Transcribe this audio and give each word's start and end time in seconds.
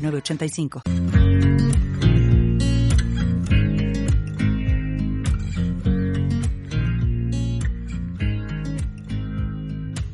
906985. 0.00 0.82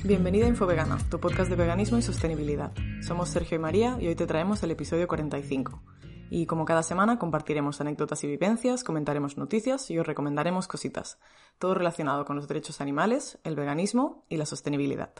Bienvenida 0.05 0.47
a 0.47 0.49
Infovegana, 0.49 0.99
tu 1.11 1.19
podcast 1.19 1.51
de 1.51 1.57
veganismo 1.57 1.99
y 1.99 2.03
sostenibilidad. 2.03 2.73
Somos 3.03 3.29
Sergio 3.29 3.57
y 3.57 3.59
María 3.59 3.99
y 4.01 4.07
hoy 4.07 4.15
te 4.15 4.27
traemos 4.27 4.63
el 4.63 4.71
episodio 4.71 5.09
45. 5.09 5.83
Y 6.31 6.47
como 6.47 6.65
cada 6.65 6.83
semana 6.83 7.19
compartiremos 7.19 7.81
anécdotas 7.81 8.23
y 8.25 8.29
vivencias, 8.29 8.85
comentaremos 8.85 9.37
noticias 9.37 9.91
y 9.91 9.99
os 9.99 10.07
recomendaremos 10.07 10.69
cositas, 10.69 11.19
todo 11.59 11.75
relacionado 11.75 12.25
con 12.25 12.37
los 12.37 12.49
derechos 12.49 12.81
animales, 12.81 13.39
el 13.45 13.57
veganismo 13.57 14.25
y 14.29 14.37
la 14.37 14.47
sostenibilidad. 14.47 15.13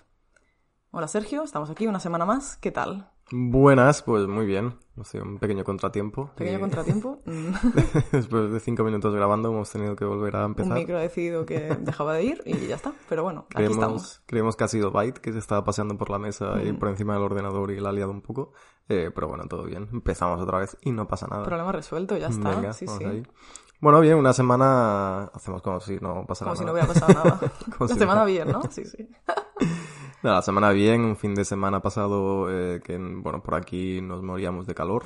Hola 0.99 1.09
Sergio, 1.09 1.43
estamos 1.43 1.69
aquí 1.69 1.87
una 1.87 2.01
semana 2.01 2.25
más, 2.25 2.57
¿qué 2.57 2.71
tal? 2.73 3.11
Buenas, 3.31 4.01
pues 4.01 4.27
muy 4.27 4.47
bien. 4.47 4.79
Ha 4.99 5.05
sido 5.05 5.25
un 5.25 5.39
pequeño 5.39 5.63
contratiempo. 5.63 6.31
¿Pequeño 6.37 6.57
Y 6.57 6.61
contratiempo? 6.61 7.21
Después 8.13 8.51
de 8.51 8.61
cinco 8.61 8.83
minutos 8.83 9.15
grabando 9.15 9.51
hemos 9.51 9.69
tenido 9.71 9.95
que 9.95 10.07
volver 10.07 10.37
a 10.37 10.47
Un 10.47 10.53
empezar. 10.53 10.73
micro 10.73 10.97
ha 10.97 11.03
decidido 11.03 11.45
que 11.45 11.77
dejaba 11.81 12.15
de 12.15 12.25
ir 12.25 12.43
y 12.47 12.67
ya 12.67 12.77
está. 12.77 12.95
Pero 13.11 13.25
bueno, 13.25 13.41
aquí 13.51 13.57
creemos, 13.57 13.77
estamos. 13.77 14.23
creemos 14.25 14.57
que 14.57 14.65
ha 14.65 14.69
sido 14.69 14.91
Byte, 14.91 15.21
que 15.21 15.35
se 15.35 15.39
estaba 15.39 15.65
paseando 15.65 15.99
por 15.99 16.09
la 16.09 16.19
mesa 16.19 16.63
y 16.65 16.73
Mm. 16.73 16.79
por 16.79 16.89
encima 16.89 17.13
del 17.13 17.25
ordenador 17.25 17.73
y 17.73 17.79
la 17.81 17.91
ha 17.91 17.93
liado 17.93 18.11
un 18.11 18.23
poco. 18.23 18.53
Eh, 18.89 19.11
pero 19.15 19.29
bueno, 19.29 19.45
todo 19.49 19.65
bien. 19.65 19.91
Empezamos 19.93 20.41
otra 20.41 20.61
vez 20.61 20.79
y 20.81 20.93
no 20.93 21.07
pasa 21.07 21.27
nada. 21.27 21.43
Problema 21.45 21.73
resuelto, 21.73 22.17
ya 22.17 22.29
está. 22.29 22.55
Venga, 22.55 22.73
sí, 22.73 22.87
sí. 22.87 23.05
ahí. 23.05 23.23
Bueno, 23.83 24.01
bien, 24.01 24.15
una 24.17 24.33
semana 24.33 25.25
hacemos 25.35 25.61
como 25.61 25.79
si 25.81 25.99
no 26.01 26.25
pasara 26.27 26.53
Como 26.53 26.57
si 26.57 26.65
no 26.65 26.73
nada. 26.73 26.85
hubiera 26.87 27.01
pasado 27.01 27.13
nada. 27.13 27.41
La 27.81 27.89
si 27.89 27.95
semana 27.99 28.25
bien, 28.25 28.51
¿no? 28.51 28.63
Sí, 28.71 28.87
sí. 28.87 29.07
Nada, 30.23 30.37
la 30.37 30.43
semana 30.43 30.71
bien, 30.71 31.03
un 31.03 31.17
fin 31.17 31.35
de 31.35 31.45
semana 31.45 31.81
pasado 31.81 32.51
eh, 32.51 32.81
que, 32.83 32.97
bueno, 32.99 33.43
por 33.43 33.55
aquí 33.55 34.01
nos 34.01 34.23
moríamos 34.23 34.67
de 34.67 34.75
calor. 34.75 35.05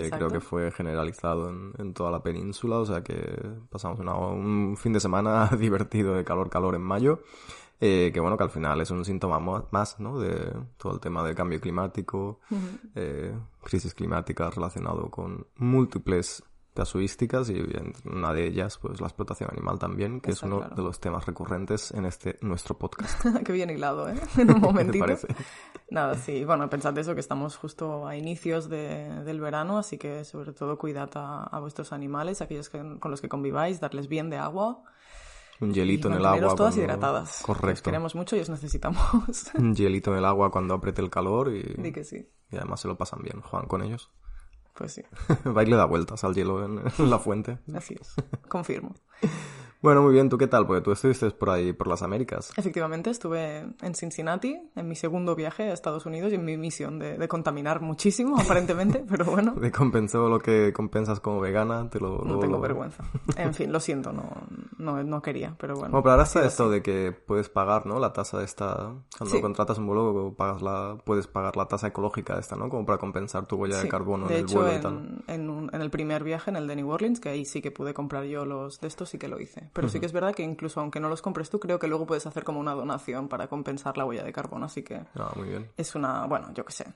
Eh, 0.00 0.10
creo 0.10 0.28
que 0.30 0.40
fue 0.40 0.70
generalizado 0.72 1.50
en, 1.50 1.72
en 1.78 1.92
toda 1.92 2.10
la 2.10 2.22
península, 2.22 2.78
o 2.78 2.86
sea 2.86 3.02
que 3.02 3.16
pasamos 3.70 3.98
una- 4.00 4.14
un 4.14 4.76
fin 4.78 4.92
de 4.92 5.00
semana 5.00 5.48
divertido 5.58 6.14
de 6.14 6.24
calor, 6.24 6.48
calor 6.48 6.74
en 6.74 6.82
mayo, 6.82 7.20
eh, 7.80 8.10
que 8.14 8.20
bueno, 8.20 8.38
que 8.38 8.44
al 8.44 8.50
final 8.50 8.80
es 8.80 8.90
un 8.90 9.04
síntoma 9.04 9.38
más, 9.70 10.00
¿no? 10.00 10.18
De 10.18 10.54
todo 10.78 10.94
el 10.94 11.00
tema 11.00 11.22
del 11.22 11.34
cambio 11.34 11.60
climático, 11.60 12.40
eh, 12.94 13.34
crisis 13.62 13.92
climática 13.94 14.48
relacionado 14.48 15.10
con 15.10 15.46
múltiples 15.56 16.42
casuísticas 16.76 17.50
y 17.50 17.54
bien, 17.54 17.92
una 18.04 18.32
de 18.32 18.46
ellas, 18.46 18.78
pues 18.78 19.00
la 19.00 19.08
explotación 19.08 19.50
animal 19.50 19.80
también, 19.80 20.20
que 20.20 20.30
Está 20.30 20.46
es 20.46 20.52
uno 20.52 20.58
claro. 20.60 20.76
de 20.76 20.82
los 20.82 21.00
temas 21.00 21.26
recurrentes 21.26 21.90
en 21.90 22.04
este 22.06 22.38
nuestro 22.42 22.78
podcast. 22.78 23.20
Qué 23.44 23.52
bien 23.52 23.70
hilado, 23.70 24.08
¿eh? 24.08 24.14
En 24.36 24.50
un 24.50 24.54
¿Qué 24.54 24.60
te 24.60 24.60
momentito. 24.60 25.04
parece? 25.04 25.26
Nada, 25.90 26.14
sí. 26.14 26.44
Bueno, 26.44 26.70
pensad 26.70 26.96
eso, 26.98 27.14
que 27.14 27.20
estamos 27.20 27.56
justo 27.56 28.06
a 28.06 28.16
inicios 28.16 28.68
de- 28.68 29.24
del 29.24 29.40
verano, 29.40 29.78
así 29.78 29.98
que 29.98 30.24
sobre 30.24 30.52
todo 30.52 30.78
cuidad 30.78 31.10
a, 31.16 31.42
a 31.44 31.58
vuestros 31.58 31.92
animales, 31.92 32.40
aquellos 32.42 32.68
que- 32.70 32.98
con 33.00 33.10
los 33.10 33.20
que 33.20 33.28
conviváis, 33.28 33.80
darles 33.80 34.06
bien 34.08 34.30
de 34.30 34.36
agua. 34.36 34.82
Un 35.58 35.70
y 35.70 35.74
hielito 35.74 36.08
en 36.08 36.14
el 36.14 36.26
agua. 36.26 36.54
todas 36.54 36.74
cuando- 36.74 36.82
hidratadas. 36.82 37.40
Correcto. 37.42 37.82
queremos 37.84 38.14
mucho 38.14 38.36
y 38.36 38.40
os 38.40 38.50
necesitamos. 38.50 39.00
Un 39.58 39.74
hielito 39.74 40.12
en 40.12 40.18
el 40.18 40.24
agua 40.26 40.50
cuando 40.50 40.74
apriete 40.74 41.00
el 41.00 41.08
calor 41.08 41.50
y, 41.50 41.62
Di 41.78 41.92
que 41.92 42.04
sí. 42.04 42.28
y 42.50 42.56
además 42.56 42.80
se 42.80 42.88
lo 42.88 42.98
pasan 42.98 43.22
bien, 43.22 43.40
juegan 43.40 43.66
con 43.66 43.82
ellos. 43.82 44.10
Pues 44.76 44.92
sí, 44.92 45.02
Va 45.46 45.62
y 45.62 45.66
le 45.66 45.76
da 45.76 45.86
vueltas 45.86 46.22
al 46.24 46.34
hielo 46.34 46.64
en, 46.64 46.82
en 46.98 47.10
la 47.10 47.18
fuente. 47.18 47.58
así 47.74 47.94
es. 48.00 48.14
Confirmo. 48.48 48.94
Bueno, 49.82 50.02
muy 50.02 50.12
bien, 50.14 50.28
¿tú 50.28 50.38
qué 50.38 50.46
tal? 50.46 50.66
Porque 50.66 50.80
tú 50.82 50.90
estuviste 50.92 51.30
por 51.30 51.50
ahí, 51.50 51.72
por 51.72 51.86
las 51.86 52.02
Américas. 52.02 52.50
Efectivamente, 52.56 53.10
estuve 53.10 53.66
en 53.82 53.94
Cincinnati 53.94 54.58
en 54.74 54.88
mi 54.88 54.96
segundo 54.96 55.36
viaje 55.36 55.64
a 55.64 55.72
Estados 55.74 56.06
Unidos 56.06 56.32
y 56.32 56.36
en 56.36 56.44
mi 56.44 56.56
misión 56.56 56.98
de, 56.98 57.18
de 57.18 57.28
contaminar 57.28 57.80
muchísimo, 57.82 58.36
aparentemente, 58.40 59.04
pero 59.08 59.26
bueno, 59.26 59.54
Te 59.60 59.70
compensó 59.70 60.28
lo 60.28 60.38
que 60.40 60.72
compensas 60.72 61.20
como 61.20 61.40
vegana, 61.40 61.88
te 61.90 62.00
lo... 62.00 62.18
no 62.24 62.34
lo- 62.34 62.38
tengo 62.40 62.56
lo- 62.56 62.62
vergüenza. 62.62 63.04
En 63.36 63.54
fin, 63.54 63.70
lo 63.70 63.78
siento, 63.78 64.12
no, 64.12 64.28
no, 64.78 65.04
no 65.04 65.22
quería, 65.22 65.54
pero 65.58 65.74
bueno. 65.74 65.90
Bueno, 65.90 66.02
pero 66.02 66.12
ahora 66.12 66.24
está 66.24 66.44
esto 66.46 66.68
de 66.70 66.82
que 66.82 67.12
puedes 67.12 67.48
pagar, 67.48 67.86
¿no? 67.86 68.00
La 68.00 68.12
tasa 68.12 68.42
esta... 68.42 68.92
Cuando 69.18 69.36
Sí. 69.36 69.40
contratas 69.42 69.78
un 69.78 69.86
vuelo, 69.86 70.34
pagas 70.36 70.62
la... 70.62 70.96
puedes 71.04 71.26
pagar 71.26 71.56
la 71.56 71.66
tasa 71.68 71.88
ecológica 71.88 72.38
esta, 72.38 72.56
¿no? 72.56 72.68
Como 72.70 72.86
para 72.86 72.98
compensar 72.98 73.46
tu 73.46 73.56
huella 73.56 73.76
Sí, 73.76 73.82
de 73.84 73.88
carbono 73.88 74.26
de 74.26 74.34
en 74.34 74.38
el 74.40 74.44
hecho, 74.46 74.56
vuelo 74.60 74.72
y 74.72 74.76
en, 74.76 74.82
tal. 74.82 75.24
en 75.28 75.50
un- 75.50 75.70
en 75.72 75.80
el 75.82 75.90
primer 75.90 76.24
viaje, 76.24 76.50
en 76.50 76.56
el 76.56 76.66
de 76.66 76.76
New 76.76 76.88
Orleans, 76.90 77.20
que 77.20 77.28
ahí 77.28 77.44
sí 77.44 77.60
que 77.62 77.70
pude 77.70 77.94
comprar 77.94 78.24
yo 78.24 78.44
los 78.46 78.80
de 78.80 78.88
estos, 78.88 79.10
sí 79.10 79.18
que 79.18 79.28
lo 79.28 79.38
hice. 79.40 79.65
Pero 79.72 79.88
sí 79.88 80.00
que 80.00 80.06
es 80.06 80.12
verdad 80.12 80.34
que 80.34 80.42
incluso 80.42 80.80
aunque 80.80 81.00
no 81.00 81.08
los 81.08 81.22
compres 81.22 81.50
tú, 81.50 81.58
creo 81.60 81.78
que 81.78 81.88
luego 81.88 82.06
puedes 82.06 82.26
hacer 82.26 82.44
como 82.44 82.60
una 82.60 82.72
donación 82.74 83.28
para 83.28 83.48
compensar 83.48 83.96
la 83.98 84.04
huella 84.04 84.24
de 84.24 84.32
carbono. 84.32 84.66
Así 84.66 84.82
que 84.82 85.02
Ah, 85.14 85.32
muy 85.36 85.48
bien. 85.48 85.70
es 85.76 85.94
una, 85.94 86.26
bueno, 86.26 86.52
yo 86.54 86.64
qué 86.64 86.72
sé. 86.72 86.94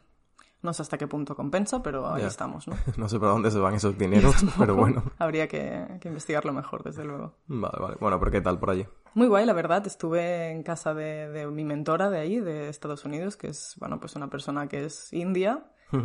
No 0.62 0.75
sé 0.75 0.82
hasta 0.82 0.98
qué 0.98 1.06
punto 1.09 1.34
compensa, 1.34 1.82
pero 1.82 2.12
ahí 2.12 2.20
Ya. 2.22 2.28
estamos, 2.28 2.69
¿no? 2.69 2.76
No 2.98 3.09
sé 3.09 3.19
para 3.19 3.32
dónde 3.32 3.50
se 3.50 3.59
van 3.59 3.75
esos 3.75 3.97
dineros, 3.98 4.36
pero 4.59 4.75
bueno. 4.76 5.03
Habría 5.19 5.48
que, 5.48 5.86
que 6.00 6.09
investigarlo 6.09 6.53
mejor, 6.53 6.82
desde 6.82 7.04
luego. 7.04 7.34
Vale, 7.47 7.78
vale. 7.80 7.97
Bueno, 7.98 8.19
pero 8.19 8.30
¿qué 8.30 8.41
tal 8.42 8.59
por 8.59 8.70
allí? 8.70 8.86
Muy 9.14 9.26
guay, 9.28 9.47
la 9.47 9.54
verdad. 9.54 9.86
Estuve 9.86 10.50
en 10.50 10.62
casa 10.62 10.92
de, 10.92 11.28
de 11.30 11.47
mi 11.47 11.64
mentora 11.64 12.10
de 12.10 12.19
ahí, 12.19 12.41
de 12.41 12.69
Estados 12.69 13.04
Unidos, 13.06 13.36
que 13.38 13.48
es, 13.48 13.75
bueno, 13.80 13.98
pues 14.00 14.16
una 14.16 14.28
persona 14.28 14.69
que 14.69 14.84
es 14.84 15.12
india 15.14 15.64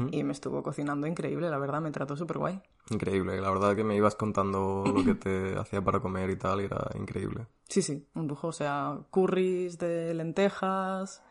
y 0.10 0.24
me 0.24 0.32
estuvo 0.32 0.64
cocinando 0.64 1.06
increíble, 1.06 1.48
la 1.48 1.60
verdad, 1.60 1.80
me 1.80 1.92
trató 1.92 2.16
súper 2.16 2.40
guay. 2.40 2.60
Increíble, 2.90 3.42
la 3.42 3.50
verdad 3.50 3.76
que 3.76 3.84
me 3.84 3.96
ibas 3.96 4.16
contando 4.16 4.84
lo 4.86 5.04
que 5.04 5.16
te 5.16 5.56
hacía 5.60 5.82
para 5.82 6.00
comer 6.00 6.30
y 6.30 6.36
tal, 6.36 6.62
y 6.62 6.66
era 6.66 6.90
increíble. 6.96 7.48
Sí, 7.68 7.82
sí, 7.82 8.08
un 8.14 8.28
lujo. 8.28 8.50
O 8.50 8.52
sea, 8.52 9.00
curries 9.10 9.78
de 9.78 10.14
lentejas, 10.14 11.24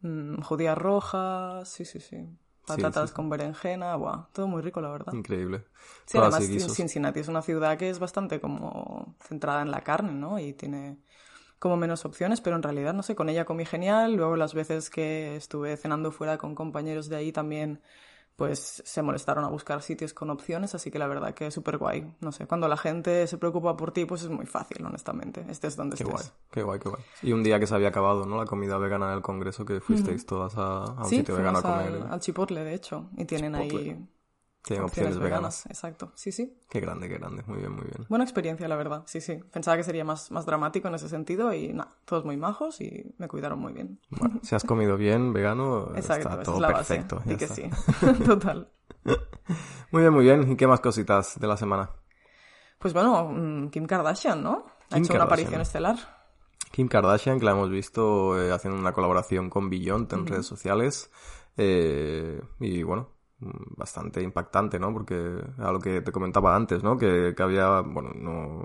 mm, 0.00 0.40
judías 0.42 0.78
rojas, 0.78 1.68
sí, 1.68 1.84
sí, 1.84 2.00
sí. 2.00 2.28
Patatas 2.66 3.10
sí. 3.10 3.14
con 3.14 3.30
berenjena, 3.30 3.94
buah, 3.96 4.26
todo 4.32 4.48
muy 4.48 4.60
rico, 4.60 4.80
la 4.80 4.90
verdad. 4.90 5.12
Increíble. 5.12 5.64
Sí, 6.04 6.18
además. 6.18 6.44
Cincinnati 6.74 7.20
es 7.20 7.28
una 7.28 7.42
ciudad 7.42 7.78
que 7.78 7.88
es 7.88 7.98
bastante 7.98 8.40
como 8.40 9.14
centrada 9.20 9.62
en 9.62 9.70
la 9.70 9.82
carne, 9.82 10.12
¿no? 10.12 10.38
Y 10.40 10.52
tiene 10.52 10.98
como 11.58 11.76
menos 11.76 12.04
opciones, 12.04 12.40
pero 12.40 12.56
en 12.56 12.62
realidad, 12.62 12.92
no 12.92 13.02
sé, 13.02 13.14
con 13.14 13.28
ella 13.28 13.44
comí 13.44 13.64
genial. 13.64 14.14
Luego 14.14 14.36
las 14.36 14.52
veces 14.52 14.90
que 14.90 15.36
estuve 15.36 15.76
cenando 15.76 16.10
fuera 16.10 16.38
con 16.38 16.54
compañeros 16.54 17.08
de 17.08 17.16
ahí 17.16 17.32
también, 17.32 17.80
pues 18.36 18.82
se 18.84 19.02
molestaron 19.02 19.44
a 19.44 19.48
buscar 19.48 19.82
sitios 19.82 20.12
con 20.14 20.30
opciones, 20.30 20.74
así 20.74 20.90
que 20.90 20.98
la 20.98 21.06
verdad 21.08 21.34
que 21.34 21.46
es 21.46 21.54
súper 21.54 21.78
guay. 21.78 22.14
No 22.20 22.32
sé, 22.32 22.46
cuando 22.46 22.68
la 22.68 22.76
gente 22.76 23.26
se 23.26 23.38
preocupa 23.38 23.76
por 23.76 23.92
ti, 23.92 24.04
pues 24.04 24.22
es 24.22 24.28
muy 24.30 24.46
fácil, 24.46 24.84
honestamente. 24.84 25.44
Estés 25.48 25.76
donde 25.76 25.96
Qué 25.96 26.04
estés. 26.04 26.12
guay, 26.12 26.24
qué 26.50 26.62
guay, 26.62 26.78
qué 26.78 26.88
guay. 26.90 27.02
Y 27.22 27.32
un 27.32 27.42
día 27.42 27.58
que 27.58 27.66
se 27.66 27.74
había 27.74 27.88
acabado, 27.88 28.26
¿no? 28.26 28.36
La 28.36 28.44
comida 28.46 28.78
vegana 28.78 29.10
del 29.10 29.22
congreso, 29.22 29.64
que 29.64 29.80
fuisteis 29.80 30.26
todas 30.26 30.56
a, 30.56 30.84
a 30.84 31.06
un 31.06 31.10
Sí, 31.10 31.16
sitio 31.16 31.34
vegano 31.36 31.58
a 31.58 31.62
comer. 31.64 31.94
al, 31.94 32.06
al 32.06 32.20
Chipotle, 32.20 32.62
de 32.64 32.74
hecho, 32.74 33.10
y 33.16 33.24
tienen 33.24 33.54
Chipotle. 33.54 33.92
ahí 33.92 34.06
Tienen 34.66 34.84
opciones 34.84 35.16
veganas. 35.20 35.64
Exacto, 35.66 36.10
sí, 36.16 36.32
sí. 36.32 36.58
Qué 36.68 36.80
grande, 36.80 37.08
qué 37.08 37.18
grande. 37.18 37.44
Muy 37.46 37.58
bien, 37.58 37.70
muy 37.70 37.84
bien. 37.84 38.04
Buena 38.08 38.24
experiencia, 38.24 38.66
la 38.66 38.74
verdad. 38.74 39.04
Sí, 39.06 39.20
sí. 39.20 39.36
Pensaba 39.52 39.76
que 39.76 39.84
sería 39.84 40.04
más, 40.04 40.32
más 40.32 40.44
dramático 40.44 40.88
en 40.88 40.96
ese 40.96 41.08
sentido 41.08 41.54
y 41.54 41.72
nada, 41.72 41.92
todos 42.04 42.24
muy 42.24 42.36
majos 42.36 42.80
y 42.80 43.14
me 43.18 43.28
cuidaron 43.28 43.60
muy 43.60 43.72
bien. 43.72 44.00
Bueno, 44.10 44.40
si 44.42 44.56
has 44.56 44.64
comido 44.64 44.96
bien 44.96 45.32
vegano, 45.32 45.92
Exacto, 45.96 46.28
está 46.28 46.42
todo 46.42 46.56
es 46.56 46.60
la 46.62 46.68
perfecto. 46.68 47.16
base. 47.18 47.32
Y 47.32 47.36
que 47.36 47.46
sí. 47.46 47.70
Total. 48.26 48.68
Muy 49.92 50.02
bien, 50.02 50.12
muy 50.12 50.24
bien. 50.24 50.50
¿Y 50.50 50.56
qué 50.56 50.66
más 50.66 50.80
cositas 50.80 51.38
de 51.38 51.46
la 51.46 51.56
semana? 51.56 51.90
Pues 52.80 52.92
bueno, 52.92 53.28
mm, 53.32 53.68
Kim 53.70 53.86
Kardashian, 53.86 54.42
¿no? 54.42 54.66
Ha 54.90 54.98
hecho 54.98 55.14
una 55.14 55.24
aparición 55.24 55.60
estelar. 55.60 55.96
Kim 56.72 56.88
Kardashian, 56.88 57.38
que 57.38 57.44
la 57.44 57.52
hemos 57.52 57.70
visto 57.70 58.36
eh, 58.42 58.50
haciendo 58.52 58.80
una 58.80 58.92
colaboración 58.92 59.48
con 59.48 59.70
Beyond 59.70 60.12
en 60.12 60.26
redes 60.26 60.46
sociales. 60.46 61.08
Eh, 61.56 62.40
y 62.58 62.82
bueno, 62.82 63.15
bastante 63.38 64.22
impactante, 64.22 64.78
¿no? 64.78 64.92
Porque 64.92 65.14
a 65.58 65.70
lo 65.70 65.78
que 65.78 66.00
te 66.00 66.12
comentaba 66.12 66.56
antes, 66.56 66.82
¿no? 66.82 66.96
Que, 66.96 67.34
que 67.36 67.42
había, 67.42 67.80
bueno, 67.80 68.10
no, 68.14 68.64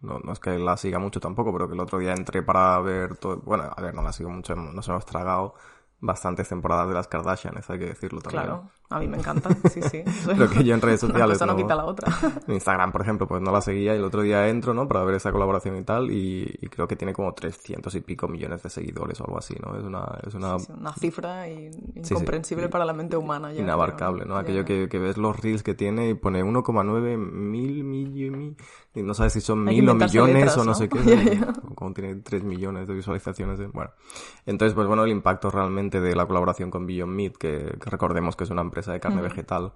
no, 0.00 0.18
no 0.18 0.32
es 0.32 0.38
que 0.38 0.58
la 0.58 0.76
siga 0.76 0.98
mucho 0.98 1.20
tampoco, 1.20 1.52
pero 1.52 1.68
que 1.68 1.74
el 1.74 1.80
otro 1.80 1.98
día 1.98 2.12
entré 2.12 2.42
para 2.42 2.78
ver 2.80 3.16
todo, 3.16 3.38
bueno, 3.38 3.64
a 3.74 3.80
ver, 3.80 3.94
no 3.94 4.02
la 4.02 4.12
sigo 4.12 4.30
mucho, 4.30 4.54
nos 4.54 4.88
hemos 4.88 5.06
tragado 5.06 5.54
bastantes 6.00 6.48
temporadas 6.48 6.88
de 6.88 6.94
las 6.94 7.08
Kardashians, 7.08 7.68
hay 7.70 7.78
que 7.78 7.86
decirlo 7.86 8.20
también. 8.20 8.44
Claro. 8.44 8.70
A 8.92 8.98
mí 8.98 9.06
me 9.06 9.18
encanta, 9.18 9.48
sí, 9.70 9.80
sí. 9.82 10.02
Pero 10.26 10.50
que 10.50 10.64
yo 10.64 10.74
en 10.74 10.80
redes 10.80 11.02
Una 11.04 11.12
sociales 11.12 11.38
cosa 11.38 11.46
no 11.46 11.56
quita 11.56 11.74
la 11.76 11.84
otra. 11.84 12.12
En 12.48 12.54
Instagram, 12.54 12.90
por 12.92 13.02
ejemplo, 13.02 13.26
pues 13.28 13.40
no 13.40 13.52
la 13.52 13.60
seguía 13.60 13.94
y 13.94 13.98
el 13.98 14.04
otro 14.04 14.22
día 14.22 14.48
entro, 14.48 14.74
¿no? 14.74 14.88
Para 14.88 15.04
ver 15.04 15.14
esa 15.14 15.30
colaboración 15.30 15.76
y 15.76 15.82
tal 15.84 16.10
y, 16.10 16.52
y 16.60 16.66
creo 16.68 16.88
que 16.88 16.96
tiene 16.96 17.12
como 17.12 17.32
300 17.32 17.94
y 17.94 18.00
pico 18.00 18.26
millones 18.26 18.62
de 18.64 18.68
seguidores 18.70 19.20
o 19.20 19.24
algo 19.26 19.38
así, 19.38 19.54
¿no? 19.64 19.76
Es 19.78 19.84
una, 19.84 20.18
es 20.26 20.34
una 20.34 20.58
Sí, 20.58 20.72
una 20.76 20.92
cifra 20.94 21.48
in- 21.48 21.72
sí. 22.02 22.12
incomprensible 22.14 22.68
para 22.68 22.84
la 22.84 22.92
mente 22.92 23.16
humana. 23.16 23.52
Ya, 23.52 23.62
inabarcable, 23.62 24.24
¿no? 24.24 24.36
Aquello 24.36 24.64
que, 24.64 24.88
que 24.88 24.98
ves 24.98 25.16
los 25.16 25.38
reels 25.38 25.62
que 25.62 25.74
tiene 25.74 26.08
y 26.10 26.14
pone 26.14 26.42
1,9 26.42 27.16
mil, 27.16 27.84
mil, 27.84 28.30
mil, 28.32 28.56
y 28.94 29.02
no 29.02 29.14
sabes 29.14 29.34
si 29.34 29.40
son 29.40 29.68
Hay 29.68 29.76
mil 29.80 29.88
o 29.88 29.94
millones 29.94 30.34
letras, 30.34 30.56
o 30.56 30.60
no, 30.64 30.72
¿no? 30.72 30.74
sé 30.74 30.88
qué. 30.88 31.40
Como 31.76 31.92
tiene 31.92 32.16
3 32.16 32.42
millones 32.42 32.88
de 32.88 32.94
visualizaciones. 32.94 33.60
eh, 33.60 33.68
Bueno, 33.72 33.92
entonces, 34.46 34.74
pues 34.74 34.88
bueno, 34.88 35.04
el 35.04 35.10
impacto 35.12 35.48
realmente 35.50 36.00
de 36.00 36.16
la 36.16 36.26
colaboración 36.26 36.70
con 36.70 36.86
Beyond 36.86 37.12
Meat, 37.14 37.36
que, 37.36 37.76
que 37.80 37.90
recordemos 37.90 38.34
que 38.34 38.44
es 38.44 38.50
una 38.50 38.62
empresa 38.62 38.79
de 38.86 39.00
carne 39.00 39.20
vegetal 39.22 39.72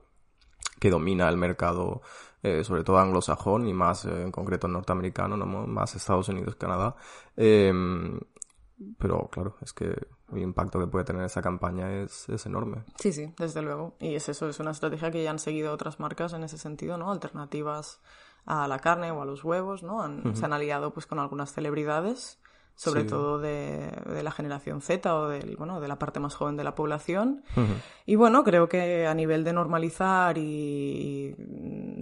que 0.80 0.90
domina 0.90 1.28
el 1.28 1.36
mercado, 1.36 2.02
eh, 2.42 2.62
sobre 2.64 2.84
todo 2.84 2.98
anglosajón 2.98 3.66
y 3.68 3.72
más 3.72 4.04
eh, 4.04 4.22
en 4.22 4.30
concreto 4.32 4.68
norteamericano, 4.68 5.36
¿no? 5.36 5.46
más 5.46 5.94
Estados 5.94 6.28
Unidos, 6.28 6.56
Canadá. 6.56 6.96
Eh, 7.36 7.72
pero 8.98 9.28
claro, 9.30 9.56
es 9.62 9.72
que 9.72 9.84
el 10.32 10.38
impacto 10.38 10.78
que 10.80 10.86
puede 10.88 11.04
tener 11.04 11.22
esa 11.24 11.40
campaña 11.40 11.90
es, 12.02 12.28
es 12.28 12.44
enorme. 12.46 12.82
Sí, 12.98 13.12
sí, 13.12 13.32
desde 13.38 13.62
luego. 13.62 13.94
Y 14.00 14.14
es 14.16 14.28
eso, 14.28 14.48
es 14.48 14.58
una 14.60 14.72
estrategia 14.72 15.10
que 15.10 15.22
ya 15.22 15.30
han 15.30 15.38
seguido 15.38 15.72
otras 15.72 16.00
marcas 16.00 16.32
en 16.32 16.42
ese 16.42 16.58
sentido, 16.58 16.98
¿no? 16.98 17.10
Alternativas 17.12 18.00
a 18.46 18.66
la 18.68 18.78
carne 18.80 19.10
o 19.12 19.22
a 19.22 19.24
los 19.24 19.44
huevos, 19.44 19.82
¿no? 19.82 20.02
Han- 20.02 20.34
Se 20.36 20.44
han 20.44 20.52
aliado 20.52 20.92
pues 20.92 21.06
con 21.06 21.18
algunas 21.18 21.52
celebridades, 21.52 22.38
sobre 22.76 23.02
Sí. 23.02 23.08
todo 23.08 23.38
de, 23.38 23.88
de 24.06 24.22
la 24.22 24.30
generación 24.32 24.80
Z 24.80 25.14
o 25.14 25.28
del, 25.28 25.56
bueno, 25.56 25.80
de 25.80 25.88
la 25.88 25.98
parte 25.98 26.18
más 26.20 26.34
joven 26.34 26.56
de 26.56 26.64
la 26.64 26.74
población. 26.74 27.42
Y 28.06 28.16
bueno, 28.16 28.42
creo 28.44 28.68
que 28.68 29.06
a 29.06 29.14
nivel 29.14 29.44
de 29.44 29.52
normalizar 29.52 30.36
y 30.38 31.34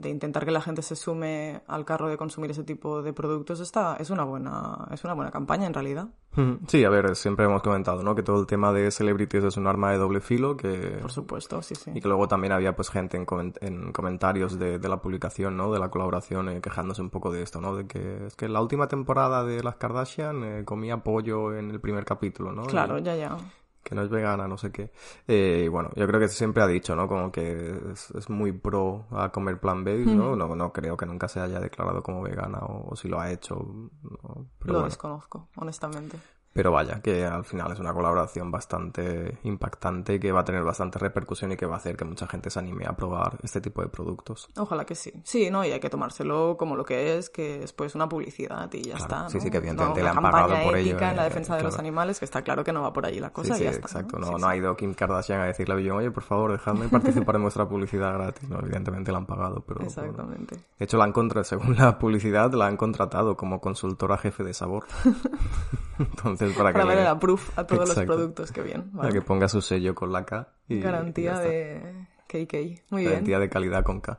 de 0.02 0.10
intentar 0.10 0.44
que 0.44 0.50
la 0.50 0.60
gente 0.60 0.82
se 0.82 0.96
sume 0.96 1.62
al 1.66 1.84
carro 1.84 2.08
de 2.08 2.16
consumir 2.16 2.50
ese 2.50 2.64
tipo 2.64 3.02
de 3.02 3.12
productos, 3.12 3.60
está, 3.60 3.96
es 3.98 4.10
una 4.10 4.24
buena, 4.24 4.86
es 4.90 5.02
una 5.04 5.14
buena 5.14 5.30
campaña 5.30 5.66
en 5.66 5.72
realidad. 5.74 6.08
Ujú. 6.36 6.58
Sí, 6.66 6.84
a 6.84 6.90
ver, 6.90 7.14
siempre 7.14 7.44
hemos 7.44 7.62
comentado, 7.62 8.02
¿no? 8.02 8.14
Que 8.14 8.22
todo 8.22 8.40
el 8.40 8.46
tema 8.46 8.72
de 8.72 8.90
celebrities 8.90 9.44
es 9.44 9.56
un 9.56 9.66
arma 9.66 9.90
de 9.92 9.98
doble 9.98 10.20
filo, 10.20 10.56
que... 10.56 10.98
Por 11.00 11.12
supuesto, 11.12 11.62
sí, 11.62 11.74
sí. 11.74 11.90
Y 11.94 12.00
que 12.00 12.08
luego 12.08 12.26
también 12.28 12.52
había 12.52 12.74
pues 12.74 12.88
gente 12.90 13.16
en, 13.16 13.26
coment- 13.26 13.58
en 13.60 13.92
comentarios 13.92 14.58
de, 14.58 14.78
de 14.78 14.88
la 14.88 15.00
publicación, 15.00 15.56
¿no? 15.56 15.70
De 15.72 15.78
la 15.78 15.90
colaboración, 15.90 16.48
eh, 16.48 16.60
quejándose 16.60 17.02
un 17.02 17.10
poco 17.10 17.30
de 17.30 17.42
esto, 17.42 17.60
¿no? 17.60 17.76
De 17.76 17.86
que 17.86 18.26
es 18.26 18.34
que 18.36 18.48
la 18.48 18.60
última 18.62 18.88
temporada 18.88 19.44
de 19.44 19.62
las 19.62 19.76
Kardashian 19.76 20.42
eh, 20.44 20.64
comía 20.64 20.98
pollo 21.02 21.54
en 21.54 21.70
el 21.70 21.80
primer 21.80 22.04
capítulo, 22.04 22.50
¿no? 22.52 22.62
Claro, 22.62 22.98
Y 22.98 23.02
ya, 23.02 23.14
ya. 23.14 23.36
Que 23.82 23.94
no 23.94 24.02
es 24.02 24.10
vegana, 24.10 24.48
no 24.48 24.56
sé 24.58 24.70
qué. 24.72 24.90
Eh, 25.28 25.68
bueno, 25.70 25.90
yo 25.96 26.06
creo 26.06 26.20
que 26.20 26.28
siempre 26.28 26.62
ha 26.62 26.66
dicho, 26.66 26.94
¿no? 26.96 27.08
Como 27.08 27.32
que 27.32 27.74
es, 27.92 28.10
es 28.12 28.30
muy 28.30 28.52
pro 28.52 29.06
a 29.10 29.30
comer 29.32 29.60
plant-based, 29.60 30.12
¿no? 30.12 30.36
¿no? 30.36 30.54
No 30.56 30.72
creo 30.72 30.96
que 30.96 31.06
nunca 31.06 31.28
se 31.28 31.40
haya 31.40 31.60
declarado 31.60 32.02
como 32.02 32.22
vegana 32.22 32.58
o, 32.60 32.90
o 32.92 32.96
si 32.96 33.08
lo 33.08 33.20
ha 33.20 33.30
hecho, 33.30 33.56
¿no? 34.02 34.46
Pero 34.58 34.74
Lo 34.74 34.78
bueno. 34.78 34.88
desconozco, 34.88 35.48
honestamente. 35.56 36.18
Pero 36.54 36.70
vaya, 36.70 37.00
que 37.00 37.24
al 37.24 37.44
final 37.44 37.72
es 37.72 37.78
una 37.78 37.94
colaboración 37.94 38.50
bastante 38.50 39.38
impactante 39.44 40.20
que 40.20 40.32
va 40.32 40.40
a 40.40 40.44
tener 40.44 40.62
bastante 40.62 40.98
repercusión 40.98 41.52
y 41.52 41.56
que 41.56 41.64
va 41.64 41.74
a 41.74 41.78
hacer 41.78 41.96
que 41.96 42.04
mucha 42.04 42.26
gente 42.26 42.50
se 42.50 42.58
anime 42.58 42.84
a 42.86 42.92
probar 42.94 43.38
este 43.42 43.60
tipo 43.62 43.80
de 43.80 43.88
productos. 43.88 44.48
Ojalá 44.58 44.84
que 44.84 44.94
sí. 44.94 45.12
Sí, 45.24 45.50
no, 45.50 45.64
y 45.64 45.72
hay 45.72 45.80
que 45.80 45.88
tomárselo 45.88 46.56
como 46.58 46.76
lo 46.76 46.84
que 46.84 47.16
es, 47.16 47.30
que 47.30 47.62
es 47.62 47.72
pues 47.72 47.94
una 47.94 48.08
publicidad 48.08 48.70
y 48.74 48.82
ya 48.82 48.96
Claro, 48.96 49.02
está. 49.04 49.28
sí, 49.30 49.38
¿no? 49.38 49.42
sí, 49.44 49.50
que 49.50 49.56
evidentemente 49.56 50.00
No, 50.00 50.04
le 50.04 50.10
han 50.10 50.22
pagado 50.22 50.54
por 50.64 50.76
ello, 50.76 50.98
en 50.98 51.16
la 51.16 51.22
eh, 51.22 51.28
defensa 51.28 51.56
de 51.56 51.62
los 51.62 51.78
animales, 51.78 52.18
que 52.18 52.26
está 52.26 52.42
claro 52.42 52.62
que 52.64 52.72
no 52.72 52.82
va 52.82 52.92
por 52.92 53.06
ahí 53.06 53.18
la 53.18 53.30
cosa 53.32 53.54
sí, 53.54 53.54
y 53.54 53.56
sí, 53.58 53.64
ya 53.64 53.70
está. 53.70 53.86
exacto. 53.86 54.18
¿no? 54.18 54.26
No, 54.26 54.26
Sí, 54.26 54.32
no 54.32 54.38
sí. 54.48 54.52
ha 54.52 54.56
ido 54.56 54.76
Kim 54.76 54.94
Kardashian 54.94 55.40
a 55.40 55.44
decirle 55.46 55.74
a 55.74 55.76
Billon, 55.78 55.96
oye, 55.98 56.10
por 56.10 56.22
favor, 56.22 56.52
dejadme 56.52 56.88
participar 56.88 57.36
en 57.36 57.42
vuestra 57.42 57.66
publicidad 57.68 58.12
gratis. 58.14 58.48
No, 58.48 58.58
evidentemente 58.60 59.10
la 59.10 59.18
han 59.18 59.26
pagado, 59.26 59.64
pero... 59.66 59.80
Exactamente. 59.82 60.56
De 60.78 60.84
hecho, 60.84 60.98
la 60.98 61.04
han 61.04 61.12
contra... 61.12 61.44
según 61.44 61.76
la 61.76 61.98
publicidad, 61.98 62.52
la 62.52 62.66
han 62.66 62.76
contratado 62.76 63.36
como 63.38 63.60
consultora 63.60 64.18
jefe 64.18 64.44
de 64.44 64.52
sabor. 64.54 64.84
Entonces, 65.98 66.41
para, 66.50 66.72
Para 66.72 66.84
que, 66.90 66.94
le- 66.96 67.04
la 67.04 67.18
proof 67.18 67.58
a 67.58 67.66
todos 67.66 67.80
los 67.80 67.90
Exacto. 67.90 68.14
productos, 68.14 68.52
que 68.52 68.62
bien. 68.62 68.90
para 68.90 69.04
vale. 69.08 69.12
que 69.14 69.22
ponga 69.22 69.48
su 69.48 69.60
sello 69.62 69.94
con 69.94 70.12
la 70.12 70.24
K. 70.24 70.48
Y, 70.68 70.74
y 70.76 70.80
Garantía 70.80 71.32
está. 71.32 71.44
de 71.48 72.06
KK. 72.26 72.82
Muy 72.90 73.00
bien. 73.02 73.10
Garantía 73.12 73.38
de 73.38 73.48
calidad 73.48 73.84
con 73.84 74.00
K 74.00 74.18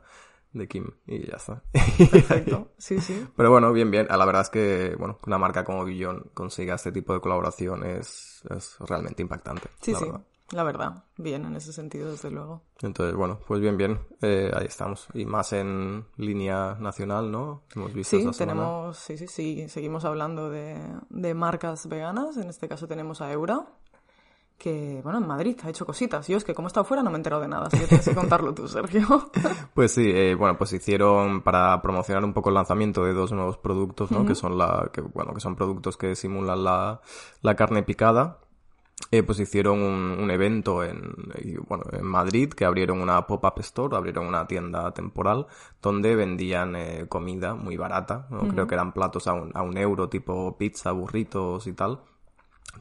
de 0.52 0.68
Kim. 0.68 0.86
Y 1.06 1.26
ya 1.26 1.36
está. 1.36 1.62
Perfecto. 1.72 2.70
Sí, 2.78 3.00
sí. 3.00 3.26
Pero 3.36 3.50
bueno, 3.50 3.72
bien, 3.72 3.90
bien. 3.90 4.06
La 4.08 4.24
verdad 4.24 4.42
es 4.42 4.50
que, 4.50 4.94
bueno, 4.98 5.18
que 5.18 5.28
una 5.30 5.38
marca 5.38 5.64
como 5.64 5.84
Billon 5.84 6.30
consiga 6.34 6.74
este 6.76 6.92
tipo 6.92 7.12
de 7.14 7.20
colaboración 7.20 7.84
es, 7.84 8.42
es 8.50 8.76
realmente 8.80 9.22
impactante. 9.22 9.68
Sí, 9.80 9.94
sí. 9.94 10.04
verdad. 10.04 10.20
La 10.54 10.62
verdad. 10.62 11.02
Bien, 11.16 11.44
en 11.44 11.56
ese 11.56 11.72
sentido, 11.72 12.12
desde 12.12 12.30
luego. 12.30 12.62
Entonces, 12.80 13.16
bueno, 13.16 13.40
pues 13.44 13.60
bien, 13.60 13.76
bien. 13.76 13.98
Eh, 14.22 14.52
ahí 14.54 14.66
estamos. 14.66 15.08
Y 15.12 15.24
más 15.24 15.52
en 15.52 16.04
línea 16.16 16.76
nacional, 16.78 17.32
¿no? 17.32 17.62
Hemos 17.74 17.92
visto 17.92 18.16
Sí, 18.16 18.30
tenemos, 18.38 18.96
sí, 18.96 19.18
sí, 19.18 19.26
sí, 19.26 19.68
seguimos 19.68 20.04
hablando 20.04 20.50
de, 20.50 20.78
de 21.10 21.34
marcas 21.34 21.88
veganas. 21.88 22.36
En 22.36 22.48
este 22.48 22.68
caso 22.68 22.86
tenemos 22.86 23.20
a 23.20 23.32
Eura, 23.32 23.66
que, 24.56 25.00
bueno, 25.02 25.18
en 25.18 25.26
Madrid 25.26 25.58
ha 25.64 25.70
hecho 25.70 25.84
cositas. 25.84 26.28
Yo 26.28 26.36
es 26.36 26.44
que 26.44 26.54
como 26.54 26.68
he 26.68 26.70
estado 26.70 26.84
fuera 26.84 27.02
no 27.02 27.10
me 27.10 27.16
he 27.16 27.18
enterado 27.18 27.42
de 27.42 27.48
nada, 27.48 27.66
así 27.66 27.76
que 27.76 27.86
tienes 27.88 28.08
que 28.08 28.14
contarlo 28.14 28.54
tú, 28.54 28.68
Sergio. 28.68 29.30
Pues 29.74 29.90
sí, 29.90 30.08
eh, 30.08 30.36
bueno, 30.36 30.56
pues 30.56 30.72
hicieron 30.72 31.42
para 31.42 31.82
promocionar 31.82 32.24
un 32.24 32.32
poco 32.32 32.50
el 32.50 32.54
lanzamiento 32.54 33.02
de 33.02 33.12
dos 33.12 33.32
nuevos 33.32 33.58
productos, 33.58 34.12
¿no? 34.12 34.24
Que 34.24 34.36
son 34.36 34.56
la, 34.56 34.88
que, 34.92 35.00
bueno, 35.00 35.34
que 35.34 35.40
son 35.40 35.56
productos 35.56 35.96
que 35.96 36.14
simulan 36.14 36.62
la, 36.62 37.00
la 37.42 37.56
carne 37.56 37.82
picada. 37.82 38.38
Eh, 39.14 39.22
pues 39.22 39.38
hicieron 39.38 39.80
un, 39.82 40.18
un 40.24 40.30
evento 40.30 40.82
en, 40.82 40.98
bueno, 41.68 41.84
en 41.92 42.04
Madrid 42.06 42.48
que 42.52 42.64
abrieron 42.64 43.00
una 43.00 43.26
pop-up 43.28 43.58
store, 43.60 43.96
abrieron 43.96 44.26
una 44.26 44.46
tienda 44.46 44.92
temporal 44.92 45.46
donde 45.82 46.16
vendían 46.16 46.74
eh, 46.74 47.06
comida 47.08 47.54
muy 47.54 47.76
barata, 47.76 48.26
¿no? 48.30 48.40
Creo 48.48 48.66
que 48.66 48.74
eran 48.74 48.92
platos 48.92 49.28
a 49.28 49.34
un, 49.34 49.50
a 49.54 49.62
un 49.62 49.76
euro, 49.76 50.08
tipo 50.08 50.56
pizza, 50.58 50.90
burritos 50.92 51.66
y 51.66 51.72
tal 51.74 52.00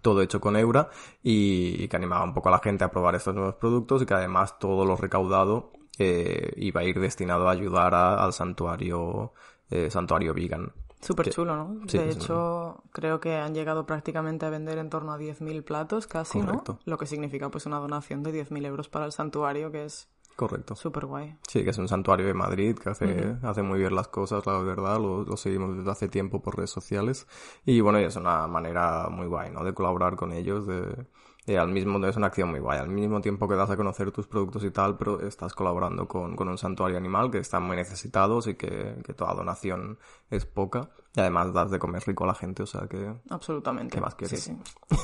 todo 0.02 0.22
hecho 0.24 0.40
con 0.42 0.56
Eura 0.56 0.90
y, 1.22 1.84
y 1.84 1.88
que 1.88 1.98
animaba 1.98 2.24
un 2.24 2.34
poco 2.34 2.50
a 2.50 2.54
la 2.54 2.60
gente 2.60 2.84
a 2.84 2.90
probar 2.90 3.14
estos 3.16 3.36
nuevos 3.36 3.56
productos 3.56 4.02
y 4.02 4.06
que 4.08 4.14
además 4.16 4.58
todo 4.58 4.86
lo 4.86 4.96
recaudado 4.96 5.72
eh, 6.00 6.52
iba 6.58 6.82
a 6.82 6.84
ir 6.84 7.00
destinado 7.00 7.48
a 7.48 7.52
ayudar 7.52 7.94
a- 7.94 8.24
al 8.24 8.34
santuario 8.34 9.34
eh, 9.70 9.90
santuario 9.92 10.34
vegan. 10.34 10.72
Súper 11.04 11.30
chulo, 11.30 11.56
¿no? 11.56 11.82
sí, 11.88 11.98
de 11.98 12.10
hecho, 12.10 12.84
creo 12.92 13.20
que 13.20 13.36
han 13.36 13.54
llegado 13.54 13.86
prácticamente 13.86 14.46
a 14.46 14.50
vender 14.50 14.78
en 14.78 14.90
torno 14.90 15.12
a 15.12 15.18
10.000 15.18 15.64
platos 15.64 16.08
casi, 16.08 16.40
Correcto. 16.40 16.74
¿no? 16.74 16.80
Lo 16.86 16.98
que 16.98 17.06
significa 17.06 17.50
pues 17.50 17.66
una 17.66 17.80
donación 17.80 18.24
de 18.24 18.32
10.000 18.32 18.66
euros 18.66 18.90
para 18.90 19.06
el 19.06 19.12
santuario, 19.12 19.72
que 19.72 19.86
es 19.86 20.10
Correcto. 20.36 20.76
súper 20.76 21.06
guay. 21.06 21.38
Sí, 21.48 21.64
que 21.64 21.70
es 21.70 21.78
un 21.78 21.88
santuario 21.88 22.26
de 22.26 22.34
Madrid 22.34 22.78
que 22.78 22.90
hace, 22.90 23.36
hace 23.44 23.62
muy 23.62 23.80
bien 23.80 23.94
las 23.94 24.08
cosas, 24.08 24.46
la 24.46 24.58
verdad, 24.60 25.00
lo, 25.00 25.24
lo 25.24 25.38
seguimos 25.38 25.78
desde 25.78 25.92
hace 25.92 26.08
tiempo 26.08 26.42
por 26.42 26.58
redes 26.58 26.72
sociales. 26.72 27.28
Y 27.66 27.82
bueno, 27.82 28.00
y 28.00 28.06
es 28.06 28.16
una 28.16 28.48
manera 28.48 29.10
muy 29.10 29.28
guay, 29.28 29.52
¿no? 29.52 29.64
De 29.64 29.74
colaborar 29.74 30.16
con 30.16 30.32
ellos, 30.32 30.66
de, 30.66 31.06
de 31.46 31.58
al 31.58 31.70
mismo, 31.70 32.06
es 32.06 32.16
una 32.16 32.28
acción 32.28 32.50
muy 32.52 32.60
guay, 32.60 32.80
al 32.80 32.90
mismo 32.90 33.20
tiempo 33.22 33.48
que 33.48 33.56
das 33.56 33.70
a 33.70 33.76
conocer 33.76 34.12
tus 34.12 34.28
productos 34.28 34.64
y 34.64 34.72
tal, 34.72 34.98
pero 34.98 35.22
estás 35.22 35.54
colaborando 35.54 36.08
con, 36.08 36.36
con 36.36 36.48
un 36.48 36.58
santuario 36.58 36.98
animal 36.98 37.32
que 37.32 37.40
están 37.40 37.64
muy 37.64 37.76
necesitados 37.76 38.48
y 38.48 38.56
que, 38.56 38.96
que 39.04 39.14
toda 39.14 39.34
donación 39.34 39.98
es 40.30 40.46
poca. 40.46 40.90
Y 41.16 41.20
además 41.20 41.54
das 41.54 41.70
de 41.70 41.80
comer 41.80 42.02
rico 42.06 42.24
a 42.24 42.28
la 42.28 42.34
gente, 42.34 42.64
o 42.64 42.66
sea 42.66 42.88
que 42.88 43.14
Absolutamente. 43.30 43.96
¿Qué 43.96 44.02
más 44.02 44.16
quieres? 44.16 44.42
Sí, 44.42 44.58
sí. 44.90 44.98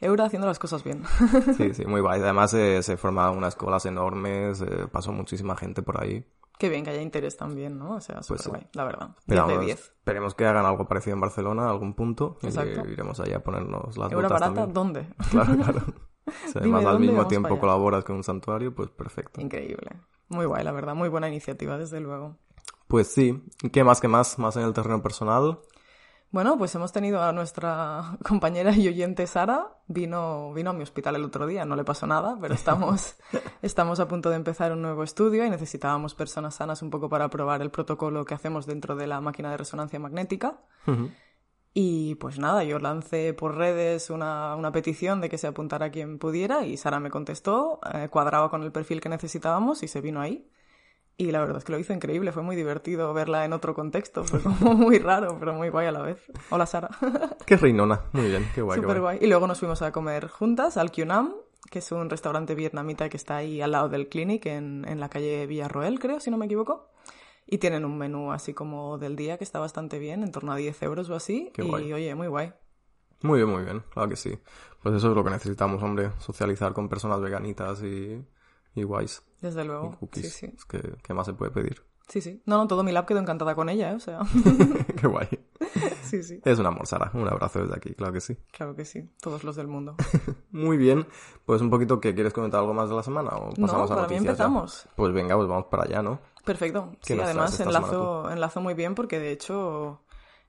Eura 0.00 0.26
haciendo 0.26 0.46
las 0.46 0.58
cosas 0.58 0.84
bien. 0.84 1.02
sí, 1.56 1.72
sí, 1.72 1.86
muy 1.86 2.00
guay. 2.00 2.20
Además 2.20 2.52
eh, 2.54 2.82
se 2.82 2.96
formaron 2.96 3.38
unas 3.38 3.56
colas 3.56 3.86
enormes, 3.86 4.60
eh, 4.60 4.86
pasó 4.90 5.12
muchísima 5.12 5.56
gente 5.56 5.82
por 5.82 6.02
ahí. 6.02 6.26
Qué 6.58 6.68
bien 6.68 6.84
que 6.84 6.90
haya 6.90 7.02
interés 7.02 7.36
también, 7.36 7.78
¿no? 7.78 7.96
O 7.96 8.00
sea, 8.00 8.22
súper 8.22 8.36
Pues 8.36 8.42
sí. 8.42 8.50
guay, 8.50 8.66
la 8.74 8.84
verdad. 8.84 9.08
10 9.08 9.18
Esperamos, 9.40 9.58
de 9.58 9.64
10. 9.64 9.80
esperemos 9.80 10.34
que 10.34 10.46
hagan 10.46 10.64
algo 10.66 10.86
parecido 10.86 11.14
en 11.14 11.20
Barcelona 11.20 11.66
a 11.66 11.70
algún 11.70 11.94
punto. 11.94 12.38
Y 12.42 12.90
iremos 12.92 13.18
allá 13.20 13.38
a 13.38 13.40
ponernos 13.40 13.96
las 13.96 14.12
Eura 14.12 14.28
botas 14.28 14.40
barata, 14.40 14.54
también. 14.66 14.74
¿dónde? 14.74 15.08
Claro, 15.30 15.56
claro. 15.56 15.80
Si 16.50 16.58
además 16.58 16.86
al 16.86 17.00
mismo 17.00 17.26
tiempo 17.26 17.58
colaboras 17.60 18.02
con 18.04 18.16
un 18.16 18.24
santuario, 18.24 18.74
pues 18.74 18.88
perfecto. 18.90 19.40
Increíble. 19.42 19.90
Muy 20.28 20.46
guay, 20.46 20.64
la 20.64 20.72
verdad. 20.72 20.94
Muy 20.94 21.10
buena 21.10 21.28
iniciativa, 21.28 21.76
desde 21.76 22.00
luego. 22.00 22.38
Pues 22.88 23.08
sí. 23.08 23.44
¿Qué 23.72 23.84
más 23.84 24.00
que 24.00 24.08
más? 24.08 24.38
Más 24.38 24.56
en 24.56 24.62
el 24.62 24.72
terreno 24.72 25.02
personal. 25.02 25.58
Bueno, 26.34 26.58
pues 26.58 26.74
hemos 26.74 26.90
tenido 26.90 27.22
a 27.22 27.32
nuestra 27.32 28.18
compañera 28.24 28.72
y 28.74 28.88
oyente 28.88 29.24
Sara. 29.28 29.68
Vino, 29.86 30.52
vino 30.52 30.70
a 30.70 30.72
mi 30.72 30.82
hospital 30.82 31.14
el 31.14 31.22
otro 31.22 31.46
día, 31.46 31.64
no 31.64 31.76
le 31.76 31.84
pasó 31.84 32.08
nada, 32.08 32.36
pero 32.40 32.54
estamos, 32.54 33.14
estamos 33.62 34.00
a 34.00 34.08
punto 34.08 34.30
de 34.30 34.34
empezar 34.34 34.72
un 34.72 34.82
nuevo 34.82 35.04
estudio 35.04 35.46
y 35.46 35.50
necesitábamos 35.50 36.16
personas 36.16 36.56
sanas 36.56 36.82
un 36.82 36.90
poco 36.90 37.08
para 37.08 37.30
probar 37.30 37.62
el 37.62 37.70
protocolo 37.70 38.24
que 38.24 38.34
hacemos 38.34 38.66
dentro 38.66 38.96
de 38.96 39.06
la 39.06 39.20
máquina 39.20 39.48
de 39.52 39.58
resonancia 39.58 40.00
magnética. 40.00 40.58
Y 41.72 42.16
pues 42.16 42.40
nada, 42.40 42.64
yo 42.64 42.80
lancé 42.80 43.32
por 43.32 43.56
redes 43.56 44.10
una, 44.10 44.56
una 44.56 44.72
petición 44.72 45.20
de 45.20 45.28
que 45.28 45.38
se 45.38 45.46
apuntara 45.46 45.92
quien 45.92 46.18
pudiera 46.18 46.66
y 46.66 46.76
Sara 46.76 46.98
me 46.98 47.10
contestó, 47.10 47.78
eh, 47.94 48.08
cuadraba 48.08 48.50
con 48.50 48.64
el 48.64 48.72
perfil 48.72 49.00
que 49.00 49.08
necesitábamos 49.08 49.84
y 49.84 49.86
se 49.86 50.00
vino 50.00 50.20
ahí. 50.20 50.50
Y 51.16 51.30
la 51.30 51.40
verdad 51.40 51.58
es 51.58 51.64
que 51.64 51.72
lo 51.72 51.78
hizo 51.78 51.92
increíble, 51.92 52.32
fue 52.32 52.42
muy 52.42 52.56
divertido 52.56 53.14
verla 53.14 53.44
en 53.44 53.52
otro 53.52 53.74
contexto, 53.74 54.24
fue 54.24 54.40
como 54.40 54.74
muy 54.74 54.98
raro, 54.98 55.36
pero 55.38 55.54
muy 55.54 55.68
guay 55.68 55.86
a 55.86 55.92
la 55.92 56.02
vez. 56.02 56.18
Hola 56.50 56.66
Sara. 56.66 56.90
Qué 57.46 57.56
reinona. 57.56 58.02
Muy 58.12 58.28
bien, 58.28 58.48
qué 58.54 58.62
guay. 58.62 58.80
Súper 58.80 59.00
guay. 59.00 59.16
guay. 59.18 59.24
Y 59.24 59.28
luego 59.28 59.46
nos 59.46 59.60
fuimos 59.60 59.80
a 59.82 59.92
comer 59.92 60.28
juntas 60.28 60.76
al 60.76 60.90
QNAM 60.90 61.34
que 61.70 61.78
es 61.78 61.92
un 61.92 62.10
restaurante 62.10 62.54
vietnamita 62.54 63.08
que 63.08 63.16
está 63.16 63.36
ahí 63.36 63.60
al 63.60 63.72
lado 63.72 63.88
del 63.88 64.08
Clinic, 64.08 64.46
en, 64.46 64.84
en 64.86 65.00
la 65.00 65.08
calle 65.08 65.46
Villarroel, 65.46 65.98
creo, 65.98 66.20
si 66.20 66.30
no 66.30 66.36
me 66.36 66.46
equivoco. 66.46 66.90
Y 67.46 67.58
tienen 67.58 67.84
un 67.84 67.98
menú 67.98 68.32
así 68.32 68.54
como 68.54 68.98
del 68.98 69.16
día 69.16 69.38
que 69.38 69.44
está 69.44 69.58
bastante 69.58 69.98
bien, 69.98 70.22
en 70.22 70.32
torno 70.32 70.52
a 70.52 70.56
10 70.56 70.82
euros 70.82 71.10
o 71.10 71.14
así. 71.14 71.50
Qué 71.54 71.62
y 71.64 71.68
guay. 71.68 71.92
oye, 71.92 72.14
muy 72.14 72.28
guay. 72.28 72.52
Muy 73.22 73.38
bien, 73.38 73.50
muy 73.50 73.64
bien, 73.64 73.82
claro 73.90 74.08
que 74.08 74.16
sí. 74.16 74.38
Pues 74.82 74.94
eso 74.94 75.10
es 75.10 75.16
lo 75.16 75.24
que 75.24 75.30
necesitamos, 75.30 75.82
hombre, 75.82 76.10
socializar 76.18 76.72
con 76.74 76.88
personas 76.88 77.20
veganitas 77.20 77.82
y, 77.82 78.22
y 78.74 78.82
guays. 78.82 79.22
Desde 79.40 79.62
Y 79.64 79.66
luego. 79.66 79.90
Sí, 79.92 79.96
cookies. 80.00 80.32
sí. 80.32 80.52
Es 80.56 80.64
que, 80.64 80.96
¿qué 81.02 81.14
más 81.14 81.26
se 81.26 81.32
puede 81.34 81.50
pedir? 81.50 81.82
Sí, 82.08 82.20
sí. 82.20 82.42
No, 82.44 82.58
no, 82.58 82.66
todo 82.66 82.82
mi 82.82 82.92
lab 82.92 83.06
quedó 83.06 83.18
encantada 83.18 83.54
con 83.54 83.68
ella, 83.70 83.90
¿eh? 83.90 83.94
O 83.94 84.00
sea, 84.00 84.20
Qué 85.00 85.06
guay. 85.06 85.26
sí, 86.02 86.22
sí. 86.22 86.40
Es 86.44 86.58
un 86.58 86.66
amor, 86.66 86.86
Sara. 86.86 87.10
Un 87.14 87.26
abrazo 87.28 87.60
desde 87.60 87.74
aquí, 87.76 87.94
claro 87.94 88.12
que 88.12 88.20
sí. 88.20 88.36
Claro 88.52 88.76
que 88.76 88.84
sí. 88.84 89.10
Todos 89.22 89.42
los 89.42 89.56
del 89.56 89.68
mundo. 89.68 89.96
Muy 90.50 90.76
bien. 90.76 91.06
Pues 91.46 91.62
un 91.62 91.70
poquito 91.70 92.00
que 92.00 92.14
quieres 92.14 92.34
comentar 92.34 92.60
algo 92.60 92.74
más 92.74 92.90
de 92.90 92.94
la 92.96 93.02
semana 93.02 93.30
o 93.30 93.50
No, 93.56 93.66
pasamos 93.66 93.90
a 93.90 93.94
para 93.94 94.06
mí 94.08 94.14
noticias 94.16 94.22
ya? 94.24 94.30
empezamos. 94.44 94.86
Pues 94.96 95.12
venga, 95.14 95.34
pues 95.36 95.48
vamos 95.48 95.66
para 95.70 95.84
allá, 95.84 96.02
¿no? 96.02 96.20
Perfecto. 96.44 96.90
¿Qué 97.02 97.14
Sí, 97.14 97.20
además 97.20 97.58
enlazo, 97.60 98.30
enlazo 98.30 98.60
muy 98.60 98.74
bien 98.74 98.94
porque 98.94 99.18
de 99.18 99.32
hecho 99.32 100.02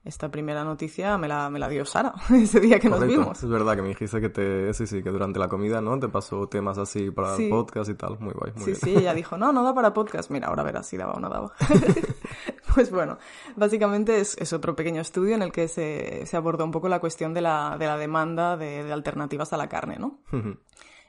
esta 0.06 0.30
primera 0.30 0.64
noticia 0.64 1.18
me 1.18 1.28
la, 1.28 1.50
me 1.50 1.58
la 1.58 1.68
dio 1.68 1.84
Sara 1.84 2.14
ese 2.34 2.60
día 2.60 2.78
que 2.78 2.88
nos 2.88 3.04
vimos. 3.06 3.42
Es 3.42 3.48
verdad 3.48 3.74
que 3.76 3.82
me 3.82 3.88
dijiste 3.88 4.20
que 4.20 4.28
te, 4.28 4.72
sí, 4.72 4.86
sí, 4.86 5.02
que 5.02 5.10
durante 5.10 5.38
la 5.38 5.48
comida, 5.48 5.80
¿no? 5.80 5.98
Te 5.98 6.08
pasó 6.08 6.46
temas 6.48 6.78
así 6.78 7.10
para 7.10 7.36
Sí. 7.36 7.44
el 7.44 7.50
podcast 7.50 7.90
y 7.90 7.94
tal. 7.94 8.18
Muy 8.20 8.32
guay, 8.32 8.52
muy 8.54 8.64
Sí, 8.64 8.70
bien. 8.70 8.76
sí, 8.80 8.94
ella 9.02 9.12
dijo, 9.14 9.36
no, 9.36 9.52
no 9.52 9.62
da 9.64 9.74
para 9.74 9.92
podcast. 9.92 10.30
Mira, 10.30 10.48
ahora 10.48 10.62
verás 10.62 10.86
si 10.86 10.96
daba 10.96 11.12
o 11.14 11.20
no 11.20 11.28
daba. 11.28 11.52
pues 12.74 12.90
bueno, 12.90 13.18
básicamente 13.56 14.20
es, 14.20 14.36
es 14.38 14.52
otro 14.52 14.76
pequeño 14.76 15.00
estudio 15.00 15.34
en 15.34 15.42
el 15.42 15.52
que 15.52 15.68
se, 15.68 16.24
se 16.26 16.36
abordó 16.36 16.64
un 16.64 16.70
poco 16.70 16.88
la 16.88 17.00
cuestión 17.00 17.34
de 17.34 17.40
la, 17.40 17.76
de 17.78 17.86
la 17.86 17.96
demanda 17.98 18.56
de, 18.56 18.84
de 18.84 18.92
alternativas 18.92 19.52
a 19.52 19.56
la 19.56 19.68
carne, 19.68 19.96
¿no? 19.98 20.20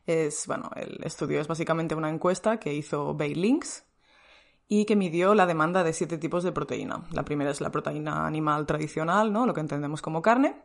es, 0.05 0.47
bueno, 0.47 0.69
el 0.75 0.99
estudio 1.03 1.41
es 1.41 1.47
básicamente 1.47 1.93
una 1.93 2.09
encuesta 2.09 2.57
que 2.59 2.73
hizo 2.73 3.13
Baylinks 3.13 3.83
y 4.67 4.85
que 4.85 4.95
midió 4.95 5.33
la 5.33 5.45
demanda 5.45 5.83
de 5.83 5.93
siete 5.93 6.17
tipos 6.17 6.43
de 6.43 6.51
proteína. 6.51 7.03
La 7.11 7.23
primera 7.23 7.51
es 7.51 7.61
la 7.61 7.71
proteína 7.71 8.27
animal 8.27 8.65
tradicional, 8.65 9.31
¿no? 9.31 9.45
Lo 9.45 9.53
que 9.53 9.61
entendemos 9.61 10.01
como 10.01 10.21
carne. 10.21 10.55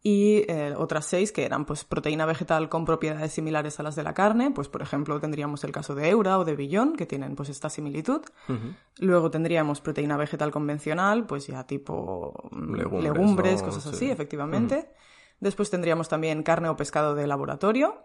Y 0.00 0.44
eh, 0.48 0.74
otras 0.76 1.06
seis 1.06 1.32
que 1.32 1.44
eran 1.44 1.64
pues 1.64 1.84
proteína 1.84 2.24
vegetal 2.24 2.68
con 2.68 2.84
propiedades 2.84 3.32
similares 3.32 3.80
a 3.80 3.82
las 3.82 3.96
de 3.96 4.04
la 4.04 4.14
carne, 4.14 4.52
pues 4.52 4.68
por 4.68 4.80
ejemplo 4.80 5.18
tendríamos 5.18 5.64
el 5.64 5.72
caso 5.72 5.96
de 5.96 6.08
Eura 6.08 6.38
o 6.38 6.44
de 6.44 6.54
Billón, 6.54 6.94
que 6.94 7.04
tienen 7.04 7.34
pues 7.34 7.48
esta 7.48 7.68
similitud. 7.68 8.22
Luego 8.98 9.30
tendríamos 9.30 9.80
proteína 9.80 10.16
vegetal 10.16 10.52
convencional, 10.52 11.26
pues 11.26 11.48
ya 11.48 11.66
tipo 11.66 12.48
mm, 12.52 12.74
Legumbres, 12.76 13.02
legumbres, 13.02 13.60
¿no? 13.60 13.66
cosas 13.66 13.82
Sí. 13.82 13.88
así, 13.90 14.10
efectivamente. 14.10 14.88
Después 15.40 15.68
tendríamos 15.68 16.08
también 16.08 16.42
carne 16.42 16.68
o 16.68 16.76
pescado 16.76 17.14
de 17.14 17.26
laboratorio, 17.26 18.04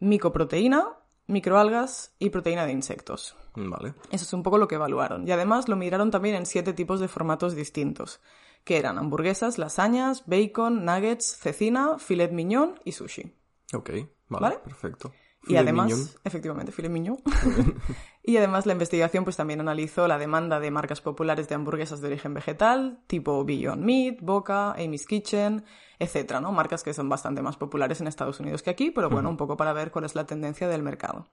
micoproteína, 0.00 0.98
microalgas 1.28 2.14
y 2.18 2.30
proteína 2.30 2.66
de 2.66 2.72
insectos. 2.72 3.36
Vale. 3.54 3.94
Eso 4.10 4.24
es 4.24 4.32
un 4.32 4.42
poco 4.42 4.58
lo 4.58 4.66
que 4.66 4.74
evaluaron. 4.74 5.26
Y 5.28 5.30
además 5.30 5.68
lo 5.68 5.76
miraron 5.76 6.10
también 6.10 6.34
en 6.34 6.46
siete 6.46 6.72
tipos 6.72 6.98
de 6.98 7.08
formatos 7.08 7.54
distintos, 7.54 8.20
que 8.64 8.78
eran 8.78 8.98
hamburguesas, 8.98 9.58
lasañas, 9.58 10.24
bacon, 10.26 10.84
nuggets, 10.84 11.36
cecina, 11.36 11.98
filet 11.98 12.32
mignon 12.32 12.80
y 12.84 12.92
sushi. 12.92 13.32
Ok, 13.74 13.90
vale, 13.90 14.08
¿Vale? 14.28 14.58
perfecto. 14.58 15.12
Y 15.48 15.56
además, 15.56 15.86
mignon. 15.86 16.08
efectivamente, 16.24 16.72
filet 16.72 16.90
mignon. 16.90 17.18
y 18.22 18.36
además 18.36 18.66
la 18.66 18.72
investigación 18.72 19.24
pues 19.24 19.36
también 19.36 19.60
analizó 19.60 20.06
la 20.06 20.18
demanda 20.18 20.60
de 20.60 20.70
marcas 20.70 21.00
populares 21.00 21.48
de 21.48 21.54
hamburguesas 21.54 22.00
de 22.00 22.08
origen 22.08 22.34
vegetal, 22.34 23.00
tipo 23.06 23.44
Beyond 23.44 23.82
Meat, 23.82 24.20
Boca, 24.20 24.72
Amy's 24.72 25.06
Kitchen, 25.06 25.64
etcétera, 25.98 26.40
¿no? 26.40 26.52
Marcas 26.52 26.82
que 26.82 26.94
son 26.94 27.08
bastante 27.08 27.42
más 27.42 27.56
populares 27.56 28.00
en 28.00 28.06
Estados 28.06 28.38
Unidos 28.40 28.62
que 28.62 28.70
aquí, 28.70 28.90
pero 28.90 29.10
bueno, 29.10 29.28
un 29.28 29.36
poco 29.36 29.56
para 29.56 29.72
ver 29.72 29.90
cuál 29.90 30.04
es 30.04 30.14
la 30.14 30.26
tendencia 30.26 30.68
del 30.68 30.82
mercado. 30.82 31.28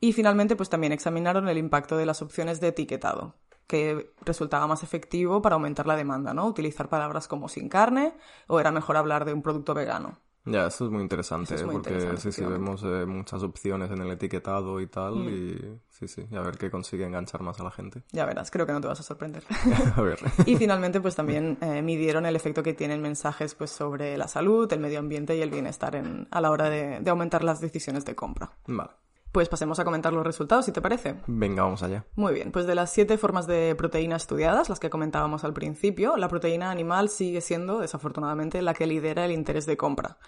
Y 0.00 0.12
finalmente, 0.12 0.56
pues 0.56 0.68
también 0.68 0.92
examinaron 0.92 1.48
el 1.48 1.58
impacto 1.58 1.96
de 1.96 2.06
las 2.06 2.22
opciones 2.22 2.60
de 2.60 2.68
etiquetado, 2.68 3.34
que 3.66 4.12
resultaba 4.24 4.66
más 4.66 4.82
efectivo 4.82 5.40
para 5.42 5.54
aumentar 5.54 5.86
la 5.86 5.96
demanda, 5.96 6.34
¿no? 6.34 6.46
Utilizar 6.46 6.88
palabras 6.88 7.28
como 7.28 7.48
sin 7.48 7.68
carne 7.68 8.14
o 8.46 8.60
era 8.60 8.72
mejor 8.72 8.96
hablar 8.96 9.24
de 9.24 9.32
un 9.32 9.42
producto 9.42 9.74
vegano. 9.74 10.18
Ya, 10.46 10.66
esto 10.66 10.84
es 10.84 10.90
muy 10.90 11.00
interesante, 11.02 11.54
Eso 11.54 11.54
es 11.54 11.62
¿eh? 11.62 11.64
muy 11.64 11.74
porque 11.76 11.90
interesante, 11.94 12.20
sí, 12.20 12.32
sí, 12.32 12.44
vemos 12.44 12.82
eh, 12.84 13.06
muchas 13.06 13.42
opciones 13.42 13.90
en 13.90 13.98
el 14.02 14.10
etiquetado 14.10 14.78
y 14.80 14.86
tal, 14.86 15.14
Mm. 15.16 15.28
y 15.28 15.80
sí, 15.88 16.06
sí, 16.06 16.26
y 16.30 16.36
a 16.36 16.42
ver 16.42 16.58
qué 16.58 16.70
consigue 16.70 17.04
enganchar 17.06 17.40
más 17.42 17.58
a 17.60 17.64
la 17.64 17.70
gente. 17.70 18.02
Ya 18.12 18.26
verás, 18.26 18.50
creo 18.50 18.66
que 18.66 18.72
no 18.72 18.80
te 18.82 18.88
vas 18.88 19.00
a 19.00 19.02
sorprender. 19.02 19.42
a 19.96 20.02
ver. 20.02 20.18
Y 20.44 20.56
finalmente, 20.56 21.00
pues 21.00 21.14
también 21.16 21.56
eh, 21.62 21.80
midieron 21.80 22.26
el 22.26 22.36
efecto 22.36 22.62
que 22.62 22.74
tienen 22.74 23.00
mensajes 23.00 23.54
pues, 23.54 23.70
sobre 23.70 24.18
la 24.18 24.28
salud, 24.28 24.70
el 24.72 24.80
medio 24.80 24.98
ambiente 24.98 25.34
y 25.36 25.40
el 25.40 25.50
bienestar 25.50 25.96
en- 25.96 26.28
a 26.30 26.40
la 26.42 26.50
hora 26.50 26.68
de, 26.68 27.00
de 27.00 27.10
aumentar 27.10 27.42
las 27.42 27.60
decisiones 27.60 28.04
de 28.04 28.14
compra. 28.14 28.52
Vale. 28.66 28.90
Pues 29.34 29.48
pasemos 29.48 29.80
a 29.80 29.84
comentar 29.84 30.12
los 30.12 30.24
resultados, 30.24 30.64
si 30.64 30.70
te 30.70 30.80
parece. 30.80 31.16
Venga, 31.26 31.64
vamos 31.64 31.82
allá. 31.82 32.06
Muy 32.14 32.32
bien, 32.32 32.52
pues 32.52 32.68
de 32.68 32.76
las 32.76 32.92
siete 32.92 33.18
formas 33.18 33.48
de 33.48 33.74
proteína 33.74 34.14
estudiadas, 34.14 34.68
las 34.68 34.78
que 34.78 34.90
comentábamos 34.90 35.42
al 35.42 35.52
principio, 35.52 36.16
la 36.16 36.28
proteína 36.28 36.70
animal 36.70 37.08
sigue 37.08 37.40
siendo, 37.40 37.80
desafortunadamente, 37.80 38.62
la 38.62 38.74
que 38.74 38.86
lidera 38.86 39.24
el 39.24 39.32
interés 39.32 39.66
de 39.66 39.76
compra. 39.76 40.18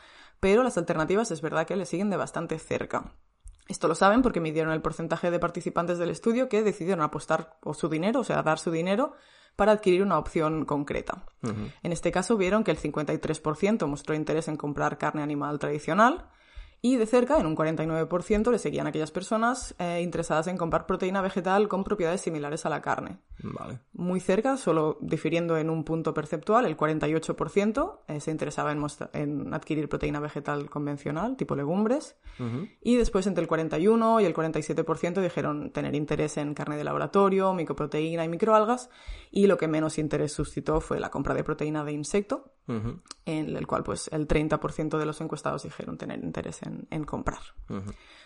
Pero 0.41 0.65
las 0.65 0.77
alternativas 0.77 1.31
es 1.31 1.41
verdad 1.41 1.69
que 1.69 1.77
le 1.77 1.87
siguen 1.87 2.11
de 2.11 2.17
bastante 2.17 2.59
cerca. 2.59 3.13
Esto 3.69 3.87
lo 3.87 3.95
saben 3.95 4.23
porque 4.23 4.41
midieron 4.41 4.73
el 4.73 4.83
porcentaje 4.83 5.31
de 5.31 5.39
participantes 5.39 5.99
del 5.99 6.11
estudio 6.11 6.49
que 6.49 6.65
decidieron 6.65 7.05
apostar 7.05 7.59
o 7.63 7.75
su 7.75 7.89
dinero, 7.89 8.19
o 8.19 8.25
sea, 8.25 8.43
dar 8.43 8.59
su 8.59 8.73
dinero, 8.73 9.13
para 9.55 9.71
adquirir 9.71 10.03
una 10.03 10.19
opción 10.19 10.65
concreta. 10.65 11.27
En 11.45 11.93
este 11.93 12.11
caso 12.11 12.37
vieron 12.37 12.65
que 12.65 12.73
el 12.73 12.79
53% 12.79 13.87
mostró 13.87 14.17
interés 14.17 14.49
en 14.49 14.57
comprar 14.57 14.99
carne 14.99 15.23
animal 15.23 15.61
tradicional 15.61 16.29
y 16.87 16.95
de 16.95 17.07
cerca, 17.07 17.41
en 17.41 17.47
un 17.47 17.57
49%, 17.57 18.53
le 18.53 18.61
seguían 18.61 18.87
aquellas 18.87 19.11
personas 19.11 19.75
eh, 19.81 20.03
interesadas 20.03 20.47
en 20.47 20.57
comprar 20.57 20.87
proteína 20.87 21.21
vegetal 21.21 21.67
con 21.67 21.83
propiedades 21.83 22.21
similares 22.21 22.65
a 22.65 22.69
la 22.69 22.81
carne. 22.81 23.19
Vale. 23.43 23.81
Muy 23.93 24.21
cerca, 24.21 24.57
solo 24.57 24.97
difiriendo 25.01 25.57
en 25.59 25.69
un 25.69 25.83
punto 25.83 26.15
perceptual, 26.15 26.65
el 26.65 26.77
48% 26.77 27.99
eh, 28.07 28.21
se 28.21 28.31
interesaba 28.31 28.71
en, 28.71 29.53
adquirir 29.53 29.89
proteína 29.89 30.21
vegetal 30.21 30.71
convencional, 30.71 31.37
tipo 31.37 31.57
legumbres, 31.57 32.15
y 32.81 32.97
después 32.97 33.27
entre 33.27 33.43
el 33.43 33.49
41 33.49 34.21
y 34.21 34.25
el 34.25 34.35
47% 34.35 35.21
dijeron 35.21 35.73
tener 35.73 35.95
interés 35.97 36.37
en 36.37 36.55
carne 36.55 36.77
de 36.77 36.85
laboratorio, 36.85 37.53
micoproteína 37.53 38.25
y 38.25 38.29
microalgas, 38.29 38.91
y 39.33 39.49
lo 39.49 39.57
que 39.57 39.67
menos 39.67 39.99
interés 39.99 40.33
suscitó 40.33 40.81
fue 40.81 41.01
la 41.01 41.11
compra 41.11 41.35
de 41.35 41.43
proteína 41.43 41.83
de 41.83 41.93
insecto, 41.93 42.53
En 42.69 43.57
el 43.57 43.67
cual 43.67 43.83
pues 43.85 44.09
el 44.13 44.27
30% 44.27 44.99
de 44.99 45.07
los 45.07 45.21
encuestados 45.21 45.63
dijeron 45.63 45.97
tener 45.99 46.23
interés 46.25 46.63
en, 46.63 46.89
en 46.91 47.05
comprar. 47.05 47.41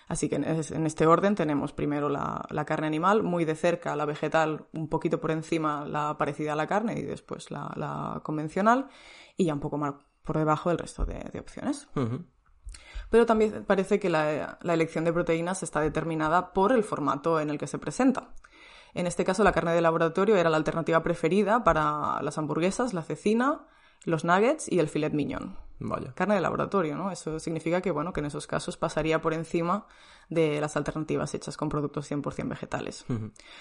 Así 0.08 0.28
que 0.28 0.36
en, 0.36 0.44
es- 0.44 0.70
en 0.70 0.86
este 0.86 1.06
orden 1.06 1.34
tenemos 1.34 1.72
primero 1.72 2.08
la, 2.08 2.44
la 2.50 2.64
carne 2.64 2.86
animal, 2.86 3.22
muy 3.22 3.44
de 3.44 3.54
cerca 3.54 3.94
la 3.96 4.06
vegetal, 4.06 4.66
un 4.72 4.88
poquito 4.88 5.20
por 5.20 5.30
encima 5.30 5.84
la 5.86 6.16
parecida 6.18 6.54
a 6.54 6.56
la 6.56 6.66
carne 6.66 6.98
y 6.98 7.02
después 7.02 7.50
la, 7.50 7.70
la 7.76 8.20
convencional 8.24 8.88
y 9.36 9.44
ya 9.44 9.54
un 9.54 9.60
poco 9.60 9.76
más 9.78 9.94
por 10.22 10.36
debajo 10.38 10.70
el 10.70 10.78
resto 10.78 11.04
de, 11.04 11.18
de 11.32 11.38
opciones. 11.40 11.88
Pero 13.10 13.26
también 13.26 13.64
parece 13.66 13.98
que 13.98 14.08
la, 14.08 14.58
la 14.62 14.74
elección 14.74 15.04
de 15.04 15.12
proteínas 15.12 15.62
está 15.62 15.80
determinada 15.80 16.52
por 16.52 16.72
el 16.72 16.84
formato 16.84 17.40
en 17.40 17.50
el 17.50 17.58
que 17.58 17.66
se 17.66 17.78
presenta. 17.78 18.34
En 18.94 19.06
este 19.06 19.24
caso, 19.24 19.44
la 19.44 19.52
carne 19.52 19.72
de 19.72 19.80
laboratorio 19.80 20.36
era 20.36 20.50
la 20.50 20.56
alternativa 20.56 21.02
preferida 21.02 21.62
para 21.64 22.20
las 22.22 22.38
hamburguesas, 22.38 22.92
la 22.94 23.02
cecina, 23.02 23.66
los 24.04 24.24
nuggets 24.24 24.70
y 24.70 24.78
el 24.78 24.88
filet 24.88 25.12
mignon. 25.12 25.56
Vaya. 25.82 26.12
Carne 26.14 26.34
de 26.34 26.42
laboratorio, 26.42 26.94
¿no? 26.96 27.10
Eso 27.10 27.38
significa 27.40 27.80
que, 27.80 27.90
bueno, 27.90 28.12
que 28.12 28.20
en 28.20 28.26
esos 28.26 28.46
casos 28.46 28.76
pasaría 28.76 29.22
por 29.22 29.32
encima 29.32 29.86
de 30.28 30.60
las 30.60 30.76
alternativas 30.76 31.32
hechas 31.34 31.56
con 31.56 31.70
productos 31.70 32.10
100% 32.10 32.48
vegetales. 32.50 33.04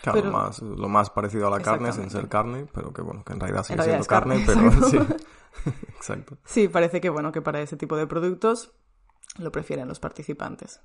Claro, 0.01 0.19
Pero- 0.19 0.31
más, 0.31 0.61
lo 0.61 0.89
más 0.89 1.09
parecido 1.09 1.47
a 1.47 1.49
la 1.49 1.61
carne 1.61 1.93
sin 1.93 2.09
ser 2.09 2.27
carne, 2.27 2.67
pero 2.73 2.91
que 2.91 3.01
bueno, 3.01 3.23
que 3.23 3.33
en 3.33 3.39
realidad 3.39 3.63
sigue 3.63 3.77
realidad 3.77 4.03
siendo 4.03 4.07
carne, 4.07 4.45
carne, 4.45 4.69
pero 4.69 4.85
exacto. 4.85 5.15
sí. 5.15 5.23
Exacto. 5.95 6.37
Sí, 6.45 6.67
parece 6.67 7.01
que 7.01 7.09
bueno, 7.09 7.31
que 7.31 7.41
para 7.41 7.61
ese 7.61 7.75
tipo 7.75 7.95
de 7.97 8.05
productos 8.05 8.71
lo 9.37 9.51
prefieren 9.51 9.87
los 9.87 9.99
participantes. 9.99 10.81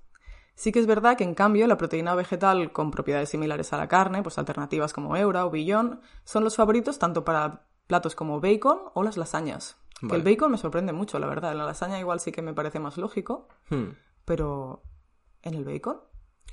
Sí 0.55 0.71
que 0.73 0.79
es 0.79 0.87
verdad 0.87 1.17
que 1.17 1.25
en 1.25 1.35
cambio 1.35 1.67
la 1.67 1.77
proteína 1.77 2.15
vegetal 2.15 2.73
con 2.73 2.91
propiedades 2.91 3.29
similares 3.29 3.73
a 3.73 3.77
la 3.77 3.89
carne, 3.89 4.23
pues 4.23 4.39
alternativas 4.39 4.93
como 4.93 5.17
Eura 5.17 5.45
o 5.47 5.51
Billón, 5.51 6.01
son 6.25 6.45
los 6.45 6.57
favoritos 6.57 6.99
tanto 6.99 7.25
para 7.25 7.67
platos 7.87 8.15
como 8.15 8.41
bacon 8.41 8.79
o 8.95 9.03
las 9.03 9.17
lasañas. 9.17 9.77
Que 10.01 10.07
Vale. 10.07 10.19
el 10.19 10.25
bacon 10.25 10.51
me 10.53 10.59
sorprende 10.59 10.93
mucho, 10.93 11.19
la 11.19 11.27
verdad. 11.27 11.53
En 11.53 11.59
la 11.59 11.65
lasaña 11.67 11.99
igual 12.01 12.21
sí 12.21 12.33
que 12.33 12.43
me 12.43 12.53
parece 12.55 12.81
más 12.81 12.97
lógico, 12.99 13.49
Hmm. 13.71 13.91
pero 14.25 14.83
en 15.43 15.55
el 15.55 15.65
bacon, 15.65 15.99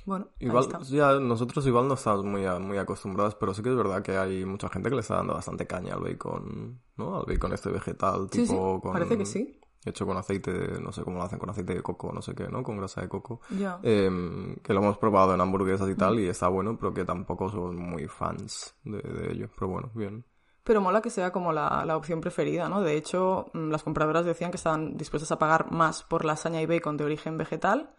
bueno, 0.04 0.28
ahí 0.40 0.46
Igual, 0.48 0.64
está. 0.64 0.80
ya 0.82 1.18
nosotros 1.20 1.66
igual 1.66 1.86
no 1.88 1.94
estamos 1.94 2.24
muy, 2.24 2.42
muy 2.60 2.78
acostumbrados, 2.78 3.34
pero 3.36 3.54
sí 3.54 3.62
que 3.62 3.70
es 3.70 3.76
verdad 3.76 4.02
que 4.02 4.16
hay 4.16 4.44
mucha 4.44 4.68
gente 4.68 4.88
que 4.88 4.94
le 4.96 5.00
está 5.00 5.16
dando 5.16 5.34
bastante 5.34 5.66
caña 5.66 5.94
al 5.94 6.00
bacon, 6.02 6.80
¿no? 6.96 7.18
Al 7.18 7.24
bacon 7.26 7.52
este 7.52 7.70
vegetal, 7.70 8.28
Sí, 8.32 8.42
tipo 8.42 8.76
sí, 8.76 8.82
con... 8.82 8.92
parece 8.92 9.16
que 9.18 9.26
sí. 9.26 9.58
Hecho 9.84 10.06
con 10.06 10.16
aceite, 10.16 10.80
no 10.80 10.92
sé 10.92 11.02
cómo 11.02 11.18
lo 11.18 11.24
hacen, 11.24 11.40
con 11.40 11.50
aceite 11.50 11.74
de 11.74 11.82
coco, 11.82 12.12
no 12.12 12.22
sé 12.22 12.34
qué, 12.36 12.46
¿no? 12.48 12.62
Con 12.62 12.76
grasa 12.76 13.00
de 13.00 13.08
coco. 13.08 13.40
Ya. 13.50 13.80
Em, 13.82 14.54
que 14.62 14.72
lo 14.72 14.80
hemos 14.80 14.96
probado 14.98 15.34
en 15.34 15.40
hamburguesas 15.40 15.88
y 15.88 15.96
tal, 15.96 16.20
y 16.20 16.28
está 16.28 16.46
bueno, 16.48 16.76
pero 16.78 16.94
que 16.94 17.04
tampoco 17.04 17.50
somos 17.50 17.74
muy 17.74 18.06
fans 18.06 18.76
de, 18.84 18.98
de 19.02 19.32
ello. 19.32 19.48
Pero 19.56 19.68
bueno, 19.68 19.90
bien. 19.94 20.24
Pero 20.64 20.80
mola 20.80 21.02
que 21.02 21.10
sea 21.10 21.32
como 21.32 21.52
la, 21.52 21.84
la 21.84 21.96
opción 21.96 22.20
preferida, 22.20 22.68
¿no? 22.68 22.82
De 22.82 22.96
hecho, 22.96 23.46
mm, 23.52 23.70
las 23.70 23.82
compradoras 23.82 24.24
decían 24.24 24.50
que 24.50 24.56
estaban 24.56 24.96
dispuestas 24.96 25.32
a 25.32 25.38
pagar 25.38 25.70
más 25.72 26.02
por 26.04 26.24
lasaña 26.24 26.62
y 26.62 26.66
bacon 26.66 26.96
de 26.96 27.04
origen 27.04 27.36
vegetal 27.36 27.94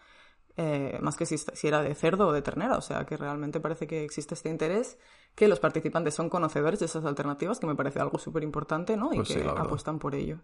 eh, 0.56 1.00
más 1.02 1.16
que 1.16 1.26
si, 1.26 1.38
si, 1.38 1.68
era 1.68 1.82
de 1.82 1.96
cerdo 1.96 2.28
o 2.28 2.32
de 2.32 2.42
ternera. 2.42 2.78
O 2.78 2.82
sea, 2.82 3.06
que 3.06 3.18
realmente 3.18 3.60
parece 3.60 3.88
que 3.88 4.04
existe 4.04 4.36
este 4.36 4.50
interés, 4.50 4.98
que 5.36 5.48
los 5.48 5.60
participantes 5.60 6.14
son 6.14 6.30
conocedores 6.30 6.80
de 6.80 6.86
esas 6.86 7.06
alternativas, 7.06 7.60
que 7.60 7.68
me 7.68 7.76
parece 7.76 8.00
algo 8.00 8.20
súper 8.20 8.44
importante, 8.44 8.96
¿no? 8.96 9.12
Y 9.14 9.18
Pues 9.18 9.30
que 9.30 9.48
apuestan 9.48 10.00
por 10.00 10.16
ello. 10.16 10.40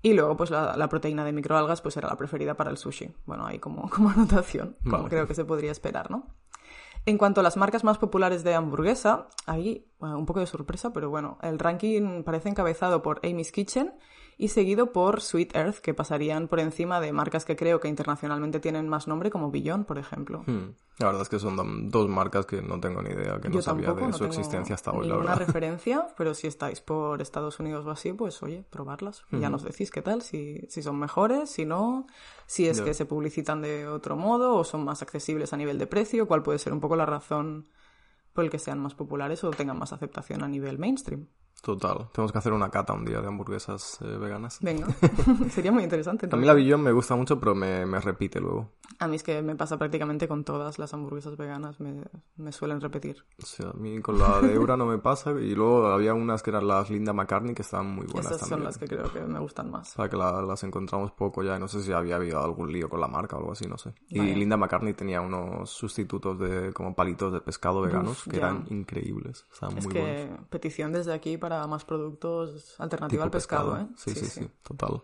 Y 0.00 0.14
luego, 0.14 0.36
pues 0.36 0.50
la, 0.50 0.76
la 0.76 0.88
proteína 0.88 1.24
de 1.24 1.32
microalgas, 1.32 1.80
pues 1.80 1.96
era 1.96 2.08
la 2.08 2.16
preferida 2.16 2.54
para 2.54 2.70
el 2.70 2.76
sushi. 2.76 3.14
Bueno, 3.26 3.46
ahí 3.46 3.58
como, 3.58 3.88
como 3.90 4.10
anotación, 4.10 4.76
como 4.82 4.98
Vale. 4.98 5.08
creo 5.10 5.26
que 5.26 5.34
se 5.34 5.44
podría 5.44 5.70
esperar, 5.70 6.10
¿no? 6.10 6.34
En 7.04 7.18
cuanto 7.18 7.40
a 7.40 7.42
las 7.42 7.56
marcas 7.56 7.82
más 7.82 7.98
populares 7.98 8.44
de 8.44 8.54
hamburguesa, 8.54 9.28
ahí 9.46 9.88
un 9.98 10.24
poco 10.24 10.38
de 10.38 10.46
sorpresa, 10.46 10.92
pero 10.92 11.10
bueno, 11.10 11.36
el 11.42 11.58
ranking 11.58 12.22
parece 12.22 12.48
encabezado 12.48 13.02
por 13.02 13.20
Amy's 13.24 13.50
Kitchen 13.50 13.92
y 14.42 14.48
seguido 14.48 14.90
por 14.90 15.20
Sweet 15.20 15.54
Earth, 15.54 15.76
que 15.76 15.94
pasarían 15.94 16.48
por 16.48 16.58
encima 16.58 17.00
de 17.00 17.12
marcas 17.12 17.44
que 17.44 17.54
creo 17.54 17.78
que 17.78 17.86
internacionalmente 17.86 18.58
tienen 18.58 18.88
más 18.88 19.06
nombre, 19.06 19.30
como 19.30 19.52
Beyond, 19.52 19.86
por 19.86 19.98
ejemplo. 19.98 20.42
Hmm. 20.44 20.74
La 20.98 21.06
verdad 21.06 21.22
es 21.22 21.28
que 21.28 21.38
son 21.38 21.88
dos 21.88 22.08
marcas 22.08 22.44
que 22.44 22.60
no 22.60 22.80
tengo 22.80 23.02
ni 23.02 23.10
idea, 23.10 23.38
que 23.40 23.48
no 23.48 23.62
sabía 23.62 23.92
de 23.92 24.02
no 24.02 24.12
su 24.12 24.24
existencia 24.24 24.74
hasta 24.74 24.90
hoy, 24.90 25.06
la 25.06 25.16
verdad. 25.16 25.36
referencia, 25.36 26.08
pero 26.16 26.34
si 26.34 26.48
estáis 26.48 26.80
por 26.80 27.22
Estados 27.22 27.60
Unidos 27.60 27.86
o 27.86 27.92
así, 27.92 28.12
pues 28.14 28.42
oye, 28.42 28.64
probarlas. 28.68 29.22
Ya 29.30 29.38
Ujú. 29.38 29.50
nos 29.50 29.62
decís 29.62 29.92
qué 29.92 30.02
tal, 30.02 30.22
si, 30.22 30.66
si 30.68 30.82
son 30.82 30.98
mejores, 30.98 31.48
si 31.48 31.64
no, 31.64 32.08
si 32.46 32.66
es 32.66 32.80
que 32.80 32.94
se 32.94 33.06
publicitan 33.06 33.62
de 33.62 33.86
otro 33.86 34.16
modo 34.16 34.56
o 34.56 34.64
son 34.64 34.84
más 34.84 35.02
accesibles 35.02 35.52
a 35.52 35.56
nivel 35.56 35.78
de 35.78 35.86
precio, 35.86 36.26
cuál 36.26 36.42
puede 36.42 36.58
ser 36.58 36.72
un 36.72 36.80
poco 36.80 36.96
la 36.96 37.06
razón 37.06 37.68
por 38.32 38.42
el 38.42 38.50
que 38.50 38.58
sean 38.58 38.80
más 38.80 38.96
populares 38.96 39.44
o 39.44 39.50
tengan 39.50 39.78
más 39.78 39.92
aceptación 39.92 40.42
a 40.42 40.48
nivel 40.48 40.80
mainstream. 40.80 41.28
Total. 41.62 42.08
Tenemos 42.12 42.32
que 42.32 42.38
hacer 42.38 42.52
una 42.52 42.70
cata 42.70 42.92
un 42.92 43.04
día 43.04 43.20
de 43.20 43.28
hamburguesas 43.28 43.98
eh, 44.02 44.16
veganas. 44.18 44.58
Venga, 44.60 44.88
sería 45.50 45.70
muy 45.70 45.84
interesante. 45.84 46.28
A 46.30 46.36
mí 46.36 46.44
la 46.44 46.54
Billon 46.54 46.82
me 46.82 46.90
gusta 46.92 47.14
mucho, 47.14 47.38
pero 47.38 47.54
me, 47.54 47.86
me 47.86 48.00
repite 48.00 48.40
luego. 48.40 48.70
A 48.98 49.06
mí 49.06 49.14
es 49.16 49.22
que 49.22 49.40
me 49.42 49.54
pasa 49.54 49.78
prácticamente 49.78 50.26
con 50.28 50.42
todas 50.44 50.78
las 50.80 50.92
hamburguesas 50.92 51.36
veganas, 51.36 51.78
me, 51.80 52.02
me 52.36 52.50
suelen 52.52 52.80
repetir. 52.80 53.24
O 53.40 53.46
sea, 53.46 53.70
a 53.70 53.72
mí 53.74 54.00
con 54.00 54.18
la 54.18 54.40
de 54.40 54.54
Eura 54.54 54.76
no 54.76 54.86
me 54.86 54.98
pasa. 54.98 55.30
Y 55.32 55.54
luego 55.54 55.86
había 55.86 56.14
unas 56.14 56.42
que 56.42 56.50
eran 56.50 56.66
las 56.66 56.90
Linda 56.90 57.12
McCartney 57.12 57.54
que 57.54 57.62
estaban 57.62 57.86
muy 57.94 58.06
buenas 58.06 58.26
Esas 58.32 58.40
son 58.40 58.48
también. 58.50 58.64
las 58.66 58.78
que 58.78 58.86
creo 58.88 59.12
que 59.12 59.20
me 59.20 59.38
gustan 59.38 59.70
más. 59.70 59.92
O 59.92 59.94
sea, 59.94 60.08
que 60.08 60.16
la- 60.16 60.42
las 60.42 60.64
encontramos 60.64 61.12
poco 61.12 61.42
ya 61.44 61.56
y 61.56 61.60
no 61.60 61.68
sé 61.68 61.80
si 61.82 61.92
había 61.92 62.16
habido 62.16 62.42
algún 62.42 62.72
lío 62.72 62.88
con 62.88 63.00
la 63.00 63.06
marca 63.08 63.36
o 63.36 63.38
algo 63.38 63.52
así, 63.52 63.66
no 63.68 63.78
sé. 63.78 63.94
Y 64.08 64.18
Vaya. 64.18 64.34
Linda 64.34 64.56
McCartney 64.56 64.94
tenía 64.94 65.20
unos 65.20 65.70
sustitutos 65.70 66.38
de 66.40 66.72
como 66.72 66.94
palitos 66.94 67.32
de 67.32 67.40
pescado 67.40 67.82
veganos 67.82 68.24
que 68.24 68.32
ya. 68.32 68.38
eran 68.38 68.66
increíbles. 68.70 69.46
Estaban 69.52 69.78
Es 69.78 69.84
muy 69.84 69.92
que 69.94 70.00
buenos. 70.00 70.48
petición 70.48 70.92
desde 70.92 71.12
aquí 71.14 71.36
para 71.38 71.51
más 71.66 71.84
productos 71.84 72.74
alternativa 72.78 73.24
al 73.24 73.30
pescado, 73.30 73.78
¿eh? 73.78 73.86
Sí, 73.96 74.14
sí, 74.14 74.26
sí, 74.26 74.50
total. 74.62 75.02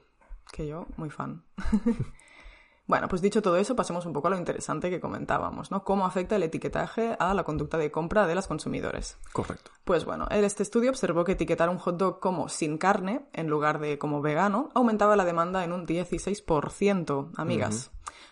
Que 0.52 0.67
yo, 0.67 0.87
muy 0.97 1.11
fan. 1.11 1.45
bueno, 2.87 3.09
pues 3.09 3.21
dicho 3.21 3.43
todo 3.43 3.57
eso, 3.57 3.76
pasemos 3.76 4.07
un 4.07 4.12
poco 4.12 4.28
a 4.28 4.31
lo 4.31 4.38
interesante 4.38 4.90
que 4.90 5.00
comentábamos, 5.00 5.71
¿no? 5.71 5.85
¿Cómo 5.85 6.07
afecta 6.07 6.37
el 6.37 6.43
etiquetaje 6.43 7.17
a 7.19 7.35
la 7.35 7.45
conducta 7.45 7.76
de 7.76 7.90
compra 7.90 8.26
de 8.26 8.35
los 8.35 8.47
consumidores? 8.47 9.19
Correcto. 9.33 9.71
Pues 9.85 10.05
bueno, 10.05 10.26
en 10.31 10.45
este 10.45 10.62
estudio 10.62 10.90
observó 10.90 11.25
que 11.25 11.33
etiquetar 11.33 11.69
un 11.69 11.78
hot 11.78 11.97
dog 11.97 12.21
como 12.21 12.49
sin 12.49 12.78
carne, 12.78 13.26
en 13.33 13.49
lugar 13.49 13.78
de 13.78 13.99
como 13.99 14.23
vegano, 14.23 14.71
aumentaba 14.75 15.17
la 15.17 15.25
demanda 15.25 15.64
en 15.64 15.73
un 15.73 15.87
16%, 15.87 17.33
amigas. 17.37 17.90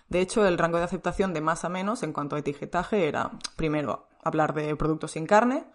De 0.08 0.20
hecho, 0.20 0.46
el 0.46 0.58
rango 0.58 0.78
de 0.78 0.84
aceptación 0.84 1.34
de 1.34 1.40
más 1.40 1.64
a 1.64 1.68
menos 1.68 2.02
en 2.02 2.12
cuanto 2.12 2.36
a 2.36 2.38
etiquetaje 2.38 3.08
era, 3.08 3.32
primero, 3.56 4.08
hablar 4.22 4.54
de 4.54 4.74
productos 4.76 5.12
sin 5.12 5.26
carne, 5.26 5.66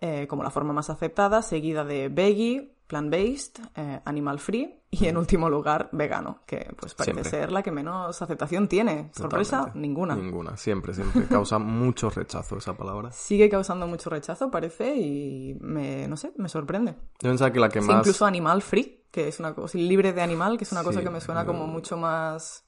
eh, 0.00 0.26
como 0.28 0.42
la 0.42 0.50
forma 0.50 0.72
más 0.72 0.90
aceptada, 0.90 1.42
seguida 1.42 1.84
de 1.84 2.08
veggie, 2.08 2.74
plant-based, 2.86 3.60
eh, 3.76 4.00
animal 4.04 4.38
free 4.40 4.76
y 4.90 5.06
en 5.06 5.16
último 5.16 5.48
lugar 5.48 5.88
vegano, 5.92 6.40
que 6.46 6.74
pues 6.76 6.94
parece 6.94 7.12
Siempre. 7.22 7.30
ser 7.30 7.52
la 7.52 7.62
que 7.62 7.70
menos 7.70 8.20
aceptación 8.20 8.66
tiene. 8.66 9.10
Sorpresa, 9.14 9.58
Totalmente. 9.58 9.78
ninguna. 9.88 10.16
Ninguna, 10.16 10.56
siempre, 10.56 10.92
siempre. 10.94 11.26
Causa 11.28 11.58
mucho 11.60 12.10
rechazo 12.10 12.56
esa 12.56 12.76
palabra. 12.76 13.12
Sigue 13.12 13.48
causando 13.48 13.86
mucho 13.86 14.10
rechazo, 14.10 14.50
parece, 14.50 14.96
y 14.96 15.56
me, 15.60 16.08
no 16.08 16.16
sé, 16.16 16.32
me 16.36 16.48
sorprende. 16.48 16.92
Yo 17.20 17.30
pensaba 17.30 17.52
que 17.52 17.60
la 17.60 17.68
que 17.68 17.80
Sí, 17.80 17.86
más... 17.86 17.98
incluso 17.98 18.26
animal 18.26 18.62
free, 18.62 19.06
que 19.12 19.28
es 19.28 19.38
una 19.38 19.54
cosa 19.54 19.78
libre 19.78 20.12
de 20.12 20.22
animal, 20.22 20.58
que 20.58 20.64
es 20.64 20.72
una 20.72 20.82
cosa 20.82 21.00
que 21.02 21.10
me 21.10 21.20
suena 21.20 21.46
como 21.46 21.64
eh, 21.64 21.68
mucho 21.68 21.96
más 21.96 22.64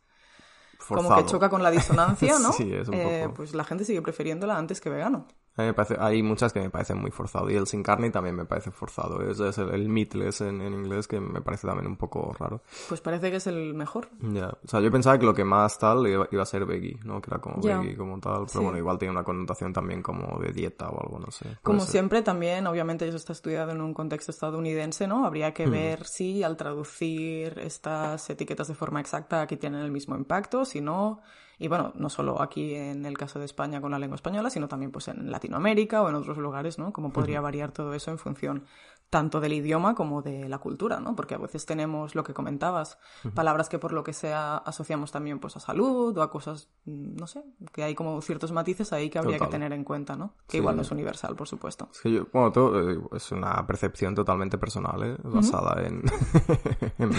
forzado. 0.79 1.09
como 1.09 1.21
que 1.25 1.31
choca 1.31 1.49
con 1.51 1.63
la 1.65 1.71
disonancia, 1.73 2.39
¿no? 2.41 2.53
Sí, 2.53 2.73
es 2.73 2.87
un 2.87 2.95
Eh, 2.95 3.29
pues 3.35 3.55
la 3.55 3.65
gente 3.65 3.85
sigue 3.85 4.03
prefiriéndola 4.03 4.57
antes 4.57 4.81
que 4.81 4.91
vegano. 4.91 5.27
A 5.57 5.61
mí 5.63 5.67
me 5.67 5.75
parece, 5.75 5.97
hay 6.01 6.23
muchas 6.23 6.53
que 6.53 6.61
me 6.61 6.71
parecen 6.71 6.99
muy 6.99 7.11
forzado 7.11 7.51
y 7.51 7.57
el 7.57 7.67
sin 7.67 7.83
carne 7.83 8.11
también 8.11 8.35
me 8.35 8.47
parece 8.47 8.71
forzado. 8.71 9.21
Ese 9.29 9.49
es 9.51 9.59
el, 9.59 9.69
el 9.71 9.89
meatless 9.89 10.41
en, 10.41 10.63
en 10.63 10.73
inglés 10.73 11.07
que 11.07 11.21
me 11.21 11.43
parece 11.43 11.67
también 11.67 11.87
un 11.87 11.97
poco 11.97 12.35
raro. 12.39 12.63
Pues 12.89 13.03
parece 13.03 13.31
que 13.31 13.37
es 13.37 13.47
el 13.47 13.75
mejor. 13.75 14.09
Ya, 14.21 14.49
o 14.49 14.67
sea, 14.69 14.81
yo 14.81 14.91
pensaba 14.91 15.19
que 15.19 15.27
lo 15.27 15.35
que 15.35 15.45
más 15.45 15.79
tal 15.79 16.07
iba, 16.07 16.27
iba 16.31 16.43
a 16.43 16.47
ser 16.47 16.65
veggie, 16.65 16.99
¿no? 17.05 17.21
Que 17.21 17.29
era 17.31 17.39
como 17.41 17.61
veggie 17.63 17.97
como 17.97 18.19
tal, 18.19 18.47
pero 18.47 18.49
Sí. 18.49 18.59
bueno, 18.61 18.79
igual 18.79 18.97
tiene 18.99 19.13
una 19.13 19.25
connotación 19.25 19.75
también 19.75 20.03
como 20.03 20.39
de 20.41 20.53
dieta 20.53 20.89
o 20.89 21.03
algo, 21.03 21.19
no 21.19 21.31
sé. 21.31 21.59
Como 21.63 21.81
ser. 21.81 21.91
siempre, 21.91 22.23
también, 22.23 22.67
obviamente, 22.67 23.07
eso 23.07 23.19
está 23.19 23.33
estudiado 23.35 23.73
en 23.73 23.83
un 23.83 23.93
contexto 23.93 24.31
estadounidense, 24.31 25.07
¿no? 25.07 25.27
Habría 25.27 25.51
Hmm. 25.51 25.55
que 25.55 25.67
ver 25.67 26.07
si 26.07 26.43
al 26.43 26.57
traducir 26.57 27.59
estas 27.59 28.31
etiquetas 28.31 28.69
de 28.69 28.75
forma 28.75 29.01
exacta 29.01 29.43
aquí 29.43 29.57
tienen 29.59 29.81
el 29.83 29.91
mismo 29.91 30.17
impacto, 30.17 30.65
si 30.65 30.81
no. 30.81 31.21
Y 31.59 31.69
bueno, 31.69 31.93
no 31.95 32.09
solo 32.09 32.41
aquí 32.43 32.75
en 32.75 33.07
el 33.07 33.17
caso 33.17 33.39
de 33.39 33.45
España 33.45 33.81
con 33.81 33.91
la 33.93 33.99
lengua 33.99 34.17
española, 34.17 34.51
sino 34.51 34.69
también 34.69 34.91
pues 34.91 35.09
en 35.09 35.31
Latinoamérica 35.31 36.03
o 36.03 36.09
en 36.09 36.15
otros 36.17 36.39
lugares, 36.39 36.79
¿no? 36.79 36.93
Cómo 36.93 37.13
podría 37.13 37.41
variar 37.41 37.73
todo 37.73 37.95
eso 37.95 38.11
en 38.11 38.19
función 38.19 38.65
tanto 39.11 39.41
del 39.41 39.53
idioma 39.53 39.95
como 39.95 40.23
de 40.23 40.49
la 40.49 40.57
cultura, 40.57 40.99
¿no? 40.99 41.15
Porque 41.15 41.35
a 41.35 41.39
veces 41.39 41.67
tenemos 41.67 42.15
lo 42.15 42.25
que 42.25 42.33
comentabas, 42.33 42.97
palabras 43.35 43.69
que 43.69 43.79
por 43.79 43.93
lo 43.93 44.03
que 44.03 44.15
sea 44.15 44.57
asociamos 44.57 45.13
también 45.13 45.39
pues 45.39 45.55
a 45.55 45.61
salud 45.61 46.17
o 46.17 46.23
a 46.23 46.31
cosas, 46.31 46.71
mm, 46.87 47.17
no 47.17 47.27
sé, 47.27 47.45
que 47.73 47.83
hay 47.85 47.95
como 47.95 48.23
ciertos 48.23 48.53
matices 48.53 48.91
ahí 48.95 49.11
que 49.11 49.19
habría 49.19 49.37
Total. 49.37 49.49
que 49.49 49.53
tener 49.53 49.73
en 49.75 49.85
cuenta, 49.85 50.17
¿no? 50.17 50.33
Que 50.47 50.53
Sí. 50.53 50.57
igual 50.59 50.77
no 50.77 50.83
es 50.83 50.91
universal, 50.91 51.37
por 51.37 51.47
supuesto. 51.47 51.89
Es 51.93 52.01
que 52.01 52.11
yo, 52.11 52.27
bueno, 52.33 52.53
todo, 52.53 52.91
eh, 52.91 52.99
es 53.13 53.31
una 53.33 53.67
percepción 53.67 54.15
totalmente 54.15 54.57
personal, 54.57 55.03
¿eh? 55.03 55.17
Basada 55.25 55.87
en... 55.87 56.03
en. 56.99 57.11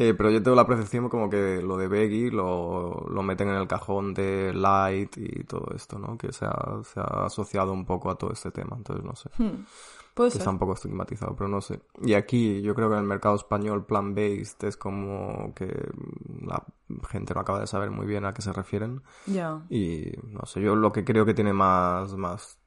Eh, 0.00 0.14
pero 0.14 0.30
yo 0.30 0.42
tengo 0.42 0.56
la 0.56 0.66
percepción 0.66 1.10
como 1.10 1.28
que 1.28 1.60
lo 1.60 1.76
de 1.76 1.86
veggie 1.86 2.30
lo, 2.30 3.06
lo 3.10 3.22
meten 3.22 3.50
en 3.50 3.56
el 3.56 3.68
cajón 3.68 4.14
de 4.14 4.50
light 4.54 5.14
y 5.18 5.44
todo 5.44 5.74
esto, 5.76 5.98
¿no? 5.98 6.16
Que 6.16 6.32
se 6.32 6.46
ha, 6.46 6.80
se 6.84 7.00
ha 7.00 7.26
asociado 7.26 7.74
un 7.74 7.84
poco 7.84 8.10
a 8.10 8.14
todo 8.16 8.32
este 8.32 8.50
tema, 8.50 8.76
entonces 8.78 9.04
no 9.04 9.14
sé. 9.14 9.28
Hmm. 9.36 9.66
Puede 10.14 10.30
ser. 10.30 10.40
está 10.40 10.50
un 10.50 10.58
poco 10.58 10.72
estigmatizado, 10.72 11.36
pero 11.36 11.48
no 11.48 11.60
sé. 11.60 11.82
Y 12.02 12.14
aquí 12.14 12.62
yo 12.62 12.74
creo 12.74 12.88
que 12.88 12.94
en 12.94 13.02
el 13.02 13.06
mercado 13.06 13.36
español 13.36 13.84
plant-based 13.84 14.66
es 14.66 14.78
como 14.78 15.52
que 15.54 15.68
la 16.46 16.64
gente 17.10 17.34
no 17.34 17.42
acaba 17.42 17.60
de 17.60 17.66
saber 17.66 17.90
muy 17.90 18.06
bien 18.06 18.24
a 18.24 18.32
qué 18.32 18.40
se 18.40 18.54
refieren. 18.54 19.02
Ya. 19.26 19.60
Y 19.68 20.12
no 20.28 20.46
sé, 20.46 20.62
yo 20.62 20.76
lo 20.76 20.92
que 20.92 21.04
creo 21.04 21.26
que 21.26 21.34
tiene 21.34 21.52
más, 21.52 22.16
más 22.16 22.58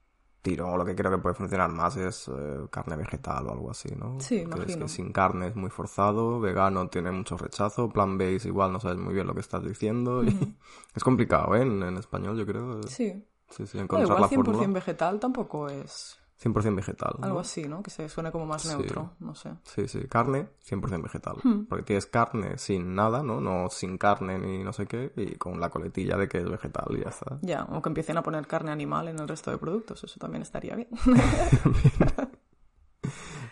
tiro, 0.43 0.69
o 0.71 0.77
lo 0.77 0.85
que 0.85 0.93
creo 0.95 1.09
que 1.09 1.17
puede 1.17 1.33
funcionar 1.33 1.71
más 1.71 1.97
es 1.97 2.27
eh, 2.27 2.67
carne 2.69 2.95
vegetal 2.97 3.47
o 3.47 3.51
algo 3.53 3.71
así, 3.71 3.89
¿no? 3.97 4.19
Sí, 4.19 4.35
Que 4.35 4.41
es 4.43 4.47
imagino. 4.55 4.85
que 4.85 4.89
sin 4.89 5.11
carne 5.11 5.47
es 5.47 5.55
muy 5.55 5.71
forzado, 5.71 6.39
vegano 6.39 6.87
tiene 6.89 7.09
mucho 7.11 7.35
rechazo, 7.37 7.89
plant-based 7.89 8.45
igual 8.45 8.71
no 8.71 8.79
sabes 8.79 8.97
muy 8.99 9.13
bien 9.15 9.25
lo 9.25 9.33
que 9.33 9.39
estás 9.39 9.63
diciendo. 9.63 10.23
y 10.23 10.27
es 10.95 11.03
complicado, 11.03 11.55
¿eh? 11.55 11.63
En, 11.63 11.81
en 11.81 11.97
español 11.97 12.37
yo 12.37 12.45
creo. 12.45 12.83
Sí. 12.83 13.25
Sí, 13.49 13.65
sí, 13.67 13.77
encontrar 13.79 14.03
igual 14.03 14.21
la 14.21 14.27
100% 14.27 14.35
fórmula. 14.45 14.67
vegetal 14.67 15.19
tampoco 15.19 15.69
es 15.69 16.19
100% 16.43 16.75
vegetal. 16.75 17.15
¿no? 17.19 17.25
algo 17.25 17.39
así, 17.39 17.67
¿no? 17.67 17.81
Que 17.81 17.89
se 17.89 18.09
suene 18.09 18.31
como 18.31 18.45
más 18.45 18.63
Sí. 18.63 18.69
neutro, 18.69 19.11
no 19.19 19.33
sé. 19.35 19.51
Sí, 19.63 19.87
sí, 19.87 20.01
carne 20.09 20.49
100% 20.67 21.01
vegetal. 21.01 21.35
Hmm. 21.43 21.65
Porque 21.65 21.83
tienes 21.83 22.05
carne 22.05 22.57
sin 22.57 22.95
nada, 22.95 23.23
¿no? 23.23 23.39
No 23.39 23.69
sin 23.69 23.97
carne 23.97 24.37
ni 24.39 24.63
no 24.63 24.73
sé 24.73 24.85
qué, 24.85 25.13
y 25.15 25.35
con 25.35 25.59
la 25.59 25.69
coletilla 25.69 26.17
de 26.17 26.27
que 26.27 26.39
es 26.39 26.49
vegetal 26.49 26.85
y 26.89 27.01
ya 27.03 27.09
está. 27.09 27.37
Ya, 27.41 27.63
o 27.63 27.81
que 27.81 27.89
empiecen 27.89 28.17
a 28.17 28.23
poner 28.23 28.45
carne 28.47 28.71
animal 28.71 29.07
en 29.07 29.19
el 29.19 29.27
resto 29.27 29.51
de 29.51 29.57
productos, 29.57 30.03
eso 30.03 30.19
también 30.19 30.41
estaría 30.41 30.75
bien. 30.75 30.89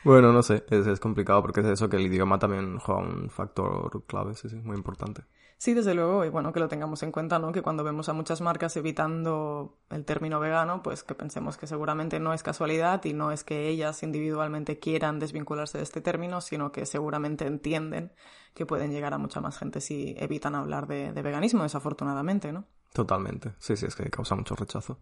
Bueno, 0.04 0.34
no 0.34 0.41
sé, 0.41 0.65
es, 0.69 0.88
es 0.88 0.99
complicado 0.99 1.43
porque 1.43 1.60
es 1.60 1.67
eso 1.67 1.88
que 1.88 1.97
el 1.97 2.08
idioma 2.08 2.39
también 2.39 2.80
juega 2.80 3.01
un 3.01 3.30
factor 3.30 4.04
clave, 4.08 4.34
sí, 4.34 4.49
sí, 4.49 4.56
muy 4.56 4.75
importante. 4.75 5.23
Sí, 5.62 5.76
desde 5.76 5.93
luego, 5.93 6.26
y 6.26 6.30
bueno, 6.30 6.52
que 6.54 6.60
lo 6.60 6.67
tengamos 6.67 7.04
en 7.04 7.12
cuenta, 7.12 7.38
¿no? 7.38 7.52
Que 7.52 7.62
cuando 7.62 7.84
vemos 7.84 8.10
a 8.10 8.13
muchas 8.13 8.41
marcas 8.41 8.76
evitando 8.78 9.78
el 9.91 10.06
término 10.06 10.39
vegano, 10.39 10.82
pues 10.82 11.04
que 11.04 11.13
pensemos 11.13 11.56
que 11.56 11.67
seguramente 11.67 12.19
no 12.19 12.34
es 12.34 12.41
casualidad 12.41 13.06
y 13.06 13.13
no 13.13 13.32
es 13.32 13.43
que 13.43 13.67
ellas 13.69 14.02
individualmente 14.02 14.80
quieran 14.80 15.19
desvincularse 15.19 15.78
de 15.78 15.84
este 15.84 16.02
término, 16.02 16.41
sino 16.41 16.71
que 16.71 16.88
seguramente 16.88 17.45
entienden 17.45 18.12
que 18.56 18.65
pueden 18.65 18.91
llegar 18.91 19.13
a 19.13 19.19
mucha 19.19 19.39
más 19.39 19.60
gente 19.60 19.82
si 19.82 20.15
evitan 20.17 20.56
hablar 20.56 20.88
de, 20.88 21.13
de 21.13 21.21
veganismo, 21.21 21.62
desafortunadamente, 21.62 22.52
¿no? 22.52 22.65
Totalmente, 22.91 23.54
sí, 23.60 23.78
sí, 23.78 23.86
es 23.86 23.95
que 23.95 24.10
causa 24.10 24.34
mucho 24.34 24.56
rechazo. 24.56 24.97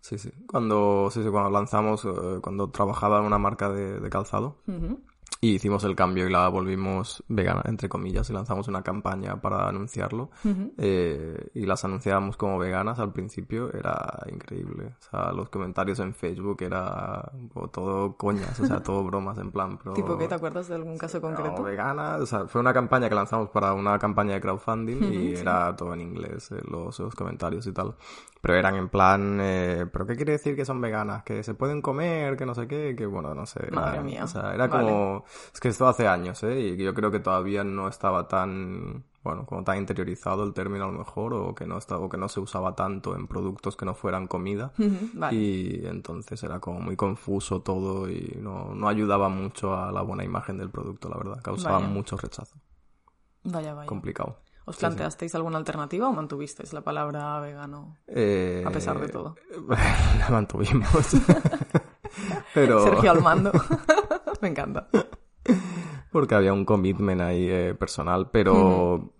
Sí, 0.00 0.18
sí. 0.18 0.32
Cuando, 0.48 1.08
sí, 1.12 1.22
sí, 1.22 1.30
cuando 1.30 1.50
lanzamos, 1.50 2.04
eh, 2.04 2.40
cuando 2.42 2.68
trabajaba 2.70 3.20
en 3.20 3.26
una 3.26 3.38
marca 3.38 3.70
de, 3.70 4.00
de 4.00 4.10
calzado. 4.10 4.60
Y 5.42 5.54
hicimos 5.54 5.84
el 5.84 5.96
cambio 5.96 6.28
y 6.28 6.30
la 6.30 6.46
volvimos 6.48 7.24
vegana, 7.28 7.62
entre 7.64 7.88
comillas, 7.88 8.28
y 8.28 8.34
lanzamos 8.34 8.68
una 8.68 8.82
campaña 8.82 9.40
para 9.40 9.68
anunciarlo. 9.68 10.30
eh, 10.76 11.48
y 11.54 11.64
las 11.64 11.82
anunciábamos 11.82 12.36
como 12.36 12.58
veganas 12.58 12.98
al 12.98 13.12
principio, 13.12 13.72
era 13.72 14.22
increíble. 14.30 14.94
O 15.00 15.10
sea, 15.10 15.32
los 15.32 15.48
comentarios 15.48 15.98
en 16.00 16.12
Facebook 16.12 16.62
era 16.62 17.32
todo 17.72 18.18
coñas, 18.18 18.60
o 18.60 18.66
sea, 18.66 18.82
todo 18.82 19.02
bromas 19.02 19.38
en 19.38 19.50
plan. 19.50 19.78
Pero, 19.78 19.94
¿Tipo 19.94 20.18
qué? 20.18 20.28
¿Te 20.28 20.34
acuerdas 20.34 20.68
de 20.68 20.74
algún 20.74 20.98
caso 20.98 21.22
concreto? 21.22 21.56
No, 21.56 21.62
vegana, 21.62 22.16
o 22.16 22.26
sea, 22.26 22.46
fue 22.46 22.60
una 22.60 22.74
campaña 22.74 23.08
que 23.08 23.14
lanzamos 23.14 23.48
para 23.48 23.72
una 23.72 23.98
campaña 23.98 24.34
de 24.34 24.42
crowdfunding 24.42 25.02
y 25.10 25.34
era 25.36 25.74
todo 25.74 25.94
en 25.94 26.02
inglés, 26.02 26.52
eh, 26.52 26.60
los, 26.68 26.98
los, 26.98 27.14
comentarios 27.14 27.66
y 27.66 27.72
tal. 27.72 27.94
Pero 28.40 28.54
eran 28.54 28.76
en 28.76 28.88
plan, 28.88 29.38
eh, 29.40 29.86
¿pero 29.92 30.06
qué 30.06 30.16
quiere 30.16 30.32
decir 30.32 30.56
que 30.56 30.64
son 30.64 30.80
veganas? 30.80 31.22
Que 31.24 31.42
se 31.42 31.52
pueden 31.54 31.82
comer, 31.82 32.36
que 32.38 32.46
no 32.46 32.54
sé 32.54 32.66
qué, 32.66 32.94
que 32.96 33.04
bueno, 33.04 33.34
no 33.34 33.44
sé. 33.44 33.70
Madre 33.70 33.96
era, 33.96 34.02
mía. 34.02 34.24
O 34.24 34.28
sea, 34.28 34.54
era 34.54 34.66
Vale. 34.66 34.84
como... 34.86 35.24
Es 35.52 35.60
que 35.60 35.68
esto 35.68 35.86
hace 35.86 36.08
años, 36.08 36.42
¿eh? 36.44 36.58
Y 36.58 36.76
yo 36.76 36.94
creo 36.94 37.10
que 37.10 37.20
todavía 37.20 37.64
no 37.64 37.88
estaba 37.88 38.28
tan... 38.28 39.04
Bueno, 39.22 39.44
como 39.44 39.62
tan 39.62 39.76
interiorizado 39.76 40.44
el 40.44 40.54
término 40.54 40.84
a 40.86 40.90
lo 40.90 40.98
mejor, 40.98 41.34
o 41.34 41.54
que 41.54 41.66
no 41.66 41.76
estaba, 41.76 42.00
o 42.00 42.08
que 42.08 42.16
no 42.16 42.30
se 42.30 42.40
usaba 42.40 42.74
tanto 42.74 43.14
en 43.14 43.26
productos 43.26 43.76
que 43.76 43.84
no 43.84 43.94
fueran 43.94 44.26
comida. 44.26 44.72
Vale. 45.12 45.36
Y 45.36 45.82
entonces 45.84 46.42
era 46.42 46.58
como 46.60 46.80
muy 46.80 46.96
confuso 46.96 47.60
todo 47.60 48.08
y 48.08 48.38
no, 48.40 48.74
no 48.74 48.88
ayudaba 48.88 49.28
mucho 49.28 49.76
a 49.76 49.92
la 49.92 50.00
buena 50.00 50.24
imagen 50.24 50.56
del 50.56 50.70
producto, 50.70 51.10
la 51.10 51.18
verdad. 51.18 51.42
Causaba 51.42 51.76
Vaya. 51.80 51.88
mucho 51.88 52.16
rechazo. 52.16 52.56
Vaya, 53.44 53.74
vaya. 53.74 53.86
Complicado. 53.86 54.38
¿Os 54.70 54.76
Sí, 54.76 54.80
planteasteis 54.80 55.34
alguna 55.34 55.58
alternativa 55.58 56.08
o 56.08 56.12
mantuvisteis 56.12 56.72
la 56.72 56.80
palabra 56.80 57.40
vegano? 57.40 57.96
Eh, 58.06 58.62
A 58.64 58.70
pesar 58.70 58.98
de 59.00 59.08
todo. 59.08 59.34
La 60.18 60.28
mantuvimos. 60.30 61.16
Pero... 62.54 62.82
Sergio 62.84 63.10
al 63.10 63.20
mando. 63.22 63.50
Me 64.40 64.48
encanta. 64.48 64.88
Porque 66.12 66.34
había 66.34 66.52
un 66.52 66.64
commitment 66.64 67.20
ahí 67.20 67.48
eh, 67.48 67.74
personal, 67.74 68.30
pero... 68.30 69.12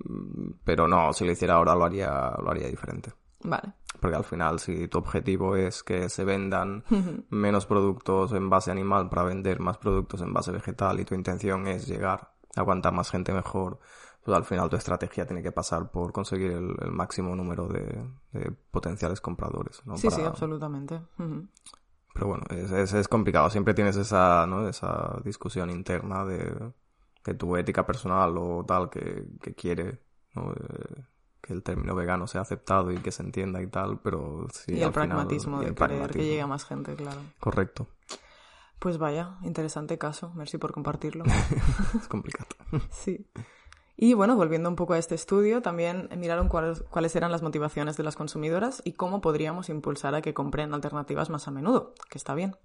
Pero 0.65 0.89
no, 0.89 1.13
si 1.13 1.25
lo 1.25 1.33
hiciera 1.33 1.55
ahora 1.55 1.75
lo 1.75 1.85
haría, 1.85 2.33
lo 2.43 2.51
haría 2.51 2.67
diferente. 2.69 3.13
Vale. 3.45 3.75
Porque 4.01 4.17
al 4.17 4.25
final, 4.25 4.59
si 4.59 4.89
tu 4.89 4.99
objetivo 4.99 5.57
es 5.57 5.83
que 5.83 6.09
se 6.09 6.25
vendan 6.25 6.85
menos 7.29 7.67
productos 7.67 8.33
en 8.33 8.49
base 8.51 8.71
animal 8.71 9.09
para 9.09 9.25
vender 9.25 9.61
más 9.61 9.79
productos 9.79 10.21
en 10.23 10.33
base 10.33 10.51
vegetal 10.53 10.99
y 11.01 11.05
tu 11.05 11.15
intención 11.15 11.67
es 11.69 11.87
llegar 11.87 12.33
a 12.57 12.65
cuanta 12.65 12.91
más 12.91 13.11
gente 13.11 13.33
mejor, 13.33 13.79
pues 14.25 14.37
al 14.37 14.45
final 14.45 14.69
tu 14.69 14.77
estrategia 14.77 15.27
tiene 15.27 15.43
que 15.43 15.53
pasar 15.53 15.91
por 15.91 16.13
conseguir 16.13 16.53
el, 16.53 16.75
el 16.81 16.93
máximo 16.93 17.35
número 17.35 17.69
de, 17.69 18.05
de 18.33 18.53
potenciales 18.71 19.21
compradores. 19.21 19.83
¿no? 19.87 19.97
Sí, 19.97 20.11
sí, 20.11 20.23
absolutamente. 20.23 21.01
Pero 22.13 22.27
bueno, 22.27 22.45
es, 22.51 22.71
es, 22.71 22.93
es 22.93 23.09
complicado. 23.09 23.49
Siempre 23.51 23.75
tienes 23.75 23.97
esa, 23.97 24.47
¿no? 24.47 24.69
esa 24.69 25.21
discusión 25.25 25.71
interna 25.71 26.25
de, 26.25 26.73
de 27.25 27.35
tu 27.35 27.57
ética 27.57 27.87
personal 27.87 28.37
o 28.37 28.65
tal 28.67 28.91
que, 28.91 29.27
que 29.41 29.55
quiere 29.55 30.01
¿no? 30.35 30.53
Eh, 30.53 31.05
que 31.41 31.53
el 31.55 31.63
término 31.63 31.95
vegano 31.95 32.27
sea 32.27 32.43
aceptado 32.43 32.93
y 32.93 32.99
que 32.99 33.11
se 33.11 33.23
entienda 33.23 33.63
y 33.63 33.67
tal, 33.67 33.99
pero 34.01 34.47
sí. 34.53 34.75
y 34.75 34.83
el 34.83 34.93
pragmatismo 34.93 35.61
de 35.61 35.69
el 35.69 35.75
querer 35.75 36.11
que 36.11 36.19
llegue 36.19 36.43
a 36.43 36.47
más 36.47 36.65
gente, 36.65 36.95
claro. 36.95 37.21
Correcto. 37.39 37.89
Pues 38.79 38.99
vaya, 38.99 39.39
interesante 39.43 39.99
caso. 39.99 40.33
Merci 40.35 40.59
por 40.59 40.73
compartirlo. 40.73 41.25
Es 41.95 42.09
complicado. 42.09 42.49
Sí. 42.91 43.27
Y 44.03 44.15
bueno, 44.15 44.35
volviendo 44.35 44.71
un 44.71 44.77
poco 44.77 44.95
a 44.95 44.99
este 44.99 45.15
estudio, 45.15 45.61
también 45.61 46.09
miraron 46.17 46.49
cuáles, 46.49 47.17
eran 47.17 47.31
las 47.31 47.43
motivaciones 47.43 47.99
de 47.99 48.03
las 48.03 48.17
consumidoras 48.17 48.81
y 48.83 48.93
cómo 48.93 49.21
podríamos 49.21 49.69
impulsar 49.69 50.15
a 50.15 50.23
que 50.23 50.33
compren 50.33 50.73
alternativas 50.73 51.29
más 51.29 51.47
a 51.49 51.51
menudo, 51.51 51.93
que 52.09 52.17
está 52.17 52.35
bien. 52.35 52.57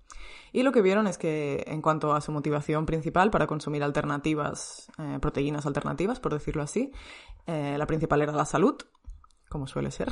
Y 0.54 0.63
lo 0.63 0.71
que 0.71 0.82
vieron 0.82 1.08
es 1.08 1.17
que 1.17 1.65
en 1.67 1.82
cuanto 1.82 2.13
a 2.13 2.21
su 2.21 2.32
motivación 2.32 2.86
principal 2.86 3.32
para 3.32 3.48
consumir 3.48 3.84
alternativas, 3.84 4.89
eh, 4.98 5.19
proteínas 5.19 5.65
alternativas, 5.65 6.21
por 6.21 6.32
decirlo 6.32 6.63
así, 6.63 6.93
eh, 7.48 7.76
la 7.78 7.86
principal 7.86 8.21
era 8.21 8.32
la 8.32 8.45
salud, 8.45 8.78
como 9.55 9.67
suele 9.67 9.89
ser, 9.89 10.11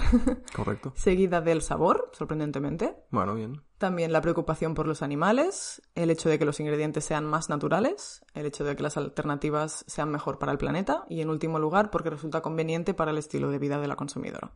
Correcto. 0.56 0.94
seguida 0.96 1.42
del 1.42 1.62
sabor, 1.62 2.10
sorprendentemente, 2.14 2.96
Bueno, 3.12 3.36
bien. 3.36 3.62
también 3.78 4.14
la 4.14 4.22
preocupación 4.22 4.74
por 4.74 4.88
los 4.88 5.02
animales, 5.02 5.82
el 5.96 6.10
hecho 6.12 6.30
de 6.30 6.40
que 6.40 6.46
los 6.46 6.62
ingredientes 6.62 7.04
sean 7.04 7.26
más 7.26 7.50
naturales, 7.50 8.24
el 8.36 8.46
hecho 8.46 8.64
de 8.64 8.78
que 8.78 8.84
las 8.84 8.96
alternativas 8.96 9.84
sean 9.86 10.10
mejor 10.12 10.40
para 10.40 10.54
el 10.54 10.58
planeta 10.58 11.04
y, 11.10 11.20
en 11.20 11.30
último 11.30 11.60
lugar, 11.60 11.90
porque 11.90 12.10
resulta 12.10 12.40
conveniente 12.42 12.94
para 12.94 13.12
el 13.12 13.18
estilo 13.18 13.50
de 13.52 13.60
vida 13.60 13.80
de 13.82 13.88
la 13.90 13.98
consumidora. 13.98 14.54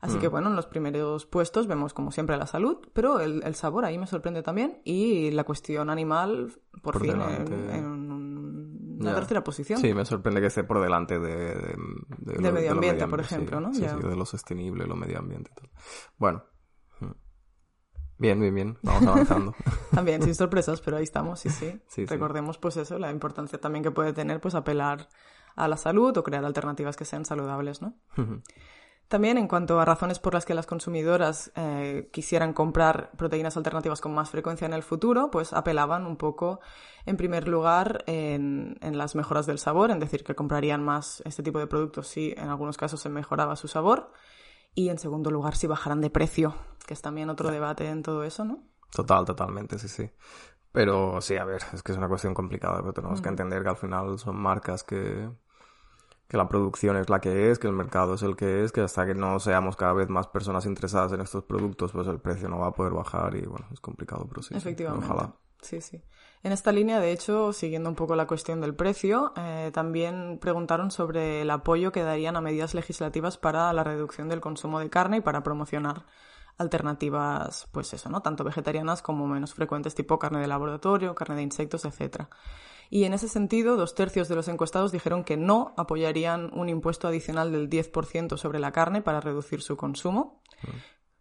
Así 0.00 0.18
que 0.18 0.26
bueno, 0.28 0.48
en 0.50 0.56
los 0.56 0.66
primeros 0.66 1.26
puestos 1.26 1.66
vemos 1.68 1.94
como 1.94 2.10
siempre 2.10 2.36
la 2.36 2.46
salud, 2.48 2.78
pero 2.92 3.20
el, 3.20 3.42
el 3.44 3.54
sabor 3.54 3.84
ahí 3.84 3.98
me 3.98 4.06
sorprende 4.08 4.42
también 4.42 4.80
y 4.84 5.30
la 5.30 5.44
cuestión 5.44 5.90
animal 5.90 6.52
por, 6.82 6.94
Por 6.94 7.02
fin 7.02 7.20
en 7.20 7.84
un- 7.86 8.12
una 9.10 9.14
tercera 9.14 9.44
posición. 9.44 9.80
Sí, 9.80 9.92
me 9.94 10.04
sorprende 10.04 10.40
que 10.40 10.46
esté 10.48 10.64
por 10.64 10.80
delante 10.80 11.18
de, 11.18 11.54
de, 12.18 12.40
lo- 12.40 12.52
medio 12.52 12.72
ambiente, 12.72 13.06
por 13.06 13.24
sí, 13.24 13.34
ejemplo, 13.34 13.60
¿no? 13.60 13.72
Sí, 13.74 13.86
sí, 13.88 14.08
de 14.08 14.16
lo 14.16 14.24
sostenible, 14.26 14.86
lo 14.86 14.96
medio 14.96 15.18
ambiente 15.18 15.50
y 15.52 15.54
tal. 15.60 15.70
Bueno. 16.18 16.44
Bien, 18.18 18.38
bien, 18.40 18.54
bien. 18.54 18.78
Vamos 18.82 19.04
avanzando. 19.06 19.54
También, 19.90 20.22
sin 20.22 20.34
sorpresas, 20.36 20.80
pero 20.80 20.96
ahí 20.96 21.02
estamos, 21.02 21.40
sí, 21.40 21.48
sí. 21.50 21.70
Sí, 21.88 22.02
sí. 22.02 22.06
Recordemos, 22.06 22.56
pues 22.56 22.76
eso, 22.76 22.98
la 22.98 23.10
importancia 23.10 23.60
también 23.60 23.82
que 23.82 23.90
puede 23.90 24.12
tener, 24.12 24.40
pues 24.40 24.54
apelar 24.54 25.08
a 25.56 25.66
la 25.66 25.76
salud 25.76 26.16
o 26.16 26.22
crear 26.22 26.44
alternativas 26.44 26.96
que 26.96 27.04
sean 27.04 27.24
saludables, 27.24 27.82
¿no? 27.82 27.96
También 29.12 29.36
en 29.36 29.46
cuanto 29.46 29.78
a 29.78 29.84
razones 29.84 30.18
por 30.18 30.32
las 30.32 30.46
que 30.46 30.54
las 30.54 30.64
consumidoras 30.64 31.52
eh, 31.54 32.08
quisieran 32.14 32.54
comprar 32.54 33.10
proteínas 33.10 33.58
alternativas 33.58 34.00
con 34.00 34.14
más 34.14 34.30
frecuencia 34.30 34.64
en 34.64 34.72
el 34.72 34.82
futuro, 34.82 35.30
pues 35.30 35.52
apelaban 35.52 36.06
un 36.06 36.16
poco, 36.16 36.60
en 37.04 37.18
primer 37.18 37.46
lugar, 37.46 38.04
en, 38.06 38.78
en 38.80 38.96
las 38.96 39.14
mejoras 39.14 39.44
del 39.44 39.58
sabor, 39.58 39.90
en 39.90 39.98
decir 39.98 40.24
que 40.24 40.34
comprarían 40.34 40.82
más 40.82 41.22
este 41.26 41.42
tipo 41.42 41.58
de 41.58 41.66
productos 41.66 42.08
si 42.08 42.32
en 42.38 42.48
algunos 42.48 42.78
casos 42.78 43.02
se 43.02 43.10
mejoraba 43.10 43.54
su 43.54 43.68
sabor, 43.68 44.12
y 44.74 44.88
en 44.88 44.98
segundo 44.98 45.30
lugar 45.30 45.56
si 45.56 45.66
bajaran 45.66 46.00
de 46.00 46.08
precio, 46.08 46.54
que 46.86 46.94
es 46.94 47.02
también 47.02 47.28
otro 47.28 47.50
debate 47.50 47.90
en 47.90 48.02
todo 48.02 48.24
eso, 48.24 48.46
¿no? 48.46 48.64
Total, 48.90 49.26
totalmente, 49.26 49.78
sí, 49.78 49.88
sí. 49.88 50.10
Pero 50.72 51.20
sí, 51.20 51.36
a 51.36 51.44
ver, 51.44 51.60
es 51.74 51.82
que 51.82 51.92
es 51.92 51.98
una 51.98 52.08
cuestión 52.08 52.32
complicada, 52.32 52.80
pero 52.80 52.94
tenemos 52.94 53.20
que 53.20 53.28
entender 53.28 53.62
que 53.62 53.68
al 53.68 53.76
final 53.76 54.18
son 54.18 54.36
marcas 54.36 54.82
que, 54.82 55.28
que 56.32 56.38
la 56.38 56.48
producción 56.48 56.96
es 56.96 57.10
la 57.10 57.20
que 57.20 57.50
es, 57.50 57.58
que 57.58 57.66
el 57.66 57.74
mercado 57.74 58.14
es 58.14 58.22
el 58.22 58.36
que 58.36 58.64
es, 58.64 58.72
que 58.72 58.80
hasta 58.80 59.04
que 59.04 59.14
no 59.14 59.38
seamos 59.38 59.76
cada 59.76 59.92
vez 59.92 60.08
más 60.08 60.26
personas 60.28 60.64
interesadas 60.64 61.12
en 61.12 61.20
estos 61.20 61.44
productos, 61.44 61.92
pues 61.92 62.08
el 62.08 62.20
precio 62.20 62.48
no 62.48 62.58
va 62.58 62.68
a 62.68 62.72
poder 62.72 62.94
bajar 62.94 63.36
y 63.36 63.42
bueno, 63.42 63.66
es 63.70 63.80
complicado, 63.80 64.24
pero 64.26 64.40
sí. 64.40 64.48
sí, 64.48 64.56
Efectivamente. 64.56 65.04
Ojalá. 65.04 65.34
Sí, 65.60 65.82
sí. 65.82 66.02
En 66.42 66.52
esta 66.52 66.72
línea, 66.72 67.00
de 67.00 67.12
hecho, 67.12 67.52
siguiendo 67.52 67.90
un 67.90 67.96
poco 67.96 68.16
la 68.16 68.26
cuestión 68.26 68.62
del 68.62 68.74
precio, 68.74 69.34
eh, 69.36 69.72
también 69.74 70.38
preguntaron 70.40 70.90
sobre 70.90 71.42
el 71.42 71.50
apoyo 71.50 71.92
que 71.92 72.02
darían 72.02 72.34
a 72.36 72.40
medidas 72.40 72.72
legislativas 72.72 73.36
para 73.36 73.70
la 73.74 73.84
reducción 73.84 74.30
del 74.30 74.40
consumo 74.40 74.80
de 74.80 74.88
carne 74.88 75.18
y 75.18 75.20
para 75.20 75.42
promocionar 75.42 76.06
alternativas, 76.56 77.68
pues 77.72 77.92
eso, 77.92 78.08
¿no? 78.08 78.22
Tanto 78.22 78.42
vegetarianas 78.42 79.02
como 79.02 79.26
menos 79.26 79.52
frecuentes, 79.52 79.94
tipo 79.94 80.18
carne 80.18 80.40
de 80.40 80.46
laboratorio, 80.46 81.14
carne 81.14 81.36
de 81.36 81.42
insectos, 81.42 81.84
etcétera. 81.84 82.30
Y 82.94 83.04
en 83.04 83.14
ese 83.14 83.26
sentido, 83.26 83.78
dos 83.78 83.94
tercios 83.94 84.28
de 84.28 84.34
los 84.34 84.48
encuestados 84.48 84.92
dijeron 84.92 85.24
que 85.24 85.38
no 85.38 85.72
apoyarían 85.78 86.50
un 86.52 86.68
impuesto 86.68 87.08
adicional 87.08 87.50
del 87.50 87.70
10% 87.70 88.36
sobre 88.36 88.58
la 88.58 88.70
carne 88.70 89.00
para 89.00 89.22
reducir 89.22 89.62
su 89.62 89.78
consumo. 89.78 90.42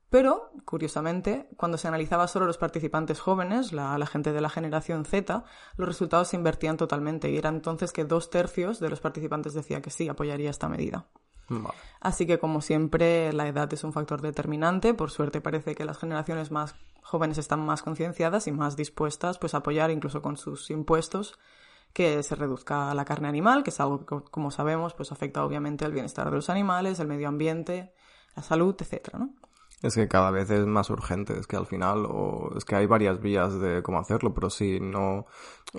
Pero, 0.10 0.52
curiosamente, 0.66 1.48
cuando 1.56 1.78
se 1.78 1.88
analizaba 1.88 2.28
solo 2.28 2.46
los 2.46 2.58
participantes 2.58 3.22
jóvenes, 3.22 3.72
la, 3.72 3.98
la 3.98 4.06
gente 4.06 4.34
de 4.34 4.42
la 4.42 4.50
generación 4.50 5.06
Z, 5.06 5.46
los 5.78 5.88
resultados 5.88 6.28
se 6.28 6.36
invertían 6.36 6.76
totalmente 6.76 7.32
y 7.32 7.38
era 7.38 7.48
entonces 7.48 7.94
que 7.94 8.04
dos 8.04 8.30
tercios 8.30 8.82
de 8.82 8.90
los 8.90 9.00
participantes 9.00 9.54
decía 9.54 9.82
que 9.82 9.92
sí, 9.92 10.10
apoyaría 10.10 10.50
esta 10.50 10.68
medida. 10.68 11.08
Vale. 11.48 11.78
Así 12.02 12.28
que, 12.28 12.38
como 12.38 12.60
siempre, 12.60 13.32
la 13.32 13.48
edad 13.48 13.74
es 13.74 13.86
un 13.86 13.94
factor 13.94 14.22
determinante. 14.22 14.94
Por 14.94 15.10
suerte 15.10 15.40
parece 15.40 15.74
que 15.74 15.86
las 15.86 16.00
generaciones 16.00 16.52
más 16.52 16.76
jóvenes 17.02 17.38
están 17.38 17.66
más 17.66 17.82
concienciadas 17.82 18.48
y 18.48 18.52
más 18.52 18.76
dispuestas 18.76 19.38
pues, 19.38 19.54
a 19.54 19.60
apoyar, 19.60 19.90
incluso 19.90 20.22
con 20.22 20.36
sus 20.36 20.70
impuestos, 20.70 21.40
que 21.94 22.24
se 22.24 22.36
reduzca 22.36 22.94
la 22.94 23.06
carne 23.06 23.28
animal, 23.28 23.64
que 23.64 23.70
es 23.70 23.80
algo 23.80 24.06
que, 24.06 24.22
como 24.32 24.52
sabemos, 24.52 24.94
pues 24.94 25.12
afecta 25.12 25.44
obviamente 25.44 25.86
al 25.86 25.92
bienestar 25.92 26.30
de 26.30 26.36
los 26.36 26.50
animales, 26.50 27.00
el 27.00 27.08
medio 27.08 27.28
ambiente, 27.28 27.94
la 28.36 28.44
salud, 28.44 28.76
etcétera, 28.80 29.20
¿no? 29.20 29.30
Es 29.82 29.96
que 29.96 30.08
cada 30.08 30.30
vez 30.30 30.50
es 30.52 30.66
más 30.68 30.92
urgente, 30.92 31.40
es 31.40 31.48
que 31.48 31.56
al 31.56 31.66
final, 31.66 32.06
o 32.08 32.52
es 32.56 32.66
que 32.66 32.76
hay 32.76 32.86
varias 32.86 33.20
vías 33.20 33.60
de 33.60 33.82
cómo 33.82 33.98
hacerlo, 33.98 34.32
pero 34.32 34.52
si 34.52 34.80
no, 34.80 35.26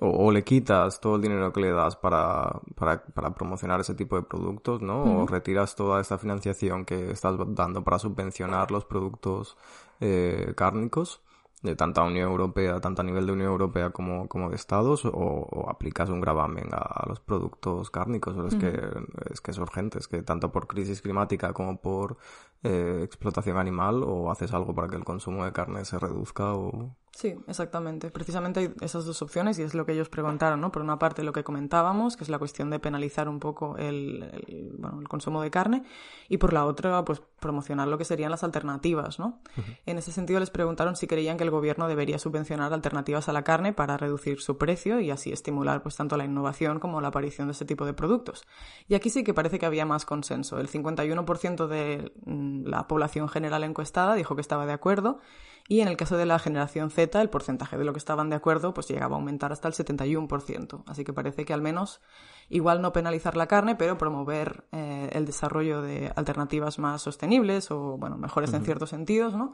o, 0.00 0.26
o 0.26 0.32
le 0.32 0.42
quitas 0.42 1.00
todo 1.00 1.16
el 1.16 1.22
dinero 1.22 1.52
que 1.52 1.60
le 1.60 1.70
das 1.70 1.94
para, 1.94 2.60
para, 2.74 3.04
para 3.04 3.32
promocionar 3.32 3.78
ese 3.80 3.94
tipo 3.94 4.16
de 4.16 4.22
productos, 4.22 4.82
¿no? 4.82 5.22
O 5.22 5.26
retiras 5.28 5.76
toda 5.76 6.00
esta 6.00 6.18
financiación 6.18 6.84
que 6.84 7.12
estás 7.12 7.36
dando 7.54 7.84
para 7.84 8.00
subvencionar 8.00 8.72
los 8.72 8.84
productos 8.84 9.56
eh, 10.00 10.52
cárnicos, 10.56 11.22
de 11.62 11.76
tanta 11.76 12.02
Unión 12.02 12.28
Europea, 12.30 12.80
tanto 12.80 13.02
a 13.02 13.04
nivel 13.04 13.26
de 13.26 13.32
Unión 13.32 13.50
Europea 13.50 13.90
como, 13.90 14.28
como 14.28 14.50
de 14.50 14.56
Estados, 14.56 15.04
o, 15.04 15.10
o 15.10 15.70
aplicas 15.70 16.08
un 16.10 16.20
gravamen 16.20 16.68
a, 16.72 16.78
a 16.78 17.08
los 17.08 17.20
productos 17.20 17.90
cárnicos. 17.90 18.34
Pero 18.34 18.48
es, 18.48 18.56
que, 18.56 19.32
es 19.32 19.40
que 19.40 19.50
es 19.52 19.58
urgente, 19.58 19.98
es 19.98 20.08
que 20.08 20.22
tanto 20.22 20.50
por 20.52 20.66
crisis 20.66 21.02
climática 21.02 21.52
como 21.52 21.80
por 21.80 22.18
eh, 22.62 23.00
explotación 23.04 23.58
animal 23.58 24.02
o 24.04 24.30
haces 24.30 24.52
algo 24.52 24.74
para 24.74 24.88
que 24.88 24.96
el 24.96 25.04
consumo 25.04 25.44
de 25.44 25.52
carne 25.52 25.84
se 25.84 25.98
reduzca 25.98 26.54
o... 26.54 26.96
Sí, 27.14 27.34
exactamente. 27.46 28.10
Precisamente 28.10 28.60
hay 28.60 28.74
esas 28.80 29.04
dos 29.04 29.20
opciones 29.20 29.58
y 29.58 29.62
es 29.62 29.74
lo 29.74 29.84
que 29.84 29.92
ellos 29.92 30.08
preguntaron, 30.08 30.62
¿no? 30.62 30.72
Por 30.72 30.80
una 30.80 30.98
parte 30.98 31.22
lo 31.22 31.34
que 31.34 31.44
comentábamos, 31.44 32.16
que 32.16 32.24
es 32.24 32.30
la 32.30 32.38
cuestión 32.38 32.70
de 32.70 32.78
penalizar 32.78 33.28
un 33.28 33.38
poco 33.38 33.76
el, 33.76 34.72
bueno, 34.78 34.98
el 34.98 35.08
consumo 35.08 35.42
de 35.42 35.50
carne 35.50 35.84
y 36.30 36.38
por 36.38 36.54
la 36.54 36.64
otra, 36.64 37.04
pues 37.04 37.22
promocionar 37.38 37.86
lo 37.88 37.98
que 37.98 38.06
serían 38.06 38.30
las 38.30 38.44
alternativas, 38.44 39.18
¿no? 39.18 39.40
En 39.84 39.98
ese 39.98 40.10
sentido 40.10 40.40
les 40.40 40.48
preguntaron 40.48 40.96
si 40.96 41.06
creían 41.06 41.36
que 41.36 41.44
el 41.44 41.50
gobierno 41.50 41.86
debería 41.86 42.18
subvencionar 42.18 42.72
alternativas 42.72 43.28
a 43.28 43.32
la 43.32 43.44
carne 43.44 43.74
para 43.74 43.98
reducir 43.98 44.40
su 44.40 44.56
precio 44.56 44.98
y 44.98 45.10
así 45.10 45.32
estimular 45.32 45.82
pues 45.82 45.96
tanto 45.96 46.16
la 46.16 46.24
innovación 46.24 46.80
como 46.80 47.02
la 47.02 47.08
aparición 47.08 47.48
de 47.48 47.52
ese 47.52 47.66
tipo 47.66 47.84
de 47.84 47.92
productos. 47.92 48.46
Y 48.88 48.94
aquí 48.94 49.10
sí 49.10 49.22
que 49.22 49.34
parece 49.34 49.58
que 49.58 49.66
había 49.66 49.84
más 49.84 50.06
consenso. 50.06 50.58
El 50.58 50.68
51% 50.68 51.66
de 51.66 52.12
mm, 52.24 52.64
la 52.64 52.88
población 52.88 53.28
general 53.28 53.64
encuestada 53.64 54.14
dijo 54.14 54.34
que 54.34 54.40
estaba 54.40 54.64
de 54.64 54.72
acuerdo 54.72 55.20
y 55.68 55.80
en 55.80 55.88
el 55.88 55.96
caso 55.96 56.16
de 56.16 56.26
la 56.26 56.38
generación 56.38 56.90
Z, 56.90 57.20
el 57.20 57.30
porcentaje 57.30 57.78
de 57.78 57.84
lo 57.84 57.92
que 57.92 57.98
estaban 57.98 58.30
de 58.30 58.36
acuerdo 58.36 58.74
pues 58.74 58.88
llegaba 58.88 59.16
a 59.16 59.18
aumentar 59.18 59.52
hasta 59.52 59.68
el 59.68 59.74
71%. 59.74 60.82
Así 60.86 61.04
que 61.04 61.12
parece 61.12 61.44
que 61.44 61.52
al 61.52 61.62
menos 61.62 62.00
igual 62.48 62.82
no 62.82 62.92
penalizar 62.92 63.36
la 63.36 63.46
carne, 63.46 63.76
pero 63.76 63.98
promover 63.98 64.64
eh, 64.72 65.10
el 65.12 65.24
desarrollo 65.24 65.82
de 65.82 66.12
alternativas 66.16 66.78
más 66.78 67.02
sostenibles 67.02 67.70
o, 67.70 67.96
bueno, 67.98 68.16
mejores 68.18 68.52
en 68.52 68.64
ciertos 68.64 68.90
sentidos, 68.90 69.34
¿no? 69.34 69.52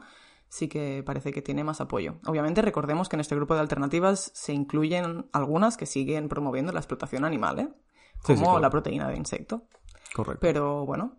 Sí 0.49 0.67
que 0.67 1.03
parece 1.05 1.31
que 1.31 1.43
tiene 1.43 1.63
más 1.63 1.79
apoyo. 1.79 2.15
Obviamente 2.25 2.61
recordemos 2.63 3.07
que 3.07 3.15
en 3.15 3.19
este 3.19 3.35
grupo 3.35 3.53
de 3.53 3.59
alternativas 3.59 4.31
se 4.33 4.51
incluyen 4.51 5.27
algunas 5.31 5.77
que 5.77 5.85
siguen 5.85 6.27
promoviendo 6.27 6.71
la 6.71 6.79
explotación 6.79 7.23
animal, 7.23 7.59
¿eh? 7.59 7.69
Como 8.23 8.59
la 8.59 8.69
proteína 8.69 9.07
de 9.07 9.15
insecto. 9.15 9.63
Correcto. 10.13 10.39
Pero 10.41 10.85
bueno, 10.85 11.13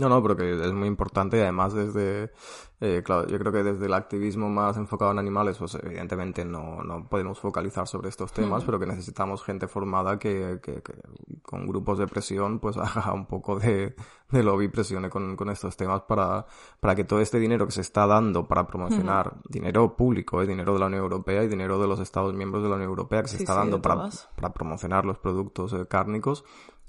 no, 0.00 0.08
no, 0.08 0.20
pero 0.22 0.36
que 0.36 0.52
es 0.52 0.72
muy 0.72 0.88
importante 0.88 1.36
y 1.36 1.40
además 1.40 1.72
desde, 1.72 2.32
eh, 2.80 3.02
claro, 3.04 3.28
yo 3.28 3.38
creo 3.38 3.52
que 3.52 3.62
desde 3.62 3.86
el 3.86 3.94
activismo 3.94 4.48
más 4.48 4.76
enfocado 4.76 5.12
en 5.12 5.20
animales, 5.20 5.56
pues 5.56 5.76
evidentemente 5.76 6.44
no, 6.44 6.82
no 6.82 7.08
podemos 7.08 7.38
focalizar 7.38 7.86
sobre 7.86 8.08
estos 8.08 8.32
temas, 8.32 8.64
pero 8.64 8.80
que 8.80 8.86
necesitamos 8.86 9.44
gente 9.44 9.68
formada 9.68 10.18
que, 10.18 10.58
que, 10.60 10.82
que, 10.82 10.94
con 11.42 11.68
grupos 11.68 11.98
de 11.98 12.08
presión 12.08 12.58
pues 12.58 12.76
haga 12.78 13.12
un 13.12 13.26
poco 13.26 13.60
de, 13.60 13.94
de 14.32 14.42
lobby, 14.42 14.66
presione 14.66 15.08
con, 15.10 15.36
con 15.36 15.48
estos 15.48 15.76
temas 15.76 16.02
para, 16.02 16.44
para 16.80 16.96
que 16.96 17.04
todo 17.04 17.20
este 17.20 17.38
dinero 17.38 17.64
que 17.66 17.72
se 17.72 17.82
está 17.82 18.08
dando 18.08 18.48
para 18.48 18.66
promocionar, 18.66 19.36
dinero 19.48 19.96
público, 19.96 20.42
eh, 20.42 20.46
dinero 20.48 20.72
de 20.72 20.80
la 20.80 20.86
Unión 20.86 21.02
Europea 21.02 21.44
y 21.44 21.46
dinero 21.46 21.80
de 21.80 21.86
los 21.86 22.00
Estados 22.00 22.34
miembros 22.34 22.64
de 22.64 22.68
la 22.68 22.74
Unión 22.74 22.90
Europea 22.90 23.22
que 23.22 23.28
se 23.28 23.36
está 23.36 23.54
dando 23.54 23.80
para, 23.80 24.08
para 24.34 24.52
promocionar 24.52 25.04
los 25.04 25.18
productos 25.18 25.72
eh, 25.72 25.86
cárnicos, 25.86 26.44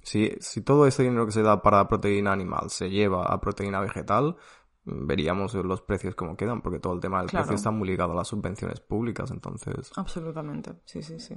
si, 0.05 0.35
si 0.39 0.61
todo 0.61 0.85
ese 0.85 1.01
dinero 1.01 1.25
que 1.25 1.31
se 1.31 1.41
da 1.41 1.63
para 1.63 1.87
proteína 1.87 2.31
animal 2.31 2.69
se 2.69 2.91
lleva 2.91 3.25
a 3.25 3.41
proteína 3.41 3.79
vegetal, 3.79 4.37
veríamos 4.85 5.55
los 5.55 5.81
precios 5.81 6.13
como 6.13 6.37
quedan, 6.37 6.61
porque 6.61 6.79
todo 6.79 6.93
el 6.93 6.99
tema 6.99 7.19
del 7.19 7.31
precio 7.31 7.55
está 7.55 7.71
muy 7.71 7.87
ligado 7.87 8.11
a 8.11 8.15
las 8.15 8.27
subvenciones 8.27 8.79
públicas, 8.79 9.31
entonces... 9.31 9.91
Absolutamente, 9.95 10.73
sí, 10.85 11.01
sí, 11.01 11.19
sí. 11.19 11.35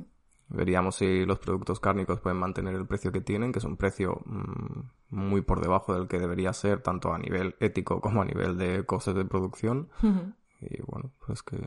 Veríamos 0.50 0.96
si 0.96 1.24
los 1.24 1.38
productos 1.38 1.80
cárnicos 1.80 2.20
pueden 2.20 2.38
mantener 2.38 2.74
el 2.74 2.86
precio 2.86 3.10
que 3.10 3.22
tienen, 3.22 3.52
que 3.52 3.58
es 3.58 3.64
un 3.64 3.78
precio 3.78 4.20
mmm, 4.26 4.90
muy 5.08 5.40
por 5.40 5.62
debajo 5.62 5.94
del 5.94 6.06
que 6.06 6.18
debería 6.18 6.52
ser, 6.52 6.82
tanto 6.82 7.14
a 7.14 7.18
nivel 7.18 7.56
ético 7.60 8.02
como 8.02 8.20
a 8.20 8.26
nivel 8.26 8.58
de 8.58 8.84
costes 8.84 9.14
de 9.14 9.24
producción. 9.24 9.88
Uh 10.02 10.06
-huh. 10.06 10.34
Y 10.60 10.82
bueno, 10.82 11.12
pues 11.26 11.42
que 11.42 11.58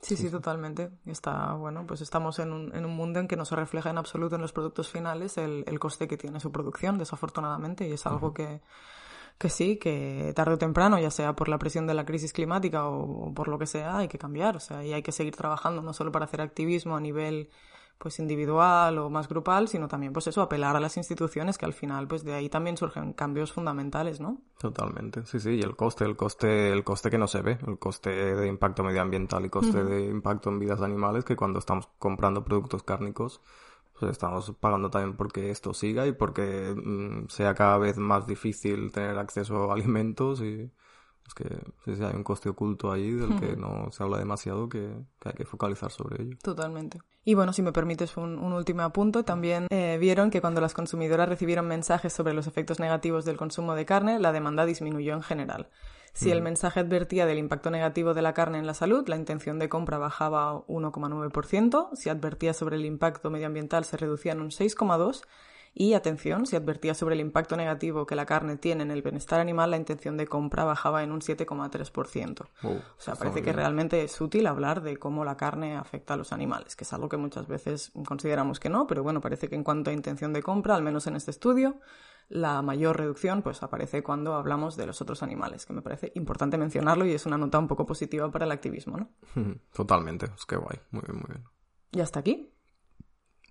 Sí, 0.00 0.16
sí, 0.16 0.30
totalmente. 0.30 0.90
Está, 1.06 1.54
bueno, 1.54 1.84
pues 1.86 2.00
estamos 2.00 2.38
en 2.38 2.52
un, 2.52 2.74
en 2.74 2.84
un 2.84 2.94
mundo 2.94 3.18
en 3.18 3.26
que 3.26 3.36
no 3.36 3.44
se 3.44 3.56
refleja 3.56 3.90
en 3.90 3.98
absoluto 3.98 4.36
en 4.36 4.42
los 4.42 4.52
productos 4.52 4.88
finales 4.90 5.36
el, 5.38 5.64
el 5.66 5.78
coste 5.80 6.06
que 6.06 6.16
tiene 6.16 6.38
su 6.40 6.52
producción, 6.52 6.98
desafortunadamente, 6.98 7.86
y 7.88 7.92
es 7.92 8.06
algo 8.06 8.28
uh 8.28 8.30
-huh. 8.30 8.34
que, 8.34 8.60
que 9.38 9.48
sí, 9.48 9.76
que 9.76 10.32
tarde 10.36 10.54
o 10.54 10.58
temprano, 10.58 10.98
ya 11.00 11.10
sea 11.10 11.34
por 11.34 11.48
la 11.48 11.58
presión 11.58 11.86
de 11.88 11.94
la 11.94 12.04
crisis 12.04 12.32
climática 12.32 12.86
o, 12.86 13.28
o, 13.28 13.34
por 13.34 13.48
lo 13.48 13.58
que 13.58 13.66
sea, 13.66 13.98
hay 13.98 14.08
que 14.08 14.18
cambiar. 14.18 14.56
O 14.56 14.60
sea, 14.60 14.84
y 14.84 14.92
hay 14.92 15.02
que 15.02 15.12
seguir 15.12 15.34
trabajando 15.34 15.82
no 15.82 15.92
solo 15.92 16.12
para 16.12 16.26
hacer 16.26 16.40
activismo 16.40 16.96
a 16.96 17.00
nivel 17.00 17.50
pues 17.98 18.18
individual 18.20 18.98
o 18.98 19.10
más 19.10 19.28
grupal, 19.28 19.68
sino 19.68 19.88
también 19.88 20.12
pues 20.12 20.26
eso, 20.28 20.40
apelar 20.40 20.76
a 20.76 20.80
las 20.80 20.96
instituciones 20.96 21.58
que 21.58 21.66
al 21.66 21.72
final 21.72 22.06
pues 22.06 22.24
de 22.24 22.34
ahí 22.34 22.48
también 22.48 22.76
surgen 22.76 23.12
cambios 23.12 23.52
fundamentales, 23.52 24.20
¿no? 24.20 24.40
Totalmente, 24.58 25.26
sí, 25.26 25.40
sí, 25.40 25.50
y 25.50 25.60
el 25.60 25.76
coste, 25.76 26.04
el 26.04 26.16
coste, 26.16 26.70
el 26.72 26.84
coste 26.84 27.10
que 27.10 27.18
no 27.18 27.26
se 27.26 27.42
ve, 27.42 27.58
el 27.66 27.78
coste 27.78 28.10
de 28.10 28.46
impacto 28.46 28.84
medioambiental 28.84 29.44
y 29.44 29.50
coste 29.50 29.78
uh 29.78 29.84
-huh. 29.84 29.88
de 29.88 30.06
impacto 30.06 30.48
en 30.50 30.58
vidas 30.58 30.80
animales 30.80 31.24
que 31.24 31.36
cuando 31.36 31.58
estamos 31.58 31.88
comprando 31.98 32.44
productos 32.44 32.82
cárnicos 32.82 33.40
pues 33.98 34.12
estamos 34.12 34.52
pagando 34.60 34.90
también 34.90 35.16
porque 35.16 35.50
esto 35.50 35.74
siga 35.74 36.06
y 36.06 36.12
porque 36.12 36.72
mmm, 36.76 37.26
sea 37.28 37.54
cada 37.54 37.78
vez 37.78 37.98
más 37.98 38.26
difícil 38.26 38.92
tener 38.92 39.18
acceso 39.18 39.70
a 39.70 39.74
alimentos 39.74 40.40
y 40.40 40.70
es 41.28 41.34
que 41.34 41.44
sí, 41.84 41.94
sí, 41.94 42.02
hay 42.02 42.14
un 42.14 42.24
coste 42.24 42.48
oculto 42.48 42.90
ahí 42.90 43.10
del 43.12 43.38
que 43.38 43.54
no 43.54 43.92
se 43.92 44.02
habla 44.02 44.18
demasiado 44.18 44.68
que, 44.68 44.90
que, 45.20 45.28
hay 45.28 45.34
que 45.34 45.44
focalizar 45.44 45.90
sobre 45.90 46.22
ello. 46.22 46.36
Totalmente. 46.42 47.00
Y 47.22 47.34
bueno, 47.34 47.52
si 47.52 47.60
me 47.60 47.72
permites 47.72 48.16
un, 48.16 48.38
un 48.38 48.54
último 48.54 48.82
apunto, 48.82 49.24
también 49.24 49.66
eh, 49.68 49.98
vieron 50.00 50.30
que 50.30 50.40
cuando 50.40 50.62
las 50.62 50.72
consumidoras 50.72 51.28
recibieron 51.28 51.68
mensajes 51.68 52.14
sobre 52.14 52.32
los 52.32 52.46
efectos 52.46 52.80
negativos 52.80 53.26
del 53.26 53.36
consumo 53.36 53.74
de 53.74 53.84
carne, 53.84 54.18
la 54.18 54.32
demanda 54.32 54.64
disminuyó 54.64 55.12
en 55.12 55.22
general. 55.22 55.68
Si 56.14 56.32
el 56.32 56.42
mensaje 56.42 56.80
advertía 56.80 57.26
del 57.26 57.38
impacto 57.38 57.70
negativo 57.70 58.12
de 58.12 58.22
la 58.22 58.34
carne 58.34 58.58
en 58.58 58.66
la 58.66 58.74
salud, 58.74 59.06
la 59.06 59.14
intención 59.14 59.60
de 59.60 59.68
compra 59.68 59.98
bajaba 59.98 60.64
1,9%. 60.66 61.90
Si 61.94 62.08
advertía 62.08 62.54
sobre 62.54 62.74
el 62.74 62.86
impacto 62.86 63.30
medioambiental, 63.30 63.84
se 63.84 63.96
reducía 63.98 64.32
en 64.32 64.40
un 64.40 64.50
6,2%. 64.50 65.24
Y 65.74 65.94
atención, 65.94 66.46
si 66.46 66.56
advertía 66.56 66.94
sobre 66.94 67.14
el 67.14 67.20
impacto 67.20 67.56
negativo 67.56 68.06
que 68.06 68.14
la 68.14 68.26
carne 68.26 68.56
tiene 68.56 68.82
en 68.82 68.90
el 68.90 69.02
bienestar 69.02 69.40
animal, 69.40 69.70
la 69.70 69.76
intención 69.76 70.16
de 70.16 70.26
compra 70.26 70.64
bajaba 70.64 71.02
en 71.02 71.12
un 71.12 71.20
7,3%. 71.20 72.48
Uh, 72.62 72.68
o 72.68 72.82
sea, 72.98 73.14
parece 73.14 73.42
que 73.42 73.52
realmente 73.52 74.02
es 74.02 74.20
útil 74.20 74.46
hablar 74.46 74.82
de 74.82 74.96
cómo 74.96 75.24
la 75.24 75.36
carne 75.36 75.76
afecta 75.76 76.14
a 76.14 76.16
los 76.16 76.32
animales, 76.32 76.76
que 76.76 76.84
es 76.84 76.92
algo 76.92 77.08
que 77.08 77.16
muchas 77.16 77.46
veces 77.46 77.92
consideramos 78.06 78.60
que 78.60 78.68
no, 78.68 78.86
pero 78.86 79.02
bueno, 79.02 79.20
parece 79.20 79.48
que 79.48 79.54
en 79.54 79.64
cuanto 79.64 79.90
a 79.90 79.92
intención 79.92 80.32
de 80.32 80.42
compra, 80.42 80.74
al 80.74 80.82
menos 80.82 81.06
en 81.06 81.16
este 81.16 81.30
estudio, 81.30 81.80
la 82.28 82.60
mayor 82.62 82.96
reducción 82.96 83.42
pues 83.42 83.62
aparece 83.62 84.02
cuando 84.02 84.34
hablamos 84.34 84.76
de 84.76 84.86
los 84.86 85.00
otros 85.00 85.22
animales, 85.22 85.64
que 85.66 85.72
me 85.72 85.82
parece 85.82 86.12
importante 86.14 86.58
mencionarlo 86.58 87.06
y 87.06 87.12
es 87.12 87.26
una 87.26 87.38
nota 87.38 87.58
un 87.58 87.68
poco 87.68 87.86
positiva 87.86 88.30
para 88.30 88.44
el 88.44 88.52
activismo, 88.52 88.96
¿no? 88.96 89.10
Totalmente, 89.72 90.26
es 90.26 90.44
que 90.44 90.56
guay, 90.56 90.78
muy 90.90 91.02
bien, 91.06 91.16
muy 91.16 91.26
bien. 91.28 91.44
¿Y 91.92 92.00
hasta 92.00 92.20
aquí? 92.20 92.52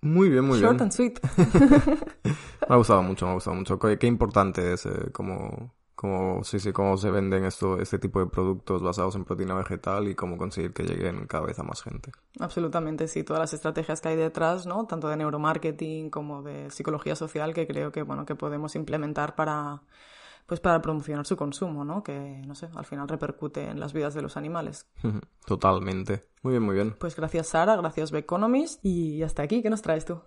Muy 0.02 0.28
bien, 0.28 0.44
muy 0.44 0.60
Short 0.60 0.74
bien. 0.76 0.82
and 0.82 0.92
sweet. 0.92 1.18
me 2.24 2.74
ha 2.74 2.76
gustado 2.76 3.02
mucho, 3.02 3.26
me 3.26 3.32
ha 3.32 3.34
gustado 3.34 3.56
mucho. 3.56 3.78
Qué, 3.78 3.98
qué 3.98 4.06
importante 4.06 4.72
es 4.72 4.86
eh, 4.86 5.10
como, 5.12 5.74
como, 5.94 6.44
sí, 6.44 6.60
sí, 6.60 6.72
cómo 6.72 6.96
se 6.96 7.10
venden 7.10 7.44
esto, 7.44 7.80
este 7.80 7.98
tipo 7.98 8.20
de 8.20 8.26
productos 8.26 8.82
basados 8.82 9.16
en 9.16 9.24
proteína 9.24 9.54
vegetal 9.54 10.06
y 10.08 10.14
cómo 10.14 10.38
conseguir 10.38 10.72
que 10.72 10.84
lleguen 10.84 11.26
cada 11.26 11.46
vez 11.46 11.58
a 11.58 11.64
más 11.64 11.82
gente. 11.82 12.12
Absolutamente, 12.38 13.08
sí. 13.08 13.24
Todas 13.24 13.40
las 13.40 13.54
estrategias 13.54 14.00
que 14.00 14.08
hay 14.10 14.16
detrás, 14.16 14.66
¿no? 14.66 14.86
Tanto 14.86 15.08
de 15.08 15.16
neuromarketing 15.16 16.10
como 16.10 16.42
de 16.42 16.70
psicología 16.70 17.16
social 17.16 17.52
que 17.54 17.66
creo 17.66 17.90
que, 17.90 18.02
bueno, 18.02 18.24
que 18.24 18.36
podemos 18.36 18.76
implementar 18.76 19.34
para, 19.34 19.82
pues 20.48 20.60
para 20.60 20.80
promocionar 20.80 21.26
su 21.26 21.36
consumo, 21.36 21.84
¿no? 21.84 22.02
Que, 22.02 22.40
no 22.46 22.54
sé, 22.54 22.70
al 22.74 22.86
final 22.86 23.06
repercute 23.06 23.68
en 23.68 23.78
las 23.78 23.92
vidas 23.92 24.14
de 24.14 24.22
los 24.22 24.38
animales. 24.38 24.88
Totalmente. 25.46 26.24
Muy 26.42 26.52
bien, 26.52 26.62
muy 26.62 26.74
bien. 26.74 26.96
Pues 26.98 27.14
gracias 27.14 27.48
Sara, 27.48 27.76
gracias 27.76 28.10
The 28.10 28.18
Economist 28.18 28.82
y 28.82 29.22
hasta 29.22 29.42
aquí, 29.42 29.60
¿qué 29.60 29.68
nos 29.68 29.82
traes 29.82 30.06
tú? 30.06 30.22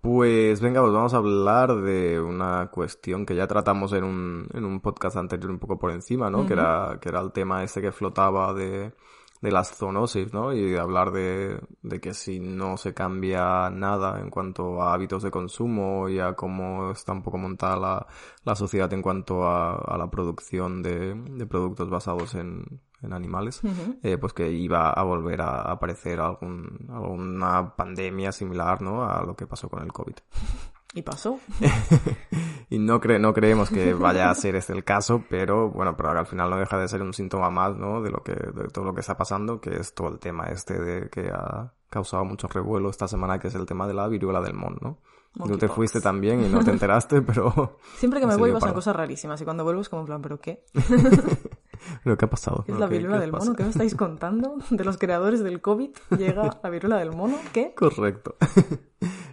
Pues 0.00 0.62
venga, 0.62 0.80
pues 0.80 0.94
vamos 0.94 1.12
a 1.12 1.18
hablar 1.18 1.74
de 1.82 2.18
una 2.18 2.70
cuestión 2.70 3.26
que 3.26 3.34
ya 3.34 3.46
tratamos 3.46 3.92
en 3.92 4.04
un, 4.04 4.48
en 4.54 4.64
un 4.64 4.80
podcast 4.80 5.18
anterior 5.18 5.50
un 5.50 5.58
poco 5.58 5.78
por 5.78 5.90
encima, 5.90 6.30
¿no? 6.30 6.38
Uh 6.38 6.44
-huh. 6.44 6.46
que, 6.46 6.52
era, 6.54 6.98
que 6.98 7.08
era 7.10 7.20
el 7.20 7.32
tema 7.32 7.62
este 7.62 7.82
que 7.82 7.92
flotaba 7.92 8.54
de, 8.54 8.94
de 9.40 9.52
las 9.52 9.76
zoonosis, 9.76 10.32
¿no? 10.32 10.52
Y 10.52 10.76
hablar 10.76 11.12
de, 11.12 11.60
de 11.82 12.00
que 12.00 12.14
si 12.14 12.40
no 12.40 12.76
se 12.76 12.94
cambia 12.94 13.70
nada 13.70 14.20
en 14.20 14.30
cuanto 14.30 14.82
a 14.82 14.94
hábitos 14.94 15.22
de 15.22 15.30
consumo 15.30 16.08
y 16.08 16.18
a 16.18 16.34
cómo 16.34 16.90
está 16.90 17.12
un 17.12 17.22
poco 17.22 17.38
montada 17.38 17.76
la, 17.76 18.06
la 18.44 18.54
sociedad 18.54 18.92
en 18.92 19.02
cuanto 19.02 19.46
a, 19.46 19.76
a 19.76 19.98
la 19.98 20.10
producción 20.10 20.82
de, 20.82 21.14
de, 21.14 21.46
productos 21.46 21.90
basados 21.90 22.34
en, 22.34 22.80
en 23.02 23.12
animales, 23.12 23.62
uh 23.62 23.68
-huh. 23.68 23.98
eh, 24.02 24.18
pues 24.18 24.32
que 24.32 24.50
iba 24.50 24.90
a 24.90 25.02
volver 25.02 25.40
a 25.42 25.62
aparecer 25.70 26.20
algún, 26.20 26.88
alguna 26.90 27.74
pandemia 27.76 28.32
similar, 28.32 28.80
¿no? 28.82 29.04
A 29.04 29.22
lo 29.24 29.36
que 29.36 29.46
pasó 29.46 29.68
con 29.68 29.82
el 29.82 29.92
COVID. 29.92 30.16
¿Y 30.96 31.02
pasó? 31.02 31.38
y 32.70 32.78
no, 32.78 33.00
cre 33.00 33.18
no 33.18 33.34
creemos 33.34 33.68
que 33.68 33.92
vaya 33.92 34.30
a 34.30 34.34
ser 34.34 34.56
este 34.56 34.72
el 34.72 34.82
caso, 34.82 35.22
pero 35.28 35.70
bueno, 35.70 35.94
pero 35.94 36.10
al 36.10 36.26
final 36.26 36.48
no 36.48 36.56
deja 36.56 36.78
de 36.78 36.88
ser 36.88 37.02
un 37.02 37.12
síntoma 37.12 37.50
más, 37.50 37.76
¿no? 37.76 38.00
De 38.00 38.10
lo 38.10 38.22
que, 38.22 38.32
de 38.32 38.68
todo 38.72 38.86
lo 38.86 38.94
que 38.94 39.00
está 39.00 39.14
pasando, 39.14 39.60
que 39.60 39.76
es 39.76 39.92
todo 39.92 40.08
el 40.08 40.18
tema 40.18 40.46
este 40.46 40.80
de 40.80 41.10
que 41.10 41.28
ha 41.28 41.74
causado 41.90 42.24
mucho 42.24 42.48
revuelo 42.48 42.88
esta 42.88 43.06
semana, 43.08 43.38
que 43.38 43.48
es 43.48 43.54
el 43.54 43.66
tema 43.66 43.86
de 43.86 43.92
la 43.92 44.08
viruela 44.08 44.40
del 44.40 44.54
mono, 44.54 44.78
¿no? 44.80 44.98
Tú 45.46 45.58
te 45.58 45.68
fuiste 45.68 46.00
también 46.00 46.42
y 46.42 46.48
no 46.48 46.64
te 46.64 46.70
enteraste, 46.70 47.20
pero... 47.20 47.78
Siempre 47.98 48.20
que 48.20 48.26
me 48.26 48.36
voy 48.36 48.52
pasan 48.52 48.72
cosas 48.72 48.96
rarísimas 48.96 49.38
y 49.42 49.44
cuando 49.44 49.64
vuelvo 49.64 49.82
es 49.82 49.90
como 49.90 50.00
en 50.00 50.06
plan, 50.06 50.22
¿pero 50.22 50.40
qué? 50.40 50.64
¿Pero 52.02 52.16
qué 52.16 52.24
ha 52.24 52.30
pasado? 52.30 52.64
¿Es 52.66 52.78
la 52.78 52.86
viruela 52.86 53.18
del 53.18 53.32
mono? 53.32 53.54
¿Qué 53.54 53.62
me 53.62 53.68
estáis 53.68 53.94
contando? 53.94 54.56
De 54.70 54.82
los 54.82 54.96
creadores 54.96 55.44
del 55.44 55.60
COVID 55.60 55.90
llega 56.16 56.58
la 56.62 56.70
viruela 56.70 56.96
del 56.96 57.12
mono, 57.12 57.36
¿qué? 57.52 57.74
Correcto. 57.74 58.36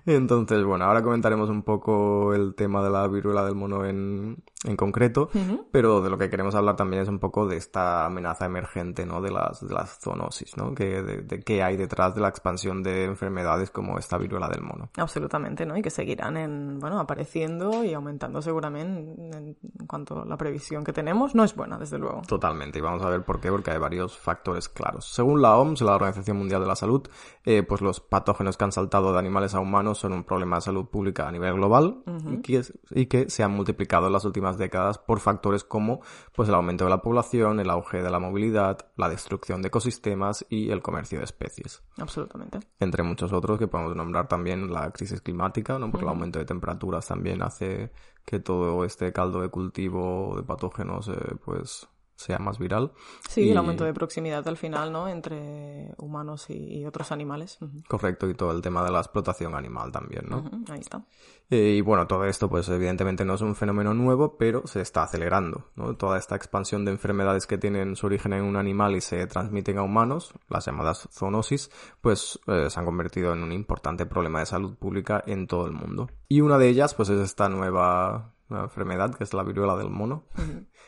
Entonces, 0.05 0.63
bueno, 0.63 0.85
ahora 0.85 1.01
comentaremos 1.01 1.49
un 1.49 1.63
poco 1.63 2.33
el 2.33 2.55
tema 2.55 2.83
de 2.83 2.89
la 2.89 3.07
viruela 3.07 3.45
del 3.45 3.55
mono 3.55 3.85
en, 3.85 4.43
en 4.65 4.75
concreto, 4.75 5.29
pero 5.71 6.01
de 6.01 6.09
lo 6.09 6.17
que 6.17 6.29
queremos 6.29 6.55
hablar 6.55 6.75
también 6.75 7.03
es 7.03 7.09
un 7.09 7.19
poco 7.19 7.47
de 7.47 7.57
esta 7.57 8.05
amenaza 8.05 8.45
emergente, 8.45 9.05
¿no? 9.05 9.21
De 9.21 9.31
las, 9.31 9.65
de 9.65 9.73
las 9.73 9.99
zoonosis, 9.99 10.57
¿no? 10.57 10.73
Que, 10.73 11.01
de, 11.01 11.39
qué 11.41 11.63
hay 11.63 11.77
detrás 11.77 12.15
de 12.15 12.21
la 12.21 12.27
expansión 12.27 12.83
de 12.83 13.05
enfermedades 13.05 13.71
como 13.71 13.97
esta 13.97 14.17
viruela 14.17 14.49
del 14.49 14.61
mono. 14.61 14.89
Absolutamente, 14.97 15.65
¿no? 15.65 15.77
Y 15.77 15.81
que 15.81 15.89
seguirán 15.89 16.37
en, 16.37 16.79
bueno, 16.79 16.99
apareciendo 16.99 17.83
y 17.83 17.93
aumentando 17.93 18.41
seguramente 18.41 19.37
en, 19.37 19.57
cuanto 19.87 20.23
a 20.23 20.25
la 20.25 20.37
previsión 20.37 20.83
que 20.83 20.93
tenemos 20.93 21.35
no 21.35 21.43
es 21.43 21.55
buena, 21.55 21.77
desde 21.77 21.97
luego. 21.97 22.21
Totalmente, 22.27 22.79
y 22.79 22.81
vamos 22.81 23.01
a 23.03 23.09
ver 23.09 23.23
por 23.23 23.39
qué, 23.39 23.49
porque 23.49 23.71
hay 23.71 23.79
varios 23.79 24.17
factores 24.17 24.67
claros. 24.67 25.05
Según 25.13 25.41
la 25.41 25.57
OMS, 25.57 25.81
la 25.81 25.95
Organización 25.95 26.37
Mundial 26.37 26.61
de 26.61 26.67
la 26.67 26.75
Salud, 26.75 27.07
eh, 27.45 27.63
pues 27.63 27.81
los 27.81 28.01
patógenos 28.01 28.57
que 28.57 28.63
han 28.65 28.71
saltado 28.71 29.13
de 29.13 29.19
animales 29.19 29.52
a 29.55 29.59
humanos 29.59 29.99
son 29.99 30.13
un 30.13 30.23
problema 30.23 30.57
de 30.57 30.61
salud 30.61 30.85
pública 30.85 31.27
a 31.27 31.31
nivel 31.31 31.53
global 31.53 32.03
y, 32.29 32.41
que, 32.41 32.61
y 32.91 33.05
que 33.07 33.29
se 33.29 33.43
han 33.43 33.51
multiplicado 33.51 34.07
en 34.07 34.13
las 34.13 34.25
últimas 34.25 34.57
décadas 34.57 34.97
por 34.97 35.19
factores 35.19 35.63
como 35.63 36.01
pues 36.33 36.49
el 36.49 36.55
aumento 36.55 36.83
de 36.83 36.89
la 36.89 37.01
población, 37.01 37.59
el 37.59 37.69
auge 37.69 38.01
de 38.01 38.09
la 38.09 38.19
movilidad, 38.19 38.87
la 38.95 39.09
destrucción 39.09 39.61
de 39.61 39.67
ecosistemas 39.67 40.45
y 40.49 40.71
el 40.71 40.81
comercio 40.81 41.19
de 41.19 41.25
especies. 41.25 41.83
Absolutamente. 41.97 42.59
Entre 42.79 43.03
muchos 43.03 43.31
otros 43.33 43.59
que 43.59 43.67
podemos 43.67 43.95
nombrar 43.95 44.27
también 44.27 44.71
la 44.71 44.91
crisis 44.91 45.21
climática, 45.21 45.79
¿no? 45.79 45.91
Porque 45.91 46.05
el 46.05 46.09
aumento 46.09 46.39
de 46.39 46.45
temperaturas 46.45 47.07
también 47.07 47.41
hace 47.41 47.91
que 48.25 48.39
todo 48.39 48.85
este 48.85 49.11
caldo 49.11 49.41
de 49.41 49.49
cultivo 49.49 50.35
de 50.37 50.43
patógenos 50.43 51.07
eh, 51.09 51.35
pues 51.43 51.87
sea 52.23 52.39
más 52.39 52.57
viral. 52.57 52.91
Sí, 53.27 53.49
el 53.49 53.57
aumento 53.57 53.83
de 53.83 53.93
proximidad 53.93 54.47
al 54.47 54.57
final, 54.57 54.91
¿no? 54.91 55.07
Entre 55.07 55.93
humanos 55.97 56.49
y, 56.49 56.85
otros 56.85 57.11
animales. 57.11 57.57
Correcto, 57.87 58.29
y 58.29 58.33
todo 58.33 58.51
el 58.51 58.61
tema 58.61 58.83
de 58.83 58.91
la 58.91 58.99
explotación 58.99 59.55
animal 59.55 59.91
también, 59.91 60.25
¿no? 60.29 60.43
Ahí 60.69 60.79
está. 60.79 61.05
Eh, 61.49 61.75
y 61.77 61.81
bueno, 61.81 62.07
todo 62.07 62.25
esto, 62.25 62.49
pues 62.49 62.67
evidentemente 62.69 63.25
no 63.25 63.35
es 63.35 63.41
un 63.41 63.55
fenómeno 63.55 63.93
nuevo, 63.93 64.37
pero 64.37 64.65
se 64.65 64.81
está 64.81 65.03
acelerando, 65.03 65.69
¿no? 65.75 65.95
Toda 65.95 66.17
esta 66.17 66.35
expansión 66.35 66.85
de 66.85 66.91
enfermedades 66.91 67.45
que 67.45 67.57
tienen 67.57 67.95
su 67.95 68.07
origen 68.07 68.33
en 68.33 68.43
un 68.43 68.55
animal 68.55 68.95
y 68.95 69.01
se 69.01 69.27
transmiten 69.27 69.77
a 69.77 69.83
humanos, 69.83 70.33
las 70.49 70.65
llamadas 70.65 71.07
zoonosis, 71.11 71.69
pues 72.01 72.39
eh, 72.47 72.69
se 72.69 72.79
han 72.79 72.85
convertido 72.85 73.33
en 73.33 73.43
un 73.43 73.51
importante 73.51 74.05
problema 74.05 74.39
de 74.39 74.45
salud 74.45 74.75
pública 74.77 75.23
en 75.27 75.47
todo 75.47 75.67
el 75.67 75.73
mundo. 75.73 76.09
Y 76.27 76.41
una 76.41 76.57
de 76.57 76.69
ellas, 76.69 76.93
pues 76.95 77.09
es 77.09 77.19
esta 77.19 77.49
nueva 77.49 78.33
enfermedad 78.49 79.15
que 79.15 79.23
es 79.23 79.33
la 79.33 79.43
viruela 79.43 79.75
del 79.75 79.89
mono, 79.89 80.25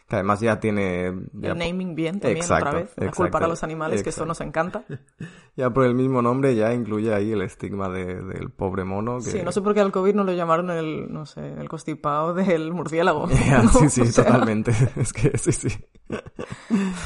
que 0.08 0.16
además 0.16 0.40
ya 0.40 0.60
tiene... 0.60 1.08
El 1.08 1.58
naming 1.58 1.96
bien 1.96 2.20
también 2.20 2.46
otra 2.46 2.72
vez, 2.72 2.94
la 2.96 3.12
culpar 3.12 3.44
a 3.44 3.48
los 3.48 3.64
animales, 3.64 4.04
que 4.04 4.10
eso 4.10 4.26
nos 4.26 4.40
encanta. 4.42 4.84
ya 5.56 5.72
por 5.72 5.86
el 5.86 5.96
mismo 5.96 6.22
nombre 6.22 6.56
ya 6.56 6.74
incluye 6.74 7.14
ahí 7.14 7.32
el 7.32 7.42
estigma 7.42 7.90
del 7.90 8.52
pobre 8.52 8.84
mono. 8.84 9.20
Sí, 9.22 9.42
no 9.44 9.52
sé 9.52 9.62
por 9.62 9.74
qué 9.74 9.80
al 9.80 9.92
COVID 9.92 10.14
no 10.14 10.24
lo 10.24 10.34
llamaron 10.34 10.70
el, 10.70 11.12
no 11.12 11.26
sé, 11.26 11.54
el 11.54 11.68
constipado 11.70 12.34
del 12.34 12.72
murciélago. 12.74 13.28
Sí, 13.76 13.90
sí, 14.06 14.14
totalmente. 14.14 14.72
es 14.96 15.12
que 15.12 15.38
sí, 15.38 15.52
sí. 15.52 15.70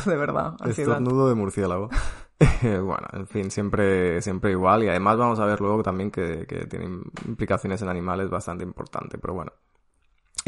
de 0.06 0.16
verdad. 0.16 0.56
nudo 1.00 1.30
de 1.30 1.36
murciélago. 1.36 1.90
bueno, 2.62 3.08
en 3.14 3.28
fin, 3.28 3.52
siempre, 3.52 4.22
siempre 4.22 4.52
igual. 4.52 4.84
Y 4.84 4.90
además 4.90 5.18
vamos 5.18 5.40
a 5.40 5.46
ver 5.46 5.62
luego 5.62 5.84
también 5.84 6.12
que, 6.12 6.46
que 6.48 6.66
tiene 6.66 6.86
implicaciones 7.28 7.82
en 7.82 7.90
animales 7.90 8.30
bastante 8.30 8.64
importantes. 8.64 9.20
Pero 9.22 9.34
bueno, 9.34 9.52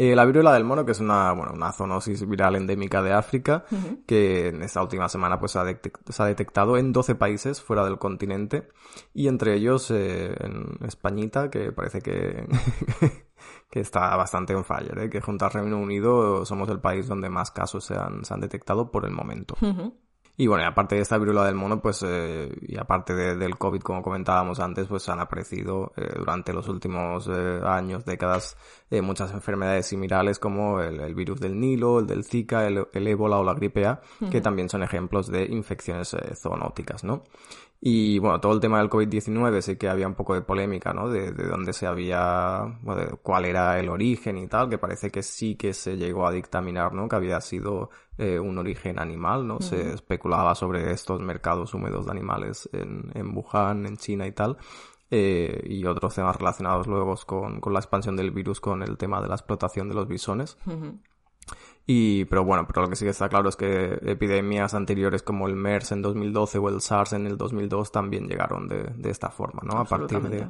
eh, 0.02 0.16
la 0.16 0.24
viruela 0.24 0.52
del 0.52 0.64
mono, 0.64 0.84
que 0.84 0.90
es 0.90 0.98
una, 0.98 1.30
bueno, 1.32 1.52
una 1.54 1.70
zoonosis 1.70 2.28
viral 2.28 2.56
endémica 2.56 3.02
de 3.02 3.12
África, 3.12 3.64
que 4.04 4.48
en 4.48 4.62
esta 4.62 4.82
última 4.82 5.08
semana 5.08 5.38
pues, 5.38 5.52
se 5.52 5.60
ha 5.60 6.26
detectado 6.26 6.76
en 6.76 6.92
12 6.92 7.14
países 7.14 7.62
fuera 7.62 7.84
del 7.84 7.98
continente, 7.98 8.66
y 9.14 9.28
entre 9.28 9.54
ellos 9.54 9.92
eh, 9.92 10.34
en 10.40 10.84
Españita, 10.84 11.50
que 11.50 11.70
parece 11.70 12.00
que, 12.00 12.48
que 13.70 13.78
está 13.78 14.16
bastante 14.16 14.54
en 14.54 14.64
fire, 14.64 14.98
¿eh? 14.98 15.08
que 15.08 15.20
junto 15.20 15.44
al 15.44 15.52
Reino 15.52 15.78
Unido 15.78 16.44
somos 16.44 16.68
el 16.70 16.80
país 16.80 17.06
donde 17.06 17.28
más 17.28 17.52
casos 17.52 17.84
se 17.84 17.94
han, 17.94 18.24
se 18.24 18.34
han 18.34 18.40
detectado 18.40 18.90
por 18.90 19.04
el 19.04 19.12
momento. 19.12 19.54
Y 20.34 20.46
bueno, 20.46 20.64
y 20.64 20.66
aparte 20.66 20.94
de 20.94 21.02
esta 21.02 21.18
viruela 21.18 21.44
del 21.44 21.54
mono, 21.54 21.82
pues, 21.82 22.02
eh, 22.06 22.50
y 22.62 22.78
aparte 22.78 23.14
del 23.14 23.58
COVID, 23.58 23.80
como 23.82 24.02
comentábamos 24.02 24.60
antes, 24.60 24.86
pues 24.86 25.06
han 25.10 25.20
aparecido 25.20 25.92
eh, 25.96 26.10
durante 26.16 26.54
los 26.54 26.68
últimos 26.68 27.28
eh, 27.28 27.60
años, 27.64 28.06
décadas, 28.06 28.56
muchas 29.02 29.32
enfermedades 29.32 29.86
similares 29.86 30.38
como 30.38 30.80
el, 30.80 31.14
virus 31.14 31.40
del 31.40 31.58
Nilo, 31.58 31.98
el 32.00 32.06
del 32.06 32.24
Zika, 32.24 32.66
el, 32.66 32.86
ébola 32.92 33.38
o 33.38 33.44
la 33.44 33.54
gripe 33.54 33.86
A, 33.86 34.00
que 34.30 34.42
también 34.42 34.68
son 34.68 34.82
ejemplos 34.82 35.28
de 35.28 35.44
infecciones 35.44 36.14
zoonóticas, 36.34 37.02
¿no? 37.02 37.22
Y 37.84 38.20
bueno, 38.20 38.40
todo 38.40 38.52
el 38.52 38.60
tema 38.60 38.78
del 38.78 38.88
COVID-19 38.88 39.60
sí 39.60 39.74
que 39.74 39.88
había 39.88 40.06
un 40.06 40.14
poco 40.14 40.34
de 40.34 40.42
polémica, 40.42 40.92
¿no? 40.92 41.08
De, 41.08 41.32
de 41.32 41.48
dónde 41.48 41.72
se 41.72 41.84
había, 41.84 42.78
bueno, 42.80 43.18
cuál 43.20 43.44
era 43.44 43.76
el 43.80 43.88
origen 43.88 44.38
y 44.38 44.46
tal, 44.46 44.70
que 44.70 44.78
parece 44.78 45.10
que 45.10 45.24
sí 45.24 45.56
que 45.56 45.74
se 45.74 45.96
llegó 45.96 46.24
a 46.24 46.30
dictaminar, 46.30 46.94
¿no? 46.94 47.08
Que 47.08 47.16
había 47.16 47.40
sido 47.40 47.90
eh, 48.18 48.38
un 48.38 48.56
origen 48.56 49.00
animal, 49.00 49.48
¿no? 49.48 49.60
Se 49.60 49.94
especulaba 49.94 50.54
sobre 50.54 50.92
estos 50.92 51.20
mercados 51.22 51.74
húmedos 51.74 52.06
de 52.06 52.12
animales 52.12 52.70
en, 52.72 53.10
en 53.14 53.36
Wuhan, 53.36 53.84
en 53.84 53.96
China 53.96 54.28
y 54.28 54.32
tal. 54.32 54.58
Eh, 55.10 55.64
y 55.66 55.84
otros 55.84 56.14
temas 56.14 56.36
relacionados 56.36 56.86
luego 56.86 57.16
con, 57.26 57.60
con, 57.60 57.72
la 57.72 57.80
expansión 57.80 58.14
del 58.14 58.30
virus, 58.30 58.60
con 58.60 58.84
el 58.84 58.96
tema 58.96 59.20
de 59.20 59.26
la 59.26 59.34
explotación 59.34 59.88
de 59.88 59.96
los 59.96 60.06
bisones. 60.06 60.56
Y, 61.86 62.26
pero 62.26 62.44
bueno, 62.44 62.66
pero 62.66 62.82
lo 62.82 62.88
que 62.88 62.96
sí 62.96 63.04
que 63.04 63.10
está 63.10 63.28
claro 63.28 63.48
es 63.48 63.56
que 63.56 63.98
epidemias 64.02 64.74
anteriores 64.74 65.22
como 65.22 65.48
el 65.48 65.56
MERS 65.56 65.92
en 65.92 66.02
2012 66.02 66.58
o 66.58 66.68
el 66.68 66.80
SARS 66.80 67.12
en 67.14 67.26
el 67.26 67.36
2002 67.36 67.90
también 67.90 68.28
llegaron 68.28 68.68
de, 68.68 68.84
de 68.96 69.10
esta 69.10 69.30
forma, 69.30 69.62
¿no? 69.64 69.78
A 69.78 69.84
partir 69.84 70.20
de 70.22 70.46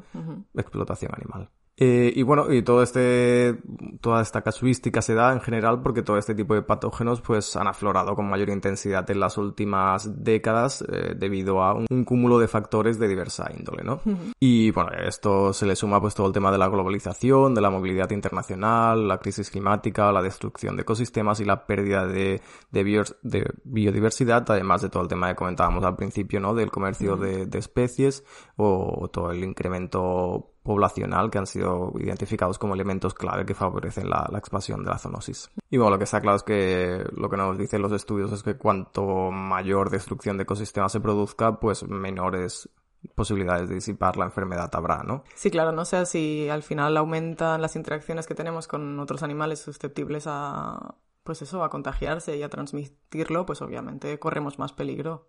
explotación 0.54 1.12
animal. 1.14 1.48
Eh, 1.78 2.12
y 2.14 2.22
bueno, 2.22 2.52
y 2.52 2.62
todo 2.62 2.82
este, 2.82 3.58
toda 4.02 4.20
esta 4.20 4.42
casuística 4.42 5.00
se 5.00 5.14
da 5.14 5.32
en 5.32 5.40
general 5.40 5.80
porque 5.82 6.02
todo 6.02 6.18
este 6.18 6.34
tipo 6.34 6.54
de 6.54 6.60
patógenos 6.62 7.22
pues 7.22 7.56
han 7.56 7.66
aflorado 7.66 8.14
con 8.14 8.28
mayor 8.28 8.50
intensidad 8.50 9.10
en 9.10 9.18
las 9.18 9.38
últimas 9.38 10.22
décadas 10.22 10.84
eh, 10.92 11.14
debido 11.16 11.62
a 11.62 11.74
un, 11.74 12.04
cúmulo 12.04 12.38
de 12.38 12.48
factores 12.48 12.98
de 12.98 13.08
diversa 13.08 13.50
índole, 13.56 13.84
¿no? 13.84 14.00
Y 14.38 14.70
bueno, 14.72 14.90
esto 15.06 15.52
se 15.52 15.64
le 15.64 15.74
suma 15.74 16.00
pues 16.00 16.14
todo 16.14 16.26
el 16.26 16.32
tema 16.32 16.52
de 16.52 16.58
la 16.58 16.68
globalización, 16.68 17.54
de 17.54 17.60
la 17.60 17.70
movilidad 17.70 18.10
internacional, 18.10 19.08
la 19.08 19.18
crisis 19.18 19.50
climática, 19.50 20.12
la 20.12 20.20
destrucción 20.20 20.76
de 20.76 20.82
ecosistemas 20.82 21.40
y 21.40 21.44
la 21.44 21.64
pérdida 21.64 22.06
de, 22.06 22.42
de, 22.70 23.54
biodiversidad, 23.64 24.44
además 24.50 24.82
de 24.82 24.90
todo 24.90 25.04
el 25.04 25.08
tema 25.08 25.28
que 25.28 25.36
comentábamos 25.36 25.84
al 25.84 25.96
principio, 25.96 26.38
¿no? 26.38 26.54
Del 26.54 26.70
comercio 26.70 27.16
de, 27.16 27.46
de 27.46 27.58
especies 27.58 28.24
o 28.56 29.08
todo 29.10 29.30
el 29.30 29.42
incremento 29.42 30.51
poblacional 30.62 31.30
que 31.30 31.38
han 31.38 31.46
sido 31.46 31.92
identificados 31.98 32.58
como 32.58 32.74
elementos 32.74 33.14
clave 33.14 33.44
que 33.44 33.54
favorecen 33.54 34.08
la, 34.08 34.28
expansión 34.36 34.84
de 34.84 34.90
la 34.90 34.98
zoonosis. 34.98 35.50
Y 35.70 35.76
bueno, 35.76 35.90
lo 35.90 35.98
que 35.98 36.04
está 36.04 36.20
claro 36.20 36.36
es 36.36 36.42
que 36.42 37.04
lo 37.16 37.28
que 37.28 37.36
nos 37.36 37.58
dicen 37.58 37.82
los 37.82 37.92
estudios 37.92 38.32
es 38.32 38.42
que 38.42 38.56
cuanto 38.56 39.30
mayor 39.30 39.90
destrucción 39.90 40.36
de 40.36 40.44
ecosistemas 40.44 40.92
se 40.92 41.00
produzca, 41.00 41.58
pues 41.58 41.82
menores 41.88 42.68
posibilidades 43.16 43.68
de 43.68 43.76
disipar 43.76 44.16
la 44.16 44.26
enfermedad 44.26 44.70
habrá, 44.74 45.02
¿no? 45.02 45.24
Sí, 45.34 45.50
claro, 45.50 45.72
no 45.72 45.84
sé 45.84 46.06
si 46.06 46.48
al 46.48 46.62
final 46.62 46.96
aumentan 46.96 47.60
las 47.60 47.74
interacciones 47.74 48.26
que 48.28 48.36
tenemos 48.36 48.68
con 48.68 49.00
otros 49.00 49.24
animales 49.24 49.60
susceptibles 49.60 50.24
a, 50.28 50.94
pues 51.24 51.42
eso, 51.42 51.64
a 51.64 51.70
contagiarse 51.70 52.36
y 52.36 52.44
a 52.44 52.48
transmitirlo, 52.48 53.44
pues 53.44 53.60
obviamente 53.60 54.18
corremos 54.20 54.60
más 54.60 54.72
peligro 54.72 55.26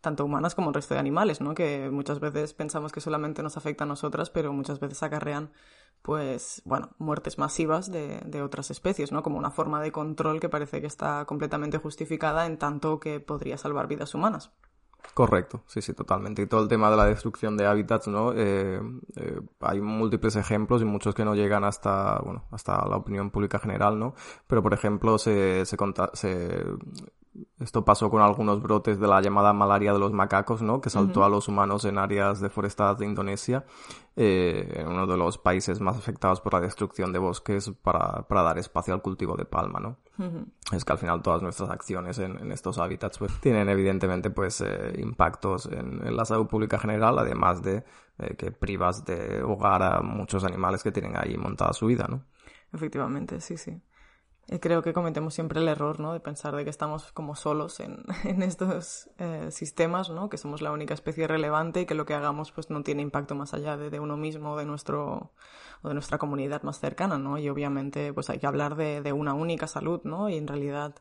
tanto 0.00 0.24
humanas 0.24 0.54
como 0.54 0.68
el 0.68 0.74
resto 0.74 0.94
de 0.94 1.00
animales, 1.00 1.40
¿no? 1.40 1.54
Que 1.54 1.90
muchas 1.90 2.20
veces 2.20 2.54
pensamos 2.54 2.92
que 2.92 3.00
solamente 3.00 3.42
nos 3.42 3.56
afecta 3.56 3.84
a 3.84 3.86
nosotras, 3.86 4.30
pero 4.30 4.52
muchas 4.52 4.80
veces 4.80 5.02
acarrean, 5.02 5.50
pues, 6.02 6.62
bueno, 6.64 6.90
muertes 6.98 7.38
masivas 7.38 7.90
de, 7.90 8.42
otras 8.42 8.70
especies, 8.70 9.10
¿no? 9.10 9.22
Como 9.22 9.38
una 9.38 9.50
forma 9.50 9.80
de 9.80 9.92
control 9.92 10.40
que 10.40 10.48
parece 10.48 10.80
que 10.80 10.86
está 10.86 11.24
completamente 11.24 11.78
justificada 11.78 12.46
en 12.46 12.58
tanto 12.58 13.00
que 13.00 13.20
podría 13.20 13.58
salvar 13.58 13.88
vidas 13.88 14.14
humanas. 14.14 14.52
Correcto, 15.14 15.62
sí, 15.66 15.80
sí, 15.80 15.94
totalmente. 15.94 16.42
Y 16.42 16.46
todo 16.46 16.62
el 16.62 16.68
tema 16.68 16.90
de 16.90 16.96
la 16.96 17.06
destrucción 17.06 17.56
de 17.56 17.66
hábitats, 17.66 18.08
¿no? 18.08 18.32
Eh, 18.34 18.80
eh, 19.16 19.40
hay 19.60 19.80
múltiples 19.80 20.36
ejemplos 20.36 20.82
y 20.82 20.84
muchos 20.84 21.14
que 21.14 21.24
no 21.24 21.34
llegan 21.34 21.64
hasta, 21.64 22.20
bueno, 22.20 22.44
hasta 22.50 22.86
la 22.86 22.96
opinión 22.96 23.30
pública 23.30 23.58
general, 23.58 23.98
¿no? 23.98 24.14
Pero, 24.46 24.62
por 24.62 24.74
ejemplo, 24.74 25.18
se, 25.18 25.64
se, 25.66 25.76
se 26.12 26.64
esto 27.60 27.84
pasó 27.84 28.10
con 28.10 28.22
algunos 28.22 28.62
brotes 28.62 28.98
de 28.98 29.06
la 29.06 29.20
llamada 29.20 29.52
malaria 29.52 29.92
de 29.92 29.98
los 29.98 30.12
macacos, 30.12 30.62
¿no? 30.62 30.80
Que 30.80 30.90
saltó 30.90 31.24
a 31.24 31.28
los 31.28 31.48
humanos 31.48 31.84
en 31.84 31.98
áreas 31.98 32.40
deforestadas 32.40 32.98
de 32.98 33.06
Indonesia, 33.06 33.64
eh, 34.16 34.72
en 34.76 34.88
uno 34.88 35.06
de 35.06 35.16
los 35.16 35.38
países 35.38 35.80
más 35.80 35.96
afectados 35.96 36.40
por 36.40 36.54
la 36.54 36.60
destrucción 36.60 37.12
de 37.12 37.18
bosques 37.18 37.70
para, 37.82 38.26
para 38.28 38.42
dar 38.42 38.58
espacio 38.58 38.94
al 38.94 39.02
cultivo 39.02 39.36
de 39.36 39.44
palma, 39.44 39.80
¿no? 39.80 39.96
Es 40.72 40.84
que 40.84 40.92
al 40.92 40.98
final 40.98 41.22
todas 41.22 41.42
nuestras 41.42 41.70
acciones 41.70 42.18
en, 42.18 42.50
estos 42.50 42.78
hábitats 42.78 43.18
pues 43.18 43.32
tienen 43.40 43.68
evidentemente 43.68 44.30
pues 44.30 44.60
eh, 44.60 44.94
impactos 44.98 45.66
en, 45.66 46.16
la 46.16 46.24
salud 46.24 46.48
pública 46.48 46.78
general, 46.78 47.18
además 47.18 47.62
de 47.62 47.84
eh, 48.18 48.34
que 48.36 48.50
privas 48.50 49.04
de 49.04 49.42
hogar 49.42 49.82
a 49.82 50.00
muchos 50.02 50.44
animales 50.44 50.82
que 50.82 50.90
tienen 50.90 51.16
ahí 51.16 51.36
montada 51.36 51.72
su 51.72 51.86
vida, 51.86 52.06
¿no? 52.08 52.24
Efectivamente, 52.72 53.40
sí, 53.40 53.56
sí. 53.56 53.80
Creo 54.60 54.82
que 54.82 54.94
cometemos 54.94 55.34
siempre 55.34 55.60
el 55.60 55.68
error, 55.68 56.00
¿no? 56.00 56.14
De 56.14 56.20
pensar 56.20 56.56
de 56.56 56.64
que 56.64 56.70
estamos 56.70 57.12
como 57.12 57.36
solos 57.36 57.80
en, 57.80 58.04
en 58.24 58.42
estos 58.42 59.10
eh, 59.18 59.48
sistemas, 59.50 60.08
¿no? 60.08 60.30
Que 60.30 60.38
somos 60.38 60.62
la 60.62 60.72
única 60.72 60.94
especie 60.94 61.26
relevante 61.26 61.82
y 61.82 61.86
que 61.86 61.94
lo 61.94 62.06
que 62.06 62.14
hagamos 62.14 62.50
pues 62.52 62.70
no 62.70 62.82
tiene 62.82 63.02
impacto 63.02 63.34
más 63.34 63.52
allá 63.52 63.76
de, 63.76 63.90
de 63.90 64.00
uno 64.00 64.16
mismo 64.16 64.56
de 64.56 64.64
nuestro 64.64 65.32
o 65.82 65.88
de 65.88 65.94
nuestra 65.94 66.16
comunidad 66.16 66.62
más 66.62 66.80
cercana, 66.80 67.18
¿no? 67.18 67.38
Y 67.38 67.48
obviamente 67.50 68.12
pues 68.14 68.30
hay 68.30 68.38
que 68.38 68.46
hablar 68.46 68.74
de, 68.76 69.02
de 69.02 69.12
una 69.12 69.34
única 69.34 69.66
salud, 69.66 70.00
¿no? 70.04 70.30
Y 70.30 70.36
en 70.36 70.48
realidad 70.48 70.94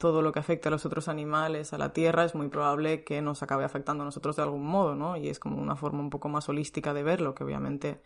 todo 0.00 0.22
lo 0.22 0.32
que 0.32 0.38
afecta 0.38 0.70
a 0.70 0.72
los 0.72 0.86
otros 0.86 1.08
animales, 1.08 1.74
a 1.74 1.78
la 1.78 1.92
tierra, 1.92 2.24
es 2.24 2.34
muy 2.34 2.48
probable 2.48 3.04
que 3.04 3.20
nos 3.20 3.42
acabe 3.42 3.64
afectando 3.64 4.02
a 4.02 4.06
nosotros 4.06 4.34
de 4.34 4.42
algún 4.42 4.64
modo, 4.64 4.96
¿no? 4.96 5.16
Y 5.16 5.28
es 5.28 5.38
como 5.38 5.60
una 5.60 5.76
forma 5.76 6.00
un 6.00 6.08
poco 6.08 6.30
más 6.30 6.48
holística 6.48 6.94
de 6.94 7.02
verlo, 7.02 7.34
que 7.34 7.44
obviamente 7.44 8.02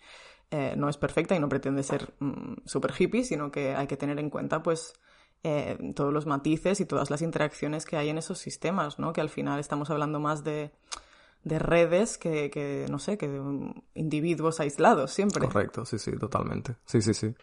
eh, 0.50 0.74
no 0.76 0.88
es 0.88 0.96
perfecta 0.96 1.34
y 1.34 1.40
no 1.40 1.48
pretende 1.48 1.82
ser 1.82 2.14
mm, 2.20 2.66
súper 2.66 2.92
hippie, 2.98 3.24
sino 3.24 3.50
que 3.50 3.74
hay 3.74 3.86
que 3.86 3.96
tener 3.96 4.18
en 4.18 4.30
cuenta, 4.30 4.62
pues, 4.62 4.94
eh, 5.42 5.76
todos 5.94 6.12
los 6.12 6.26
matices 6.26 6.80
y 6.80 6.86
todas 6.86 7.10
las 7.10 7.22
interacciones 7.22 7.84
que 7.84 7.96
hay 7.96 8.08
en 8.08 8.18
esos 8.18 8.38
sistemas, 8.38 8.98
¿no? 8.98 9.12
Que 9.12 9.20
al 9.20 9.28
final 9.28 9.60
estamos 9.60 9.90
hablando 9.90 10.20
más 10.20 10.42
de 10.44 10.70
de 11.44 11.58
redes 11.58 12.16
que, 12.16 12.50
que, 12.50 12.86
no 12.90 12.98
sé, 12.98 13.18
que 13.18 13.28
de 13.28 13.40
individuos 13.94 14.60
aislados 14.60 15.12
siempre. 15.12 15.46
Correcto, 15.46 15.84
sí, 15.84 15.98
sí, 15.98 16.12
totalmente. 16.18 16.76
Sí, 16.86 17.02
sí, 17.02 17.12
sí. 17.12 17.34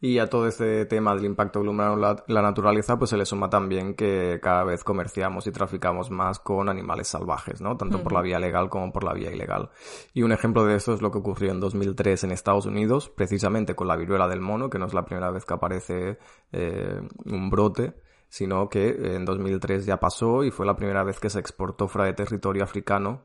Y 0.00 0.18
a 0.18 0.28
todo 0.28 0.46
este 0.46 0.86
tema 0.86 1.14
del 1.16 1.24
impacto 1.24 1.60
global 1.60 1.94
en 1.94 2.00
la, 2.00 2.24
la, 2.28 2.42
naturaleza, 2.42 2.96
pues 2.96 3.10
se 3.10 3.16
le 3.16 3.26
suma 3.26 3.50
también 3.50 3.94
que 3.94 4.38
cada 4.40 4.62
vez 4.62 4.84
comerciamos 4.84 5.48
y 5.48 5.50
traficamos 5.50 6.10
más 6.10 6.38
con 6.38 6.68
animales 6.68 7.08
salvajes, 7.08 7.60
¿no? 7.60 7.76
Tanto 7.76 7.96
uh 7.96 8.00
-huh. 8.00 8.04
por 8.04 8.12
la 8.12 8.22
vía 8.22 8.38
legal 8.38 8.70
como 8.70 8.92
por 8.92 9.02
la 9.02 9.12
vía 9.12 9.32
ilegal. 9.32 9.70
Y 10.14 10.22
un 10.22 10.30
ejemplo 10.30 10.64
de 10.64 10.76
esto 10.76 10.94
es 10.94 11.02
lo 11.02 11.10
que 11.10 11.18
ocurrió 11.18 11.50
en 11.50 11.58
2003 11.58 12.24
en 12.24 12.30
Estados 12.30 12.66
Unidos, 12.66 13.08
precisamente 13.08 13.74
con 13.74 13.88
la 13.88 13.96
viruela 13.96 14.28
del 14.28 14.40
mono, 14.40 14.70
que 14.70 14.78
no 14.78 14.86
es 14.86 14.94
la 14.94 15.04
primera 15.04 15.32
vez 15.32 15.44
que 15.44 15.54
aparece 15.54 16.18
eh, 16.52 17.00
un 17.24 17.50
brote 17.50 17.94
sino 18.30 18.68
que 18.68 18.90
en 19.16 19.24
2003 19.24 19.86
ya 19.86 19.98
pasó 19.98 20.44
y 20.44 20.50
fue 20.50 20.66
la 20.66 20.76
primera 20.76 21.02
vez 21.02 21.18
que 21.18 21.30
se 21.30 21.40
exportó 21.40 21.88
fuera 21.88 22.04
de 22.04 22.12
territorio 22.12 22.62
africano 22.62 23.22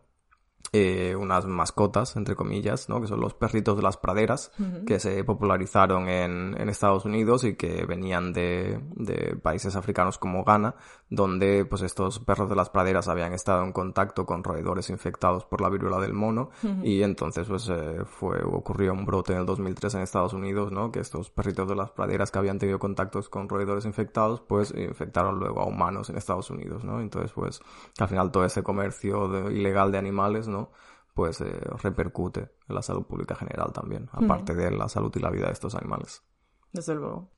eh, 0.71 1.15
unas 1.15 1.45
mascotas, 1.45 2.15
entre 2.15 2.35
comillas, 2.35 2.89
¿no? 2.89 2.99
que 3.01 3.07
son 3.07 3.19
los 3.19 3.33
perritos 3.33 3.77
de 3.77 3.83
las 3.83 3.97
praderas, 3.97 4.51
uh 4.57 4.63
-huh. 4.63 4.85
que 4.85 4.99
se 4.99 5.23
popularizaron 5.23 6.07
en, 6.09 6.59
en, 6.59 6.69
Estados 6.69 7.05
Unidos 7.05 7.43
y 7.43 7.55
que 7.55 7.85
venían 7.85 8.33
de, 8.33 8.79
de, 8.95 9.35
países 9.35 9.75
africanos 9.75 10.17
como 10.17 10.43
Ghana, 10.43 10.75
donde 11.13 11.63
pues 11.65 11.83
estos 11.83 12.17
perros 12.19 12.49
de 12.49 12.55
las 12.55 12.71
praderas 12.71 13.07
habían 13.07 13.33
estado 13.33 13.63
en 13.63 13.71
contacto 13.71 14.25
con 14.25 14.43
roedores 14.43 14.89
infectados 14.89 15.45
por 15.45 15.61
la 15.61 15.69
viruela 15.69 15.99
del 15.99 16.13
mono 16.13 16.49
uh 16.63 16.67
-huh. 16.67 16.83
y 16.83 17.03
entonces 17.03 17.47
pues 17.47 17.69
eh, 17.69 18.03
fue, 18.05 18.41
ocurrió 18.43 18.93
un 18.93 19.05
brote 19.05 19.33
en 19.33 19.39
el 19.39 19.45
2003 19.45 19.93
en 19.93 20.01
Estados 20.01 20.33
Unidos, 20.33 20.71
¿no? 20.71 20.91
que 20.91 20.99
estos 20.99 21.29
perritos 21.29 21.69
de 21.69 21.75
las 21.75 21.91
praderas 21.91 22.31
que 22.31 22.39
habían 22.39 22.57
tenido 22.57 22.79
contactos 22.79 23.29
con 23.29 23.47
roedores 23.47 23.85
infectados 23.85 24.41
pues 24.41 24.73
infectaron 24.75 25.37
luego 25.37 25.61
a 25.61 25.65
humanos 25.65 26.09
en 26.09 26.17
Estados 26.17 26.49
Unidos, 26.49 26.83
¿no? 26.83 26.99
Entonces 26.99 27.31
pues 27.31 27.61
al 27.99 28.07
final 28.07 28.31
todo 28.31 28.43
ese 28.43 28.63
comercio 28.63 29.27
de, 29.27 29.53
ilegal 29.53 29.91
de 29.91 29.99
animales, 29.99 30.47
¿no? 30.47 30.71
pues 31.13 31.41
eh, 31.41 31.59
repercute 31.83 32.49
en 32.67 32.75
la 32.75 32.81
salud 32.81 33.03
pública 33.05 33.35
general 33.35 33.71
también, 33.71 34.09
aparte 34.11 34.55
de 34.55 34.71
la 34.71 34.89
salud 34.89 35.11
y 35.15 35.19
la 35.19 35.29
vida 35.29 35.45
de 35.45 35.53
estos 35.53 35.75
animales. 35.75 36.23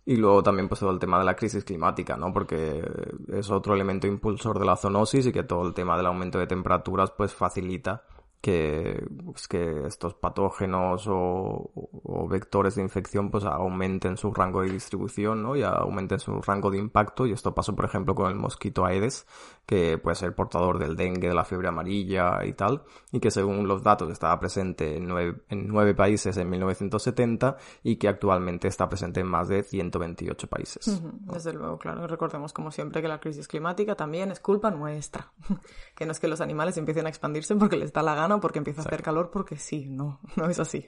Y 0.05 0.15
luego 0.15 0.41
también 0.43 0.69
pues 0.69 0.79
todo 0.79 0.91
el 0.91 0.99
tema 0.99 1.19
de 1.19 1.25
la 1.25 1.35
crisis 1.35 1.63
climática, 1.63 2.15
¿no? 2.15 2.31
Porque 2.31 2.81
es 3.33 3.49
otro 3.51 3.73
elemento 3.73 4.07
impulsor 4.07 4.59
de 4.59 4.65
la 4.65 4.77
zoonosis 4.77 5.27
y 5.27 5.31
que 5.33 5.43
todo 5.43 5.67
el 5.67 5.73
tema 5.73 5.97
del 5.97 6.05
aumento 6.05 6.39
de 6.39 6.47
temperaturas 6.47 7.11
pues 7.11 7.33
facilita 7.33 8.03
que, 8.45 9.03
pues, 9.25 9.47
que 9.47 9.87
estos 9.87 10.13
patógenos 10.13 11.07
o, 11.07 12.27
vectores 12.29 12.75
de 12.75 12.83
infección 12.83 13.31
pues 13.31 13.43
aumenten 13.43 14.17
su 14.17 14.31
rango 14.31 14.61
de 14.61 14.69
distribución 14.69 15.41
¿no? 15.41 15.55
y 15.55 15.63
aumenten 15.63 16.19
su 16.19 16.39
rango 16.41 16.69
de 16.69 16.77
impacto 16.77 17.25
y 17.25 17.31
esto 17.31 17.55
pasó 17.55 17.75
por 17.75 17.85
ejemplo 17.85 18.13
con 18.13 18.29
el 18.29 18.35
mosquito 18.35 18.85
Aedes 18.85 19.25
que 19.65 19.97
puede 19.97 20.15
ser 20.15 20.35
portador 20.35 20.77
del 20.77 20.95
dengue, 20.95 21.29
de 21.29 21.33
la 21.33 21.43
fiebre 21.43 21.69
amarilla 21.69 22.45
y 22.45 22.53
tal 22.53 22.83
y 23.11 23.19
que 23.19 23.31
según 23.31 23.67
los 23.67 23.81
datos 23.81 24.11
estaba 24.11 24.39
presente 24.39 24.95
en 24.97 25.07
nueve, 25.07 25.95
países 25.95 26.37
en 26.37 26.47
1970 26.47 27.57
y 27.81 27.95
que 27.95 28.07
actualmente 28.07 28.67
está 28.67 28.87
presente 28.87 29.21
en 29.21 29.27
más 29.27 29.47
de 29.47 29.63
128 29.63 30.47
países. 30.47 31.01
Desde 31.21 31.53
luego, 31.53 31.79
claro. 31.79 32.05
Recordemos 32.05 32.53
como 32.53 32.69
siempre 32.69 33.01
que 33.01 33.07
la 33.07 33.19
crisis 33.19 33.47
climática 33.47 33.95
también 33.95 34.31
es 34.31 34.39
culpa 34.39 34.69
nuestra. 34.69 35.31
que 35.95 36.05
no 36.05 36.11
es 36.11 36.19
que 36.19 36.27
los 36.27 36.41
animales 36.41 36.77
empiecen 36.77 37.05
a 37.05 37.09
expandirse 37.09 37.55
porque 37.55 37.77
les 37.77 37.93
da 37.93 38.03
la 38.03 38.13
gana 38.13 38.34
porque 38.39 38.59
empieza 38.59 38.81
a 38.81 38.85
hacer 38.85 39.01
calor 39.01 39.31
porque 39.31 39.57
sí, 39.57 39.87
no, 39.89 40.19
no 40.35 40.49
es 40.49 40.59
así. 40.59 40.85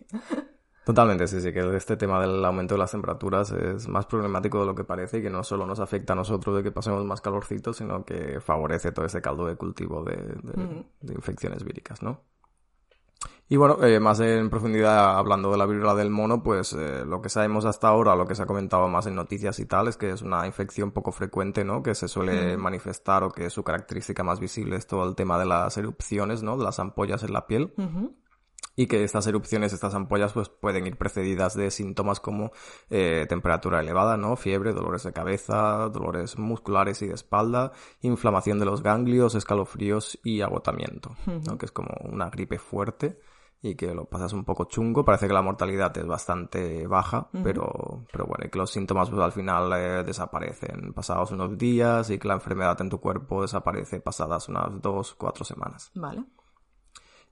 Totalmente, 0.85 1.27
sí, 1.27 1.41
sí, 1.41 1.51
que 1.51 1.75
este 1.75 1.97
tema 1.97 2.21
del 2.21 2.43
aumento 2.45 2.75
de 2.75 2.79
las 2.79 2.91
temperaturas 2.91 3.51
es 3.51 3.89
más 3.89 4.05
problemático 4.05 4.61
de 4.61 4.67
lo 4.67 4.73
que 4.73 4.85
parece 4.85 5.17
y 5.17 5.21
que 5.21 5.29
no 5.29 5.43
solo 5.43 5.65
nos 5.65 5.81
afecta 5.81 6.13
a 6.13 6.15
nosotros 6.15 6.55
de 6.55 6.63
que 6.63 6.71
pasemos 6.71 7.03
más 7.05 7.19
calorcito, 7.19 7.73
sino 7.73 8.05
que 8.05 8.39
favorece 8.39 8.93
todo 8.93 9.05
ese 9.05 9.21
caldo 9.21 9.45
de 9.47 9.57
cultivo 9.57 10.03
de, 10.05 10.15
de, 10.15 10.63
mm. 10.63 10.85
de 11.01 11.13
infecciones 11.13 11.65
víricas, 11.65 12.01
¿no? 12.01 12.21
Y 13.49 13.55
bueno, 13.55 13.81
eh, 13.81 13.99
más 14.01 14.19
en 14.19 14.49
profundidad 14.49 15.17
hablando 15.17 15.51
de 15.51 15.57
la 15.57 15.65
viruela 15.65 15.95
del 15.95 16.09
mono, 16.09 16.43
pues 16.43 16.73
eh, 16.73 17.05
lo 17.05 17.21
que 17.21 17.29
sabemos 17.29 17.63
hasta 17.63 17.87
ahora, 17.87 18.15
lo 18.15 18.27
que 18.27 18.35
se 18.35 18.43
ha 18.43 18.45
comentado 18.45 18.89
más 18.89 19.07
en 19.07 19.15
noticias 19.15 19.59
y 19.59 19.65
tal, 19.65 19.87
es 19.87 19.95
que 19.95 20.09
es 20.09 20.21
una 20.21 20.45
infección 20.45 20.91
poco 20.91 21.13
frecuente, 21.13 21.63
¿no? 21.63 21.81
Que 21.81 21.95
se 21.95 22.09
suele 22.09 22.57
mm. 22.57 22.59
manifestar 22.59 23.23
o 23.23 23.31
que 23.31 23.49
su 23.49 23.63
característica 23.63 24.21
más 24.21 24.41
visible 24.41 24.75
es 24.75 24.85
todo 24.85 25.07
el 25.07 25.15
tema 25.15 25.39
de 25.39 25.45
las 25.45 25.77
erupciones, 25.77 26.43
¿no? 26.43 26.57
De 26.57 26.65
las 26.65 26.79
ampollas 26.79 27.23
en 27.23 27.31
la 27.31 27.47
piel. 27.47 27.73
Y 28.75 28.87
que 28.87 29.03
estas 29.03 29.25
erupciones, 29.25 29.71
estas 29.71 29.95
ampollas, 29.95 30.33
pues 30.33 30.49
pueden 30.49 30.85
ir 30.85 30.97
precedidas 30.97 31.55
de 31.55 31.71
síntomas 31.71 32.19
como 32.19 32.51
eh, 32.89 33.25
temperatura 33.29 33.79
elevada, 33.79 34.17
¿no? 34.17 34.35
Fiebre, 34.35 34.73
dolores 34.73 35.03
de 35.03 35.13
cabeza, 35.13 35.87
dolores 35.89 36.37
musculares 36.37 37.01
y 37.01 37.07
de 37.07 37.15
espalda, 37.15 37.71
inflamación 38.01 38.59
de 38.59 38.65
los 38.65 38.83
ganglios, 38.83 39.35
escalofríos 39.35 40.19
y 40.21 40.41
agotamiento. 40.41 41.15
¿no? 41.25 41.57
Que 41.57 41.65
es 41.65 41.71
como 41.71 41.95
una 42.03 42.29
gripe 42.29 42.59
fuerte 42.59 43.17
y 43.61 43.75
que 43.75 43.93
lo 43.93 44.05
pasas 44.05 44.33
un 44.33 44.45
poco 44.45 44.65
chungo. 44.65 45.03
Parece 45.03 45.27
que 45.27 45.33
la 45.33 45.41
mortalidad 45.41 45.95
es 45.97 46.05
bastante 46.05 46.85
baja, 46.87 47.27
uh 47.33 47.37
-huh. 47.37 47.43
pero, 47.43 48.05
pero 48.11 48.25
bueno, 48.25 48.45
y 48.45 48.49
que 48.49 48.57
los 48.59 48.69
síntomas 48.71 49.09
pues 49.09 49.21
al 49.21 49.31
final 49.31 49.71
eh, 49.73 50.03
desaparecen 50.03 50.93
pasados 50.93 51.31
unos 51.31 51.57
días 51.57 52.09
y 52.09 52.19
que 52.19 52.27
la 52.27 52.35
enfermedad 52.35 52.79
en 52.81 52.89
tu 52.89 52.99
cuerpo 52.99 53.41
desaparece 53.41 53.99
pasadas 53.99 54.47
unas 54.49 54.81
dos, 54.81 55.15
cuatro 55.15 55.43
semanas. 55.43 55.91
Vale. 55.95 56.23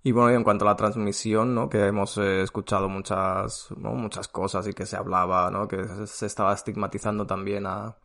Y 0.03 0.11
bueno, 0.11 0.31
y 0.31 0.35
en 0.35 0.43
cuanto 0.43 0.65
a 0.65 0.69
la 0.69 0.75
transmisión, 0.75 1.55
¿no? 1.55 1.67
Que 1.67 1.87
hemos 1.87 2.17
eh, 2.19 2.41
escuchado 2.43 2.87
muchas, 2.89 3.69
¿no? 3.75 3.91
muchas 3.95 4.27
cosas 4.27 4.67
y 4.67 4.73
que 4.73 4.85
se 4.85 4.95
hablaba, 4.97 5.49
¿no? 5.49 5.67
Que 5.67 5.83
se 6.05 6.27
estaba 6.27 6.53
estigmatizando 6.53 7.25
también 7.25 7.65
a, 7.65 7.95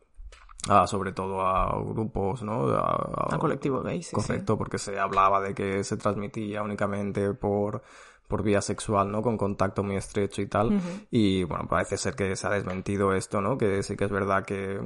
a 0.67 0.87
sobre 0.87 1.11
todo 1.11 1.41
a 1.41 1.79
grupos, 1.83 2.41
¿no? 2.41 2.69
A, 2.69 2.79
a, 2.79 3.35
a 3.35 3.37
colectivo 3.37 3.81
gay, 3.83 4.01
sí, 4.01 4.15
Correcto, 4.15 4.53
sí. 4.53 4.57
porque 4.57 4.79
se 4.79 4.99
hablaba 4.99 5.41
de 5.41 5.53
que 5.53 5.83
se 5.83 5.95
transmitía 5.95 6.63
únicamente 6.63 7.35
por 7.35 7.83
por 8.31 8.41
vía 8.43 8.61
sexual, 8.61 9.11
¿no? 9.11 9.21
Con 9.21 9.37
contacto 9.37 9.83
muy 9.83 9.97
estrecho 9.97 10.41
y 10.41 10.47
tal. 10.47 10.67
Uh 10.67 10.79
-huh. 10.79 11.07
Y 11.11 11.43
bueno, 11.43 11.67
parece 11.67 11.97
ser 11.97 12.15
que 12.15 12.35
se 12.35 12.47
ha 12.47 12.49
desmentido 12.51 13.13
esto, 13.13 13.41
¿no? 13.41 13.57
Que 13.57 13.83
sí 13.83 13.95
que 13.97 14.05
es 14.05 14.11
verdad 14.11 14.45
que 14.45 14.79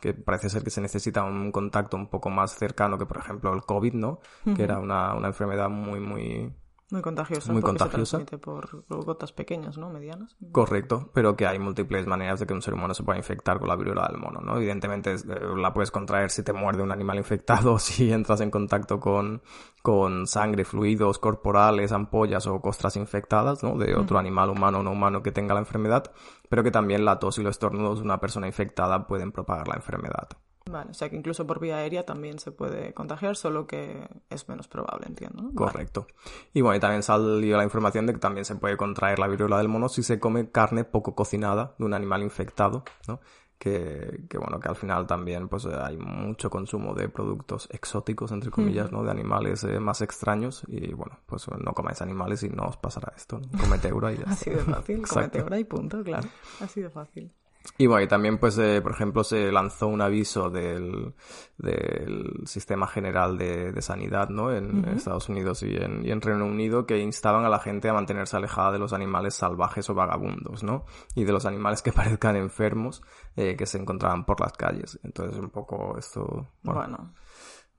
que 0.00 0.12
parece 0.12 0.50
ser 0.50 0.62
que 0.62 0.70
se 0.70 0.82
necesita 0.82 1.24
un 1.24 1.50
contacto 1.50 1.96
un 1.96 2.08
poco 2.08 2.28
más 2.28 2.54
cercano 2.58 2.98
que, 2.98 3.06
por 3.06 3.16
ejemplo, 3.16 3.54
el 3.54 3.62
COVID, 3.62 3.94
¿no? 3.94 4.10
Uh 4.44 4.50
-huh. 4.50 4.56
Que 4.56 4.62
era 4.62 4.78
una, 4.78 5.14
una 5.14 5.28
enfermedad 5.28 5.70
muy, 5.70 5.98
muy, 5.98 6.52
muy 6.90 7.00
contagiosa. 7.02 7.52
Muy 7.52 7.62
contagiosa. 7.62 8.18
Se 8.18 8.38
por, 8.38 8.84
por, 8.84 9.04
gotas 9.04 9.32
pequeñas, 9.32 9.78
¿no? 9.78 9.88
Medianas. 9.90 10.36
Correcto, 10.52 11.10
pero 11.14 11.34
que 11.34 11.46
hay 11.46 11.58
múltiples 11.58 12.06
maneras 12.06 12.40
de 12.40 12.46
que 12.46 12.52
un 12.52 12.60
ser 12.60 12.74
humano 12.74 12.92
se 12.92 13.02
pueda 13.02 13.18
infectar 13.18 13.58
con 13.58 13.68
la 13.68 13.76
viruela 13.76 14.06
del 14.08 14.18
mono, 14.18 14.40
¿no? 14.40 14.56
Evidentemente 14.56 15.14
eh, 15.14 15.18
la 15.56 15.72
puedes 15.72 15.90
contraer 15.90 16.30
si 16.30 16.42
te 16.42 16.52
muerde 16.52 16.82
un 16.82 16.92
animal 16.92 17.16
infectado, 17.16 17.78
si 17.80 18.12
entras 18.12 18.40
en 18.42 18.50
contacto 18.50 19.00
con, 19.00 19.42
con 19.82 20.26
sangre, 20.26 20.64
fluidos 20.64 21.18
corporales, 21.18 21.92
ampollas 21.92 22.46
o 22.46 22.60
costras 22.60 22.96
infectadas, 22.96 23.62
¿no? 23.62 23.78
De 23.78 23.94
otro 23.94 24.16
mm. 24.16 24.20
animal 24.20 24.50
humano 24.50 24.80
o 24.80 24.82
no 24.82 24.92
humano 24.92 25.22
que 25.22 25.32
tenga 25.32 25.54
la 25.54 25.60
enfermedad, 25.60 26.12
pero 26.50 26.62
que 26.62 26.70
también 26.70 27.04
la 27.04 27.18
tos 27.18 27.38
y 27.38 27.42
los 27.42 27.52
estornudos 27.52 28.00
de 28.00 28.04
una 28.04 28.20
persona 28.20 28.46
infectada 28.46 29.06
pueden 29.06 29.32
propagar 29.32 29.68
la 29.68 29.76
enfermedad. 29.76 30.28
Vale, 30.70 30.90
o 30.90 30.94
sea 30.94 31.10
que 31.10 31.16
incluso 31.16 31.46
por 31.46 31.60
vía 31.60 31.76
aérea 31.76 32.06
también 32.06 32.38
se 32.38 32.50
puede 32.50 32.94
contagiar, 32.94 33.36
solo 33.36 33.66
que 33.66 34.08
es 34.30 34.48
menos 34.48 34.66
probable, 34.66 35.06
entiendo. 35.06 35.42
¿no? 35.42 35.54
Correcto. 35.54 36.06
Vale. 36.08 36.48
Y 36.54 36.60
bueno, 36.62 36.76
y 36.76 36.80
también 36.80 37.02
salió 37.02 37.56
la 37.58 37.64
información 37.64 38.06
de 38.06 38.14
que 38.14 38.18
también 38.18 38.46
se 38.46 38.56
puede 38.56 38.76
contraer 38.76 39.18
la 39.18 39.28
viruela 39.28 39.58
del 39.58 39.68
mono 39.68 39.90
si 39.90 40.02
se 40.02 40.18
come 40.18 40.50
carne 40.50 40.84
poco 40.84 41.14
cocinada 41.14 41.74
de 41.78 41.84
un 41.84 41.92
animal 41.92 42.22
infectado, 42.22 42.82
¿no? 43.06 43.20
Que, 43.58 44.24
que 44.28 44.36
bueno, 44.38 44.58
que 44.58 44.68
al 44.68 44.74
final 44.74 45.06
también 45.06 45.48
pues 45.48 45.66
hay 45.66 45.96
mucho 45.96 46.50
consumo 46.50 46.94
de 46.94 47.08
productos 47.08 47.68
exóticos, 47.70 48.32
entre 48.32 48.50
comillas, 48.50 48.90
mm. 48.90 48.94
¿no? 48.94 49.04
De 49.04 49.10
animales 49.10 49.64
eh, 49.64 49.78
más 49.80 50.00
extraños 50.00 50.64
y 50.66 50.94
bueno, 50.94 51.18
pues 51.26 51.46
no 51.48 51.72
comáis 51.72 52.00
animales 52.00 52.42
y 52.42 52.48
no 52.48 52.64
os 52.64 52.78
pasará 52.78 53.12
esto, 53.14 53.38
¿no? 53.38 53.58
Comete 53.58 53.88
eura 53.88 54.12
y 54.12 54.16
ya 54.16 54.24
Así 54.28 54.50
de 54.50 54.56
fácil, 54.56 55.06
comete 55.06 55.40
eura 55.40 55.58
y 55.58 55.64
punto, 55.64 56.02
claro. 56.02 56.28
Así 56.60 56.80
de 56.80 56.90
fácil. 56.90 57.32
Y 57.78 57.86
bueno, 57.86 58.04
y 58.04 58.08
también, 58.08 58.38
pues, 58.38 58.58
eh, 58.58 58.80
por 58.82 58.92
ejemplo, 58.92 59.24
se 59.24 59.50
lanzó 59.50 59.88
un 59.88 60.00
aviso 60.02 60.50
del, 60.50 61.14
del 61.58 62.42
Sistema 62.44 62.86
General 62.86 63.38
de, 63.38 63.72
de 63.72 63.82
Sanidad, 63.82 64.28
¿no? 64.28 64.52
En, 64.52 64.84
Estados 64.84 65.28
Unidos 65.28 65.62
y 65.62 65.74
en, 65.74 66.04
y 66.04 66.10
en 66.10 66.20
Reino 66.20 66.44
Unido 66.44 66.86
que 66.86 66.98
instaban 66.98 67.44
a 67.44 67.48
la 67.48 67.58
gente 67.58 67.88
a 67.88 67.94
mantenerse 67.94 68.36
alejada 68.36 68.72
de 68.72 68.78
los 68.78 68.92
animales 68.92 69.34
salvajes 69.34 69.88
o 69.90 69.94
vagabundos, 69.94 70.62
¿no? 70.62 70.84
Y 71.14 71.24
de 71.24 71.32
los 71.32 71.46
animales 71.46 71.82
que 71.82 71.92
parezcan 71.94 72.36
enfermos 72.36 73.02
eh, 73.34 73.56
que 73.56 73.66
se 73.66 73.78
encontraban 73.78 74.24
por 74.24 74.40
las 74.40 74.52
calles. 74.52 74.98
Entonces, 75.02 75.38
un 75.38 75.50
poco 75.50 75.96
esto... 75.98 76.46
bueno 76.62 77.14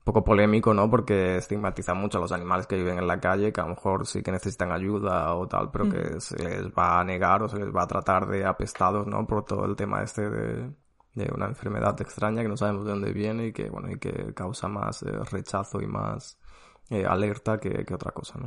poco 0.06 0.22
polémico, 0.22 0.72
¿no? 0.72 0.88
Porque 0.88 1.36
estigmatiza 1.36 1.92
mucho 1.92 2.18
a 2.18 2.20
los 2.20 2.30
animales 2.30 2.68
que 2.68 2.76
viven 2.76 2.96
en 2.96 3.08
la 3.08 3.18
calle, 3.18 3.52
que 3.52 3.60
a 3.60 3.64
lo 3.64 3.70
mejor 3.70 4.06
sí 4.06 4.22
que 4.22 4.30
necesitan 4.30 4.70
ayuda 4.70 5.34
o 5.34 5.48
tal, 5.48 5.72
pero 5.72 5.90
que 5.90 5.98
mm. 5.98 6.20
se 6.20 6.36
les 6.36 6.68
va 6.68 7.00
a 7.00 7.04
negar 7.04 7.42
o 7.42 7.48
se 7.48 7.58
les 7.58 7.74
va 7.74 7.82
a 7.82 7.86
tratar 7.88 8.28
de 8.28 8.46
apestados, 8.46 9.08
¿no? 9.08 9.26
Por 9.26 9.44
todo 9.44 9.64
el 9.64 9.74
tema 9.74 10.04
este 10.04 10.30
de, 10.30 10.70
de 11.14 11.32
una 11.34 11.46
enfermedad 11.46 12.00
extraña 12.00 12.42
que 12.42 12.48
no 12.48 12.56
sabemos 12.56 12.84
de 12.84 12.92
dónde 12.92 13.12
viene 13.12 13.48
y 13.48 13.52
que, 13.52 13.68
bueno, 13.68 13.90
y 13.90 13.98
que 13.98 14.32
causa 14.32 14.68
más 14.68 15.02
eh, 15.02 15.10
rechazo 15.32 15.82
y 15.82 15.88
más 15.88 16.38
eh, 16.88 17.04
alerta 17.04 17.58
que, 17.58 17.84
que 17.84 17.94
otra 17.94 18.12
cosa, 18.12 18.38
¿no? 18.38 18.46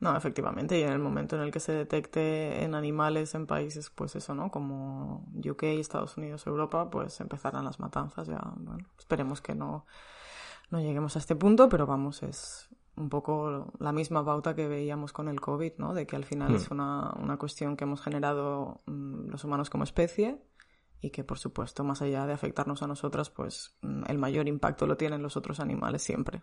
No, 0.00 0.16
efectivamente, 0.16 0.76
y 0.76 0.82
en 0.82 0.92
el 0.92 0.98
momento 0.98 1.36
en 1.36 1.42
el 1.42 1.52
que 1.52 1.60
se 1.60 1.72
detecte 1.72 2.64
en 2.64 2.74
animales 2.74 3.34
en 3.36 3.46
países, 3.46 3.90
pues 3.90 4.16
eso, 4.16 4.34
¿no? 4.34 4.50
Como 4.50 5.24
UK, 5.36 5.62
Estados 5.62 6.16
Unidos, 6.16 6.48
Europa, 6.48 6.90
pues 6.90 7.20
empezarán 7.20 7.64
las 7.64 7.78
matanzas 7.78 8.26
ya, 8.26 8.40
bueno, 8.56 8.84
esperemos 8.98 9.40
que 9.40 9.54
no 9.54 9.86
no 10.70 10.80
lleguemos 10.80 11.16
a 11.16 11.18
este 11.18 11.36
punto, 11.36 11.68
pero 11.68 11.86
vamos, 11.86 12.22
es 12.22 12.68
un 12.96 13.08
poco 13.08 13.72
la 13.78 13.92
misma 13.92 14.24
pauta 14.24 14.54
que 14.54 14.68
veíamos 14.68 15.12
con 15.12 15.28
el 15.28 15.40
COVID, 15.40 15.72
¿no? 15.78 15.94
De 15.94 16.06
que 16.06 16.16
al 16.16 16.24
final 16.24 16.54
es 16.54 16.70
hmm. 16.70 16.74
una, 16.74 17.12
una, 17.20 17.36
cuestión 17.36 17.76
que 17.76 17.84
hemos 17.84 18.00
generado 18.00 18.80
mm, 18.86 19.28
los 19.28 19.44
humanos 19.44 19.70
como 19.70 19.84
especie 19.84 20.42
y 21.00 21.10
que, 21.10 21.22
por 21.22 21.38
supuesto, 21.38 21.84
más 21.84 22.00
allá 22.02 22.26
de 22.26 22.32
afectarnos 22.32 22.82
a 22.82 22.86
nosotras, 22.86 23.30
pues 23.30 23.76
mm, 23.82 24.04
el 24.08 24.18
mayor 24.18 24.48
impacto 24.48 24.86
lo 24.86 24.96
tienen 24.96 25.22
los 25.22 25.36
otros 25.36 25.60
animales 25.60 26.02
siempre. 26.02 26.42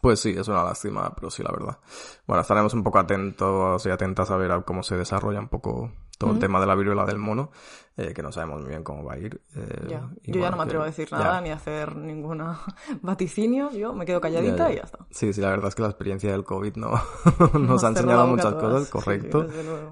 Pues 0.00 0.20
sí, 0.20 0.30
es 0.30 0.48
una 0.48 0.64
lástima, 0.64 1.12
pero 1.14 1.30
sí, 1.30 1.42
la 1.42 1.52
verdad. 1.52 1.78
Bueno, 2.26 2.40
estaremos 2.40 2.72
un 2.74 2.82
poco 2.82 2.98
atentos 2.98 3.84
y 3.84 3.90
atentas 3.90 4.30
a 4.30 4.36
ver 4.36 4.50
a 4.52 4.62
cómo 4.62 4.82
se 4.82 4.96
desarrolla 4.96 5.40
un 5.40 5.48
poco 5.48 5.92
todo 6.20 6.32
el 6.32 6.38
tema 6.38 6.60
de 6.60 6.66
la 6.66 6.74
viruela 6.74 7.06
del 7.06 7.16
mono, 7.16 7.50
eh, 7.96 8.12
que 8.12 8.22
no 8.22 8.30
sabemos 8.30 8.60
muy 8.60 8.68
bien 8.68 8.84
cómo 8.84 9.02
va 9.02 9.14
a 9.14 9.18
ir. 9.18 9.40
Eh, 9.56 9.86
yo 9.88 10.40
ya 10.40 10.50
no 10.50 10.58
me 10.58 10.64
atrevo 10.64 10.82
a 10.82 10.86
decir 10.86 11.10
nada 11.10 11.40
ni 11.40 11.48
a 11.48 11.54
hacer 11.54 11.96
ninguna 11.96 12.60
vaticinio, 13.00 13.70
yo 13.72 13.94
me 13.94 14.04
quedo 14.04 14.20
calladita 14.20 14.70
y 14.70 14.76
ya 14.76 14.82
está. 14.82 15.06
Sí, 15.10 15.32
sí, 15.32 15.40
la 15.40 15.48
verdad 15.48 15.68
es 15.68 15.74
que 15.74 15.80
la 15.80 15.88
experiencia 15.88 16.30
del 16.30 16.44
COVID 16.44 16.76
no 16.76 16.92
nos 17.58 17.84
ha 17.84 17.88
enseñado 17.88 18.26
muchas 18.26 18.54
cosas, 18.54 18.90
correcto, 18.90 19.46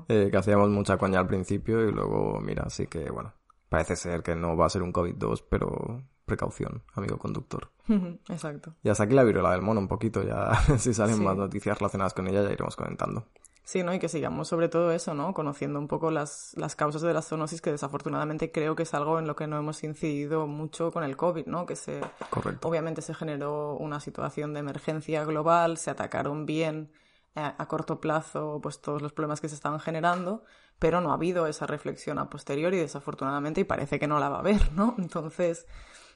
eh, 0.08 0.28
que 0.30 0.36
hacíamos 0.36 0.68
mucha 0.68 0.98
coña 0.98 1.18
al 1.18 1.26
principio 1.26 1.88
y 1.88 1.92
luego, 1.92 2.40
mira, 2.42 2.68
sí 2.68 2.86
que, 2.88 3.10
bueno, 3.10 3.32
parece 3.70 3.96
ser 3.96 4.22
que 4.22 4.34
no 4.34 4.54
va 4.54 4.66
a 4.66 4.70
ser 4.70 4.82
un 4.82 4.92
COVID-2, 4.92 5.44
pero 5.48 6.02
precaución, 6.28 6.84
amigo 6.94 7.18
conductor. 7.18 7.72
Exacto. 8.28 8.74
Y 8.84 8.88
hasta 8.88 9.02
aquí 9.04 9.14
la 9.14 9.24
viruela 9.24 9.50
del 9.50 9.62
mono 9.62 9.80
un 9.80 9.88
poquito, 9.88 10.22
ya 10.22 10.54
si 10.78 10.94
salen 10.94 11.22
más 11.24 11.36
noticias 11.36 11.76
relacionadas 11.76 12.14
con 12.14 12.28
ella 12.28 12.44
ya 12.44 12.52
iremos 12.52 12.76
comentando. 12.76 13.26
Sí, 13.68 13.82
¿no? 13.82 13.92
Y 13.92 13.98
que 13.98 14.08
sigamos 14.08 14.48
sobre 14.48 14.70
todo 14.70 14.92
eso, 14.92 15.12
¿no? 15.12 15.34
Conociendo 15.34 15.78
un 15.78 15.88
poco 15.88 16.10
las, 16.10 16.54
las 16.56 16.74
causas 16.74 17.02
de 17.02 17.12
la 17.12 17.20
zoonosis, 17.20 17.60
que 17.60 17.70
desafortunadamente 17.70 18.50
creo 18.50 18.74
que 18.74 18.84
es 18.84 18.94
algo 18.94 19.18
en 19.18 19.26
lo 19.26 19.36
que 19.36 19.46
no 19.46 19.58
hemos 19.58 19.84
incidido 19.84 20.46
mucho 20.46 20.90
con 20.90 21.04
el 21.04 21.18
COVID, 21.18 21.44
¿no? 21.44 21.66
Que 21.66 21.76
se... 21.76 22.00
Correcto. 22.30 22.66
Obviamente 22.66 23.02
se 23.02 23.12
generó 23.12 23.74
una 23.74 24.00
situación 24.00 24.54
de 24.54 24.60
emergencia 24.60 25.22
global, 25.26 25.76
se 25.76 25.90
atacaron 25.90 26.46
bien 26.46 26.92
a, 27.34 27.48
eh, 27.48 27.54
a 27.58 27.68
corto 27.68 28.00
plazo 28.00 28.58
pues 28.62 28.80
todos 28.80 29.02
los 29.02 29.12
problemas 29.12 29.42
que 29.42 29.50
se 29.50 29.56
estaban 29.56 29.80
generando, 29.80 30.44
pero 30.78 31.02
no 31.02 31.10
ha 31.10 31.16
habido 31.16 31.46
esa 31.46 31.66
reflexión 31.66 32.18
a 32.18 32.30
posteriori, 32.30 32.78
desafortunadamente, 32.78 33.60
y 33.60 33.64
parece 33.64 33.98
que 33.98 34.06
no 34.06 34.18
la 34.18 34.30
va 34.30 34.36
a 34.36 34.40
haber, 34.40 34.72
¿no? 34.72 34.94
Entonces 34.98 35.66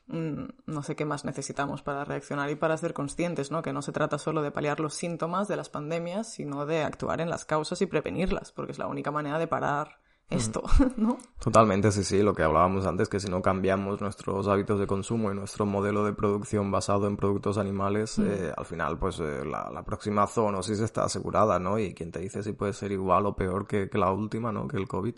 no 0.07 0.83
sé 0.83 0.97
qué 0.97 1.05
más 1.05 1.25
necesitamos 1.25 1.83
para 1.83 2.05
reaccionar 2.05 2.51
y 2.51 2.57
para 2.57 2.77
ser 2.77 2.93
conscientes, 2.93 3.51
¿no? 3.51 3.63
Que 3.63 3.73
no 3.73 3.83
se 3.83 3.93
trata 3.93 4.19
solo 4.19 4.43
de 4.43 4.51
paliar 4.51 4.81
los 4.81 4.95
síntomas 4.95 5.49
de 5.49 5.57
las 5.57 5.69
pandemias, 5.69 6.33
sino 6.33 6.67
de 6.67 6.83
actuar 6.83 7.21
en 7.21 7.31
las 7.31 7.45
causas 7.45 7.81
y 7.83 7.87
prevenirlas, 7.87 8.53
porque 8.53 8.73
es 8.73 8.79
la 8.79 8.89
única 8.89 9.11
manera 9.11 9.39
de 9.39 9.47
parar 9.47 10.01
esto, 10.31 10.63
¿no? 10.97 11.19
Totalmente, 11.39 11.93
sí, 11.93 12.05
sí, 12.05 12.23
lo 12.23 12.35
que 12.35 12.43
hablábamos 12.43 12.87
antes, 12.87 13.09
que 13.09 13.21
si 13.21 13.29
no 13.29 13.43
cambiamos 13.43 14.01
nuestros 14.01 14.49
hábitos 14.49 14.79
de 14.81 14.87
consumo 14.87 15.31
y 15.31 15.35
nuestro 15.35 15.67
modelo 15.67 16.05
de 16.05 16.13
producción 16.13 16.71
basado 16.71 17.07
en 17.07 17.17
productos 17.17 17.59
animales, 17.59 18.19
eh, 18.19 18.53
al 18.57 18.65
final, 18.65 18.99
pues 18.99 19.21
eh, 19.21 19.45
la, 19.45 19.83
próxima 19.85 20.27
zoonosis 20.27 20.81
está 20.81 21.05
asegurada, 21.05 21.59
¿no? 21.59 21.79
Y 21.79 21.93
quien 21.95 22.13
te 22.13 22.21
dice 22.21 22.43
si 22.43 22.53
puede 22.53 22.73
ser 22.73 22.93
igual 22.93 23.27
o 23.27 23.37
peor 23.37 23.67
que, 23.67 23.91
que 23.91 23.99
la 23.99 24.11
última, 24.13 24.53
¿no? 24.53 24.69
Que 24.69 24.77
el 24.77 24.89
COVID. 24.89 25.15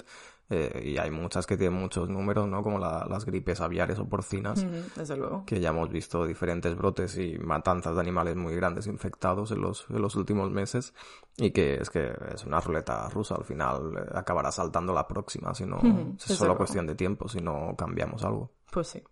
Eh, 0.50 0.92
y 0.94 0.98
hay 0.98 1.10
muchas 1.10 1.46
que 1.46 1.56
tienen 1.56 1.78
muchos 1.78 2.08
números, 2.08 2.46
¿no? 2.46 2.62
Como 2.62 2.78
las 2.78 3.24
gripes 3.24 3.60
aviares 3.60 3.98
o 3.98 4.08
porcinas. 4.08 4.64
desde 4.94 5.16
luego. 5.16 5.44
Que 5.46 5.60
ya 5.60 5.70
hemos 5.70 5.88
visto 5.88 6.26
diferentes 6.26 6.76
brotes 6.76 7.16
y 7.16 7.38
matanzas 7.38 7.94
de 7.94 8.00
animales 8.00 8.36
muy 8.36 8.54
grandes 8.54 8.86
infectados 8.86 9.50
en 9.52 9.62
los, 9.62 9.86
en 9.88 10.02
los 10.02 10.14
últimos 10.16 10.50
meses. 10.50 10.92
Y 11.36 11.50
que 11.50 11.76
es 11.76 11.90
que 11.90 12.12
es 12.34 12.44
una 12.44 12.60
ruleta 12.60 13.08
rusa. 13.08 13.36
Al 13.36 13.44
final 13.44 13.92
eh, 13.96 14.10
acabará 14.14 14.52
saltando 14.52 14.92
la 14.92 15.06
próxima, 15.08 15.54
si 15.54 15.64
no, 15.64 15.80
es 16.16 16.34
solo 16.34 16.56
cuestión 16.56 16.86
de 16.86 16.94
tiempo, 16.94 17.28
si 17.28 17.40
no 17.40 17.74
cambiamos 17.76 18.22
algo. 18.24 18.52
Pues 18.70 18.88
sí. 18.88 19.02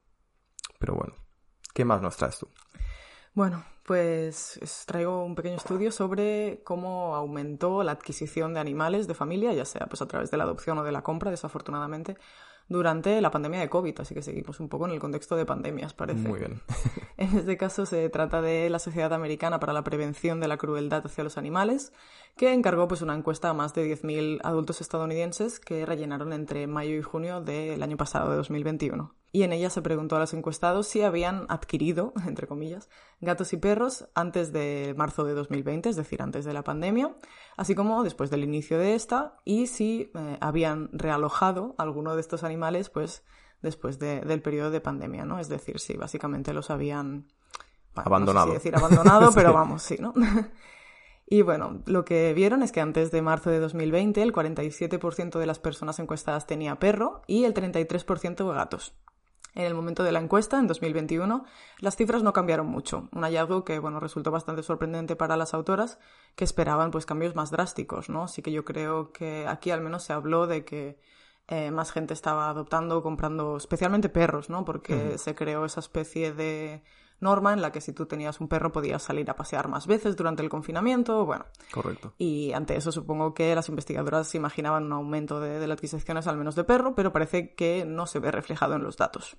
Pero 0.78 0.94
bueno, 0.94 1.14
¿qué 1.72 1.84
más 1.84 2.02
nos 2.02 2.16
traes 2.16 2.38
tú? 2.38 2.48
Bueno, 3.34 3.64
pues 3.84 4.58
os 4.62 4.84
traigo 4.84 5.24
un 5.24 5.34
pequeño 5.34 5.56
estudio 5.56 5.90
sobre 5.90 6.60
cómo 6.64 7.16
aumentó 7.16 7.82
la 7.82 7.92
adquisición 7.92 8.52
de 8.52 8.60
animales 8.60 9.08
de 9.08 9.14
familia, 9.14 9.52
ya 9.54 9.64
sea 9.64 9.86
pues 9.86 10.02
a 10.02 10.06
través 10.06 10.30
de 10.30 10.36
la 10.36 10.44
adopción 10.44 10.78
o 10.78 10.84
de 10.84 10.92
la 10.92 11.02
compra, 11.02 11.30
desafortunadamente, 11.30 12.18
durante 12.68 13.20
la 13.20 13.30
pandemia 13.30 13.60
de 13.60 13.70
COVID, 13.70 14.00
así 14.00 14.14
que 14.14 14.22
seguimos 14.22 14.60
un 14.60 14.68
poco 14.68 14.86
en 14.86 14.92
el 14.92 15.00
contexto 15.00 15.34
de 15.36 15.46
pandemias, 15.46 15.94
parece. 15.94 16.28
Muy 16.28 16.40
bien. 16.40 16.60
en 17.16 17.38
este 17.38 17.56
caso 17.56 17.86
se 17.86 18.08
trata 18.10 18.42
de 18.42 18.68
la 18.70 18.78
Sociedad 18.78 19.12
Americana 19.14 19.58
para 19.60 19.72
la 19.72 19.82
Prevención 19.82 20.38
de 20.38 20.48
la 20.48 20.58
Crueldad 20.58 21.06
hacia 21.06 21.24
los 21.24 21.38
Animales, 21.38 21.92
que 22.36 22.52
encargó 22.52 22.88
pues 22.88 23.02
una 23.02 23.14
encuesta 23.14 23.50
a 23.50 23.54
más 23.54 23.74
de 23.74 23.86
10.000 23.86 24.40
adultos 24.42 24.80
estadounidenses 24.80 25.60
que 25.60 25.86
rellenaron 25.86 26.32
entre 26.32 26.66
mayo 26.66 26.96
y 26.96 27.02
junio 27.02 27.40
del 27.40 27.82
año 27.82 27.96
pasado, 27.96 28.30
de 28.30 28.36
2021 28.36 29.14
y 29.32 29.44
en 29.44 29.52
ella 29.54 29.70
se 29.70 29.80
preguntó 29.80 30.16
a 30.16 30.18
los 30.18 30.34
encuestados 30.34 30.86
si 30.86 31.02
habían 31.02 31.46
adquirido, 31.48 32.12
entre 32.26 32.46
comillas, 32.46 32.90
gatos 33.20 33.52
y 33.54 33.56
perros 33.56 34.08
antes 34.14 34.52
de 34.52 34.94
marzo 34.96 35.24
de 35.24 35.32
2020, 35.32 35.88
es 35.88 35.96
decir, 35.96 36.22
antes 36.22 36.44
de 36.44 36.52
la 36.52 36.62
pandemia, 36.62 37.16
así 37.56 37.74
como 37.74 38.04
después 38.04 38.30
del 38.30 38.44
inicio 38.44 38.78
de 38.78 38.94
esta, 38.94 39.38
y 39.44 39.66
si 39.66 40.12
eh, 40.14 40.36
habían 40.40 40.90
realojado 40.92 41.74
alguno 41.78 42.14
de 42.14 42.20
estos 42.20 42.44
animales, 42.44 42.90
pues 42.90 43.24
después 43.62 43.98
del 43.98 44.42
periodo 44.42 44.70
de 44.70 44.80
pandemia, 44.80 45.24
¿no? 45.24 45.38
Es 45.38 45.48
decir, 45.48 45.78
si 45.78 45.96
básicamente 45.96 46.52
los 46.52 46.68
habían 46.70 47.28
abandonado. 47.94 48.48
No 48.48 48.54
decir 48.54 48.74
abandonado, 48.74 49.30
pero 49.34 49.52
vamos, 49.52 49.82
sí, 49.82 49.96
¿no? 50.00 50.12
Y 51.32 51.40
bueno, 51.40 51.80
lo 51.86 52.04
que 52.04 52.34
vieron 52.34 52.62
es 52.62 52.72
que 52.72 52.82
antes 52.82 53.10
de 53.10 53.22
marzo 53.22 53.48
de 53.48 53.58
2020 53.58 54.20
el 54.20 54.34
47% 54.34 55.38
de 55.38 55.46
las 55.46 55.58
personas 55.58 55.98
encuestadas 55.98 56.46
tenía 56.46 56.78
perro 56.78 57.22
y 57.26 57.44
el 57.44 57.54
33% 57.54 58.52
gatos. 58.52 58.92
En 59.54 59.64
el 59.64 59.72
momento 59.72 60.02
de 60.02 60.12
la 60.12 60.20
encuesta, 60.20 60.58
en 60.58 60.66
2021, 60.66 61.46
las 61.78 61.96
cifras 61.96 62.22
no 62.22 62.34
cambiaron 62.34 62.66
mucho, 62.66 63.08
un 63.12 63.22
hallazgo 63.22 63.64
que 63.64 63.78
bueno, 63.78 63.98
resultó 63.98 64.30
bastante 64.30 64.62
sorprendente 64.62 65.16
para 65.16 65.38
las 65.38 65.54
autoras, 65.54 65.98
que 66.36 66.44
esperaban 66.44 66.90
pues 66.90 67.06
cambios 67.06 67.34
más 67.34 67.50
drásticos, 67.50 68.10
¿no? 68.10 68.24
Así 68.24 68.42
que 68.42 68.52
yo 68.52 68.66
creo 68.66 69.10
que 69.10 69.46
aquí 69.48 69.70
al 69.70 69.80
menos 69.80 70.02
se 70.02 70.12
habló 70.12 70.46
de 70.46 70.66
que 70.66 70.98
eh, 71.48 71.70
más 71.70 71.92
gente 71.92 72.12
estaba 72.12 72.50
adoptando 72.50 72.98
o 72.98 73.02
comprando 73.02 73.56
especialmente 73.56 74.10
perros, 74.10 74.50
¿no? 74.50 74.66
Porque 74.66 75.16
se 75.16 75.34
creó 75.34 75.64
esa 75.64 75.80
especie 75.80 76.34
de 76.34 76.82
norma 77.22 77.52
en 77.52 77.62
la 77.62 77.72
que 77.72 77.80
si 77.80 77.92
tú 77.92 78.06
tenías 78.06 78.40
un 78.40 78.48
perro 78.48 78.72
podías 78.72 79.02
salir 79.02 79.30
a 79.30 79.36
pasear 79.36 79.68
más 79.68 79.86
veces 79.86 80.16
durante 80.16 80.42
el 80.42 80.48
confinamiento, 80.48 81.24
bueno. 81.24 81.46
Correcto. 81.72 82.14
Y 82.18 82.52
ante 82.52 82.76
eso 82.76 82.92
supongo 82.92 83.34
que 83.34 83.54
las 83.54 83.68
investigadoras 83.68 84.34
imaginaban 84.34 84.84
un 84.84 84.92
aumento 84.92 85.40
de, 85.40 85.58
de 85.58 85.66
las 85.66 85.78
adquisiciones 85.78 86.26
al 86.26 86.36
menos 86.36 86.54
de 86.54 86.64
perro, 86.64 86.94
pero 86.94 87.12
parece 87.12 87.54
que 87.54 87.84
no 87.86 88.06
se 88.06 88.18
ve 88.18 88.30
reflejado 88.30 88.74
en 88.74 88.82
los 88.82 88.96
datos. 88.96 89.36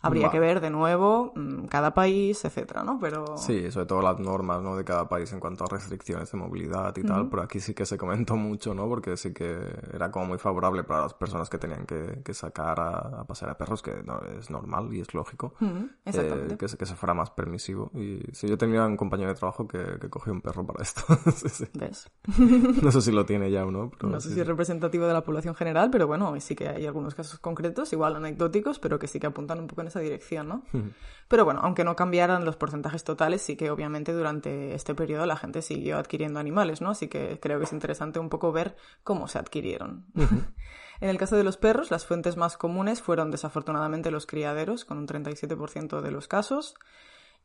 Habría 0.00 0.30
que 0.30 0.38
ver 0.38 0.60
de 0.60 0.70
nuevo 0.70 1.32
mm, 1.34 1.66
cada 1.66 1.92
país, 1.94 2.44
etcétera, 2.44 2.84
¿no? 2.84 2.98
Pero... 3.00 3.36
Sí, 3.36 3.70
sobre 3.70 3.86
todo 3.86 4.02
las 4.02 4.18
normas, 4.18 4.62
¿no? 4.62 4.76
De 4.76 4.84
cada 4.84 5.08
país 5.08 5.32
en 5.32 5.40
cuanto 5.40 5.64
a 5.64 5.68
restricciones 5.68 6.30
de 6.30 6.38
movilidad 6.38 6.96
y 6.96 7.02
tal. 7.02 7.28
Pero 7.28 7.42
aquí 7.42 7.60
sí 7.60 7.74
que 7.74 7.84
se 7.84 7.98
comentó 7.98 8.36
mucho, 8.36 8.74
¿no? 8.74 8.88
Porque 8.88 9.16
sí 9.16 9.32
que 9.32 9.58
era 9.92 10.10
como 10.10 10.26
muy 10.26 10.38
favorable 10.38 10.84
para 10.84 11.02
las 11.02 11.14
personas 11.14 11.50
que 11.50 11.58
tenían 11.58 11.86
que, 11.86 12.20
que 12.24 12.34
sacar 12.34 12.78
a, 12.80 13.24
pasear 13.24 13.50
a 13.50 13.58
perros, 13.58 13.82
que 13.82 14.02
no, 14.04 14.20
es 14.38 14.50
normal 14.50 14.92
y 14.92 15.00
es 15.00 15.12
lógico. 15.14 15.54
Eh, 16.04 16.56
que, 16.58 16.66
que, 16.76 16.86
se 16.86 16.94
fuera 16.94 17.14
más 17.14 17.30
permisivo. 17.30 17.90
Y 17.94 18.20
sí, 18.32 18.48
yo 18.48 18.56
tenía 18.56 18.84
un 18.86 18.96
compañero 18.96 19.30
de 19.30 19.34
trabajo 19.34 19.66
que, 19.66 19.98
que 20.00 20.08
cogió 20.08 20.32
un 20.32 20.40
perro 20.40 20.64
para 20.66 20.82
esto. 20.82 21.02
¿Ves? 21.74 22.10
no 22.82 22.92
sé 22.92 23.02
si 23.02 23.12
lo 23.12 23.26
tiene 23.26 23.50
ya 23.50 23.64
o 23.64 23.70
no. 23.70 23.90
no 24.00 24.20
sé 24.20 24.32
si 24.32 24.40
es 24.40 24.46
representativo 24.46 25.06
de 25.06 25.12
la 25.12 25.22
población 25.22 25.54
general, 25.54 25.90
pero 25.90 26.06
bueno, 26.06 26.38
sí 26.40 26.54
que 26.54 26.68
hay 26.68 26.86
algunos 26.86 27.14
casos 27.14 27.38
concretos, 27.40 27.92
igual 27.92 28.16
anecdóticos, 28.16 28.78
pero 28.78 28.98
que 28.98 29.06
sí 29.06 29.18
que 29.18 29.26
apuntan 29.26 29.58
un 29.58 29.66
poco 29.66 29.82
en 29.82 29.87
esa 29.88 30.00
dirección, 30.00 30.48
¿no? 30.48 30.62
Pero 31.28 31.44
bueno, 31.44 31.60
aunque 31.62 31.84
no 31.84 31.94
cambiaran 31.94 32.44
los 32.44 32.56
porcentajes 32.56 33.04
totales, 33.04 33.42
sí 33.42 33.56
que 33.56 33.70
obviamente 33.70 34.12
durante 34.12 34.74
este 34.74 34.94
periodo 34.94 35.26
la 35.26 35.36
gente 35.36 35.60
siguió 35.60 35.98
adquiriendo 35.98 36.40
animales, 36.40 36.80
¿no? 36.80 36.90
Así 36.90 37.08
que 37.08 37.38
creo 37.40 37.58
que 37.58 37.64
es 37.64 37.72
interesante 37.72 38.18
un 38.18 38.30
poco 38.30 38.50
ver 38.50 38.76
cómo 39.04 39.28
se 39.28 39.38
adquirieron. 39.38 40.06
en 40.14 41.08
el 41.08 41.18
caso 41.18 41.36
de 41.36 41.44
los 41.44 41.58
perros, 41.58 41.90
las 41.90 42.06
fuentes 42.06 42.36
más 42.38 42.56
comunes 42.56 43.02
fueron 43.02 43.30
desafortunadamente 43.30 44.10
los 44.10 44.26
criaderos, 44.26 44.86
con 44.86 44.96
un 44.96 45.06
37% 45.06 46.00
de 46.00 46.10
los 46.10 46.28
casos, 46.28 46.74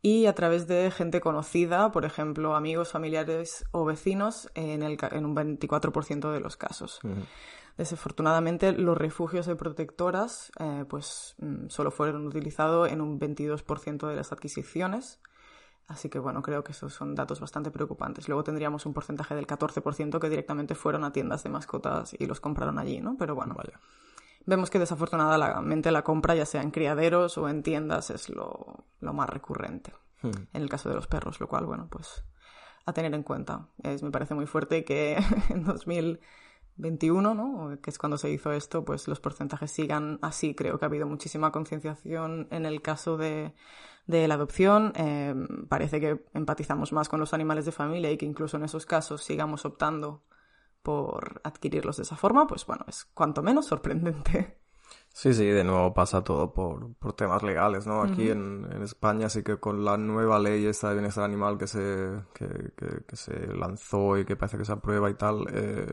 y 0.01 0.25
a 0.25 0.35
través 0.35 0.67
de 0.67 0.91
gente 0.91 1.21
conocida, 1.21 1.91
por 1.91 2.05
ejemplo, 2.05 2.55
amigos, 2.55 2.91
familiares 2.91 3.65
o 3.71 3.85
vecinos, 3.85 4.49
en, 4.53 4.83
el, 4.83 4.97
en 5.11 5.25
un 5.25 5.35
24% 5.35 6.31
de 6.31 6.39
los 6.41 6.57
casos. 6.57 6.99
Desafortunadamente, 7.77 8.71
los 8.71 8.97
refugios 8.97 9.47
de 9.47 9.55
protectoras 9.55 10.51
eh, 10.59 10.85
pues, 10.87 11.35
mm, 11.39 11.69
solo 11.69 11.89
fueron 11.89 12.27
utilizados 12.27 12.91
en 12.91 13.01
un 13.01 13.19
22% 13.19 14.07
de 14.07 14.15
las 14.15 14.31
adquisiciones. 14.31 15.19
Así 15.87 16.09
que 16.09 16.19
bueno, 16.19 16.41
creo 16.41 16.63
que 16.63 16.71
esos 16.71 16.93
son 16.93 17.13
datos 17.15 17.39
bastante 17.39 17.71
preocupantes. 17.71 18.27
Luego 18.27 18.43
tendríamos 18.43 18.85
un 18.85 18.93
porcentaje 18.93 19.35
del 19.35 19.47
14% 19.47 20.19
que 20.19 20.29
directamente 20.29 20.75
fueron 20.75 21.03
a 21.03 21.11
tiendas 21.11 21.43
de 21.43 21.49
mascotas 21.49 22.15
y 22.17 22.25
los 22.25 22.39
compraron 22.39 22.79
allí, 22.79 23.01
¿no? 23.01 23.17
Pero 23.17 23.35
bueno, 23.35 23.53
vaya. 23.55 23.79
Vemos 24.45 24.69
que 24.69 24.79
desafortunadamente 24.79 25.91
la 25.91 26.03
compra, 26.03 26.35
ya 26.35 26.45
sea 26.45 26.61
en 26.61 26.71
criaderos 26.71 27.37
o 27.37 27.49
en 27.49 27.63
tiendas, 27.63 28.09
es 28.11 28.29
lo, 28.29 28.85
más 29.01 29.29
recurrente. 29.29 29.93
Hmm. 30.21 30.31
En 30.53 30.61
el 30.61 30.69
caso 30.69 30.89
de 30.89 30.95
los 30.95 31.07
perros, 31.07 31.39
lo 31.39 31.47
cual, 31.47 31.65
bueno, 31.65 31.87
pues 31.89 32.23
a 32.85 32.93
tener 32.93 33.13
en 33.13 33.23
cuenta. 33.23 33.67
Es, 33.81 34.03
me 34.03 34.11
parece 34.11 34.35
muy 34.35 34.45
fuerte 34.45 34.83
que 34.83 35.17
en 35.49 35.63
2000 35.63 36.19
21, 36.77 37.33
¿no? 37.33 37.79
que 37.81 37.89
es 37.89 37.97
cuando 37.97 38.17
se 38.17 38.31
hizo 38.31 38.51
esto, 38.51 38.83
pues 38.83 39.07
los 39.07 39.19
porcentajes 39.19 39.71
sigan 39.71 40.19
así. 40.21 40.55
Creo 40.55 40.79
que 40.79 40.85
ha 40.85 40.87
habido 40.87 41.07
muchísima 41.07 41.51
concienciación 41.51 42.47
en 42.51 42.65
el 42.65 42.81
caso 42.81 43.17
de, 43.17 43.53
de 44.07 44.27
la 44.27 44.35
adopción. 44.35 44.93
Eh, 44.95 45.35
parece 45.69 45.99
que 45.99 46.25
empatizamos 46.33 46.91
más 46.93 47.09
con 47.09 47.19
los 47.19 47.33
animales 47.33 47.65
de 47.65 47.71
familia 47.71 48.11
y 48.11 48.17
que 48.17 48.25
incluso 48.25 48.57
en 48.57 48.63
esos 48.63 48.85
casos 48.85 49.23
sigamos 49.23 49.65
optando 49.65 50.23
por 50.81 51.41
adquirirlos 51.43 51.97
de 51.97 52.03
esa 52.03 52.17
forma, 52.17 52.45
pues 52.45 52.65
bueno, 52.65 52.85
es 52.87 53.05
cuanto 53.13 53.41
menos 53.41 53.67
sorprendente. 53.67 54.59
Sí, 55.13 55.33
sí, 55.33 55.45
de 55.45 55.63
nuevo 55.63 55.93
pasa 55.93 56.23
todo 56.23 56.53
por, 56.53 56.95
por 56.95 57.13
temas 57.13 57.43
legales, 57.43 57.85
¿no? 57.85 58.01
Aquí 58.01 58.29
en, 58.31 58.67
en, 58.71 58.81
España 58.81 59.29
sí 59.29 59.43
que 59.43 59.59
con 59.59 59.85
la 59.85 59.95
nueva 59.95 60.39
ley 60.39 60.65
esta 60.65 60.89
de 60.89 60.95
bienestar 60.95 61.23
animal 61.23 61.57
que 61.57 61.67
se, 61.67 62.11
que, 62.33 62.47
que, 62.75 63.05
que 63.07 63.15
se 63.15 63.47
lanzó 63.53 64.17
y 64.17 64.25
que 64.25 64.35
parece 64.35 64.57
que 64.57 64.65
se 64.65 64.71
aprueba 64.71 65.11
y 65.11 65.13
tal, 65.13 65.45
eh, 65.51 65.85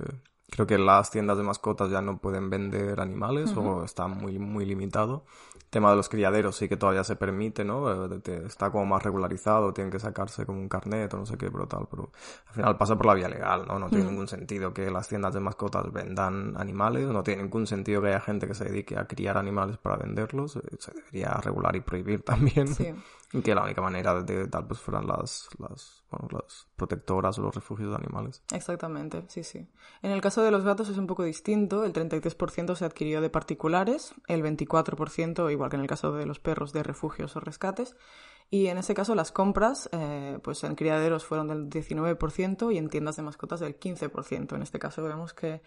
Creo 0.51 0.66
que 0.66 0.78
las 0.78 1.11
tiendas 1.11 1.38
de 1.38 1.44
mascotas 1.44 1.90
ya 1.90 2.03
no 2.03 2.18
pueden 2.18 2.51
vender 2.51 3.01
animales 3.01 3.55
o 3.57 3.84
está 3.84 4.09
muy, 4.09 4.38
muy 4.38 4.66
limitado. 4.66 5.24
El 5.55 5.70
tema 5.70 5.90
de 5.90 5.96
los 5.96 6.09
criaderos 6.09 6.57
sí 6.57 6.68
que 6.68 6.76
todavía 6.76 7.05
se 7.05 7.14
permite, 7.14 7.64
¿no? 7.64 8.07
Eh, 8.12 8.20
está 8.44 8.70
como 8.70 8.84
más 8.86 9.03
regularizado, 9.03 9.72
tienen 9.72 9.92
que 9.92 10.01
sacarse 10.01 10.44
como 10.44 10.59
un 10.59 10.68
carnet 10.68 11.14
o 11.14 11.18
no 11.18 11.26
sé 11.26 11.38
qué, 11.38 11.51
pero 11.51 11.68
tal. 11.68 11.86
Pero 11.88 12.11
al 12.48 12.55
final 12.55 12.76
pasa 12.76 12.96
por 12.96 13.07
la 13.07 13.14
vía 13.14 13.28
legal, 13.28 13.64
¿no? 13.68 13.78
No 13.78 13.88
tiene 13.88 14.07
ningún 14.07 14.26
sentido 14.26 14.74
que 14.74 14.90
las 14.90 15.09
tiendas 15.09 15.32
de 15.34 15.40
mascotas 15.40 15.92
vendan 15.92 16.57
animales, 16.57 17.07
no 17.07 17.22
tiene 17.22 17.44
ningún 17.44 17.68
sentido 17.68 18.03
que 18.03 18.09
haya 18.09 18.20
gente 18.20 18.48
que 18.48 18.55
se 18.55 18.64
dedique 18.64 18.98
a 18.98 19.07
criar 19.07 19.38
animales 19.38 19.78
para 19.78 19.96
venderlos. 19.96 20.57
Eh, 20.57 20.61
se 20.78 20.92
debería 20.92 21.34
regular 21.34 21.76
y 21.76 21.80
prohibir 21.80 22.22
también. 22.24 22.74
Sí. 22.74 22.92
Que 23.31 23.55
la 23.55 23.62
única 23.62 23.81
manera 23.81 24.20
de, 24.22 24.49
tal 24.49 24.66
pues 24.66 24.81
fueran 24.81 25.07
las, 25.07 25.49
las, 25.59 26.03
bueno, 26.11 26.28
las 26.33 26.66
protectoras 26.74 27.39
o 27.39 27.43
los 27.43 27.55
refugios 27.55 27.91
de 27.91 27.97
animales. 27.97 28.43
Exactamente, 28.53 29.24
sí, 29.28 29.45
sí. 29.45 29.68
En 30.03 30.11
el 30.11 30.20
caso 30.20 30.43
de 30.43 30.51
los 30.51 30.64
gatos 30.64 30.89
es 30.89 30.99
un 30.99 31.07
poco 31.07 31.22
distinto. 31.22 31.85
El 31.85 31.93
33% 31.93 32.74
se 32.74 32.85
adquirió 32.85 33.20
de 33.20 33.31
particulares, 33.31 34.14
el 34.26 34.43
24%, 34.43 35.53
igual 35.53 35.70
que 35.70 35.76
en 35.76 35.83
el 35.83 35.89
caso 35.89 36.12
de 36.12 36.26
los 36.26 36.41
perros, 36.41 36.72
de 36.72 36.83
refugios 36.83 37.37
o 37.37 37.41
rescates. 37.41 37.95
Y 38.51 38.66
en 38.66 38.78
ese 38.78 38.95
caso 38.95 39.14
las 39.14 39.31
compras, 39.31 39.89
eh, 39.93 40.41
pues 40.43 40.64
en 40.64 40.74
criaderos 40.74 41.24
fueron 41.24 41.47
del 41.47 41.70
19% 41.70 42.74
y 42.74 42.78
en 42.78 42.89
tiendas 42.89 43.14
de 43.14 43.22
mascotas 43.22 43.61
del 43.61 43.78
15%. 43.78 44.57
En 44.57 44.62
este 44.62 44.81
caso 44.81 45.05
vemos 45.05 45.35
que 45.35 45.62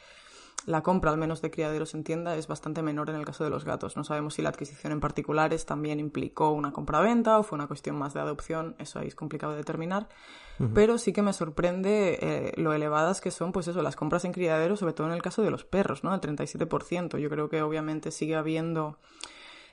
la 0.66 0.82
compra, 0.82 1.12
al 1.12 1.18
menos 1.18 1.42
de 1.42 1.52
criaderos 1.52 1.94
en 1.94 2.04
tienda, 2.04 2.36
es 2.36 2.48
bastante 2.48 2.82
menor 2.82 3.10
en 3.10 3.16
el 3.16 3.26
caso 3.26 3.44
de 3.44 3.50
los 3.50 3.66
gatos. 3.66 3.98
No 3.98 4.04
sabemos 4.04 4.36
si 4.36 4.42
la 4.42 4.50
adquisición 4.50 4.94
en 4.94 5.00
particulares 5.00 5.66
también 5.66 6.00
implicó 6.00 6.52
una 6.52 6.72
compra-venta 6.72 7.38
o 7.38 7.44
fue 7.44 7.58
una 7.58 7.68
cuestión 7.68 7.98
más 7.98 8.14
de 8.14 8.22
adopción, 8.22 8.76
eso 8.80 9.00
ahí 9.00 9.08
es 9.08 9.16
complicado 9.16 9.54
de 9.54 9.60
determinar. 9.60 10.08
Pero 10.74 11.00
sí 11.00 11.14
que 11.14 11.24
me 11.24 11.34
sorprende 11.34 12.20
eh, 12.22 12.54
lo 12.58 12.74
elevadas 12.74 13.22
que 13.22 13.32
son, 13.32 13.52
pues 13.52 13.68
eso, 13.68 13.82
las 13.82 13.96
compras 13.96 14.24
en 14.24 14.32
criaderos, 14.32 14.80
sobre 14.80 14.94
todo 14.94 15.08
en 15.08 15.14
el 15.14 15.22
caso 15.22 15.42
de 15.42 15.50
los 15.50 15.66
perros, 15.66 16.04
¿no? 16.04 16.14
El 16.14 16.22
37%. 16.22 17.18
Yo 17.18 17.30
creo 17.30 17.50
que 17.50 17.64
obviamente 17.64 18.12
sigue 18.12 18.36
habiendo 18.36 18.98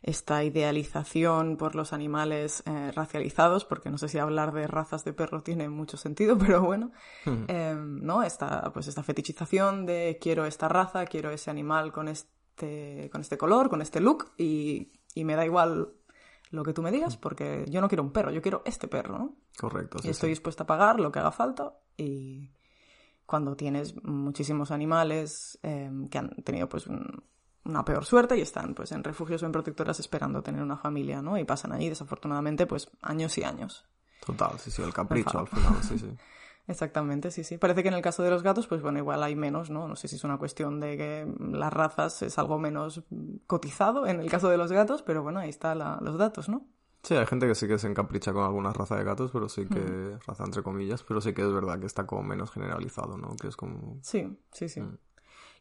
esta 0.02 0.42
idealización 0.44 1.56
por 1.56 1.74
los 1.74 1.92
animales 1.92 2.62
eh, 2.66 2.90
racializados, 2.92 3.64
porque 3.64 3.90
no 3.90 3.98
sé 3.98 4.08
si 4.08 4.18
hablar 4.18 4.52
de 4.52 4.66
razas 4.66 5.04
de 5.04 5.12
perro 5.12 5.42
tiene 5.42 5.68
mucho 5.68 5.96
sentido, 5.96 6.38
pero 6.38 6.62
bueno, 6.62 6.92
em, 7.26 8.00
¿no? 8.02 8.22
Esta, 8.22 8.72
pues 8.72 8.88
esta 8.88 9.02
fetichización 9.02 9.86
de 9.86 10.18
quiero 10.20 10.46
esta 10.46 10.68
raza, 10.68 11.04
quiero 11.06 11.30
ese 11.30 11.50
animal 11.50 11.92
con 11.92 12.08
este, 12.08 13.10
con 13.12 13.20
este 13.20 13.36
color, 13.36 13.68
con 13.68 13.82
este 13.82 14.00
look, 14.00 14.32
y, 14.38 14.92
y 15.14 15.24
me 15.24 15.36
da 15.36 15.44
igual 15.44 15.92
lo 16.50 16.64
que 16.64 16.72
tú 16.72 16.82
me 16.82 16.90
digas, 16.90 17.16
porque 17.16 17.64
yo 17.68 17.80
no 17.80 17.88
quiero 17.88 18.02
un 18.02 18.12
perro, 18.12 18.30
yo 18.30 18.42
quiero 18.42 18.62
este 18.64 18.88
perro, 18.88 19.18
¿no? 19.18 19.36
Correcto. 19.58 19.98
y 20.02 20.08
estoy 20.08 20.30
dispuesta 20.30 20.64
a 20.64 20.66
pagar 20.66 20.98
lo 20.98 21.12
que 21.12 21.18
haga 21.18 21.32
falta 21.32 21.74
y 21.96 22.50
cuando 23.26 23.56
tienes 23.56 24.02
muchísimos 24.02 24.70
animales 24.70 25.58
em, 25.62 26.08
que 26.08 26.18
han 26.18 26.30
tenido 26.42 26.68
pues 26.68 26.86
un, 26.86 27.22
una 27.70 27.84
peor 27.84 28.04
suerte 28.04 28.36
y 28.36 28.40
están 28.40 28.74
pues 28.74 28.92
en 28.92 29.02
refugios 29.02 29.42
o 29.42 29.46
en 29.46 29.52
protectoras 29.52 30.00
esperando 30.00 30.42
tener 30.42 30.62
una 30.62 30.76
familia, 30.76 31.22
¿no? 31.22 31.38
Y 31.38 31.44
pasan 31.44 31.72
allí 31.72 31.88
desafortunadamente 31.88 32.66
pues 32.66 32.90
años 33.02 33.36
y 33.38 33.44
años. 33.44 33.86
Total, 34.24 34.58
sí, 34.58 34.70
sí, 34.70 34.82
el 34.82 34.92
capricho 34.92 35.38
al 35.38 35.48
final, 35.48 35.82
sí, 35.82 35.98
sí. 35.98 36.10
Exactamente, 36.66 37.30
sí, 37.30 37.42
sí. 37.42 37.58
Parece 37.58 37.82
que 37.82 37.88
en 37.88 37.94
el 37.94 38.02
caso 38.02 38.22
de 38.22 38.30
los 38.30 38.42
gatos, 38.42 38.68
pues 38.68 38.80
bueno, 38.80 38.98
igual 38.98 39.22
hay 39.22 39.34
menos, 39.34 39.70
¿no? 39.70 39.88
No 39.88 39.96
sé 39.96 40.06
si 40.06 40.16
es 40.16 40.24
una 40.24 40.38
cuestión 40.38 40.78
de 40.78 40.96
que 40.96 41.34
las 41.50 41.72
razas 41.72 42.22
es 42.22 42.38
algo 42.38 42.58
menos 42.58 43.02
cotizado 43.46 44.06
en 44.06 44.20
el 44.20 44.30
caso 44.30 44.48
de 44.48 44.56
los 44.56 44.70
gatos, 44.70 45.02
pero 45.02 45.22
bueno, 45.22 45.40
ahí 45.40 45.48
están 45.48 45.78
los 45.78 46.16
datos, 46.16 46.48
¿no? 46.48 46.66
Sí, 47.02 47.14
hay 47.14 47.26
gente 47.26 47.46
que 47.46 47.54
sí 47.54 47.66
que 47.66 47.78
se 47.78 47.88
encapricha 47.88 48.32
con 48.32 48.44
alguna 48.44 48.72
raza 48.72 48.96
de 48.96 49.04
gatos, 49.04 49.30
pero 49.32 49.48
sí 49.48 49.66
que, 49.66 50.18
raza 50.26 50.44
entre 50.44 50.62
comillas, 50.62 51.02
pero 51.02 51.20
sí 51.20 51.32
que 51.32 51.42
es 51.42 51.52
verdad 51.52 51.80
que 51.80 51.86
está 51.86 52.06
como 52.06 52.22
menos 52.22 52.50
generalizado, 52.50 53.16
¿no? 53.16 53.34
Que 53.36 53.48
es 53.48 53.56
como... 53.56 53.98
Sí, 54.02 54.38
sí, 54.52 54.68
sí. 54.68 54.80
Mm. 54.80 54.98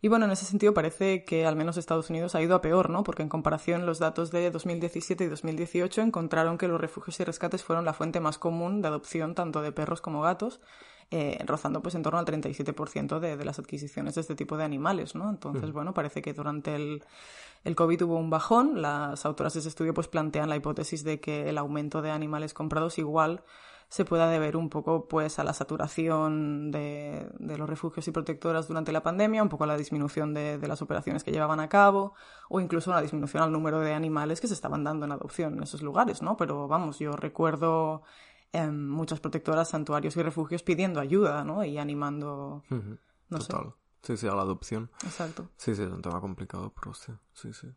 Y 0.01 0.07
bueno, 0.07 0.25
en 0.25 0.31
ese 0.31 0.45
sentido 0.45 0.73
parece 0.73 1.25
que 1.25 1.45
al 1.45 1.57
menos 1.57 1.75
Estados 1.75 2.09
Unidos 2.09 2.33
ha 2.33 2.41
ido 2.41 2.55
a 2.55 2.61
peor, 2.61 2.89
¿no? 2.89 3.03
Porque 3.03 3.21
en 3.21 3.27
comparación 3.29 3.85
los 3.85 3.99
datos 3.99 4.31
de 4.31 4.49
2017 4.49 5.25
y 5.25 5.27
2018 5.27 6.01
encontraron 6.01 6.57
que 6.57 6.69
los 6.69 6.79
refugios 6.79 7.19
y 7.19 7.25
rescates 7.25 7.63
fueron 7.63 7.83
la 7.83 7.93
fuente 7.93 8.21
más 8.21 8.37
común 8.37 8.81
de 8.81 8.87
adopción 8.87 9.35
tanto 9.35 9.61
de 9.61 9.73
perros 9.73 9.99
como 9.99 10.21
gatos, 10.21 10.61
eh, 11.11 11.43
rozando 11.45 11.81
pues 11.81 11.95
en 11.95 12.03
torno 12.03 12.17
al 12.17 12.25
37% 12.25 13.19
de, 13.19 13.35
de 13.35 13.45
las 13.45 13.59
adquisiciones 13.59 14.15
de 14.15 14.21
este 14.21 14.35
tipo 14.35 14.55
de 14.55 14.63
animales, 14.63 15.15
¿no? 15.15 15.29
Entonces, 15.29 15.73
bueno, 15.73 15.93
parece 15.93 16.21
que 16.21 16.33
durante 16.33 16.75
el, 16.75 17.03
el 17.65 17.75
COVID 17.75 18.03
hubo 18.03 18.15
un 18.15 18.29
bajón. 18.29 18.81
Las 18.81 19.25
autoras 19.25 19.53
de 19.53 19.59
ese 19.59 19.69
estudio 19.69 19.93
pues 19.93 20.07
plantean 20.07 20.47
la 20.47 20.55
hipótesis 20.55 21.03
de 21.03 21.19
que 21.19 21.49
el 21.49 21.57
aumento 21.57 22.01
de 22.01 22.11
animales 22.11 22.53
comprados 22.53 22.97
igual 22.99 23.43
se 23.89 24.05
pueda 24.05 24.29
deber 24.29 24.55
un 24.55 24.69
poco 24.69 25.07
pues 25.07 25.39
a 25.39 25.43
la 25.43 25.53
saturación 25.53 26.69
de, 26.69 27.27
de, 27.39 27.57
los 27.57 27.67
refugios 27.67 28.07
y 28.07 28.11
protectoras 28.11 28.67
durante 28.67 28.91
la 28.91 29.01
pandemia, 29.01 29.41
un 29.41 29.49
poco 29.49 29.63
a 29.63 29.67
la 29.67 29.77
disminución 29.77 30.33
de, 30.33 30.59
de, 30.59 30.67
las 30.67 30.83
operaciones 30.83 31.23
que 31.23 31.31
llevaban 31.31 31.59
a 31.59 31.69
cabo 31.69 32.13
o 32.49 32.59
incluso 32.59 32.91
a 32.91 32.95
la 32.95 33.01
disminución 33.01 33.41
al 33.41 33.51
número 33.51 33.79
de 33.79 33.93
animales 33.93 34.39
que 34.39 34.47
se 34.47 34.53
estaban 34.53 34.83
dando 34.83 35.05
en 35.05 35.11
adopción 35.11 35.55
en 35.55 35.63
esos 35.63 35.81
lugares, 35.81 36.21
¿no? 36.21 36.37
Pero 36.37 36.67
vamos, 36.67 36.99
yo 36.99 37.13
recuerdo 37.13 38.03
eh, 38.53 38.67
muchas 38.67 39.19
protectoras, 39.19 39.69
santuarios 39.69 40.15
y 40.17 40.21
refugios 40.21 40.61
pidiendo 40.61 40.99
ayuda, 40.99 41.43
¿no? 41.43 41.63
Y 41.63 41.79
animando, 41.79 42.63
no 42.69 43.39
Total. 43.39 43.73
Sí, 44.03 44.17
sí, 44.17 44.27
a 44.27 44.33
la 44.33 44.43
adopción. 44.43 44.89
Exacto. 45.03 45.49
Sí, 45.57 45.75
sí, 45.75 45.81
es 45.83 45.89
un 45.89 46.01
tema 46.01 46.21
complicado, 46.21 46.73
pero 46.73 46.93
sí, 46.93 47.11
sí, 47.33 47.53
sí. 47.53 47.67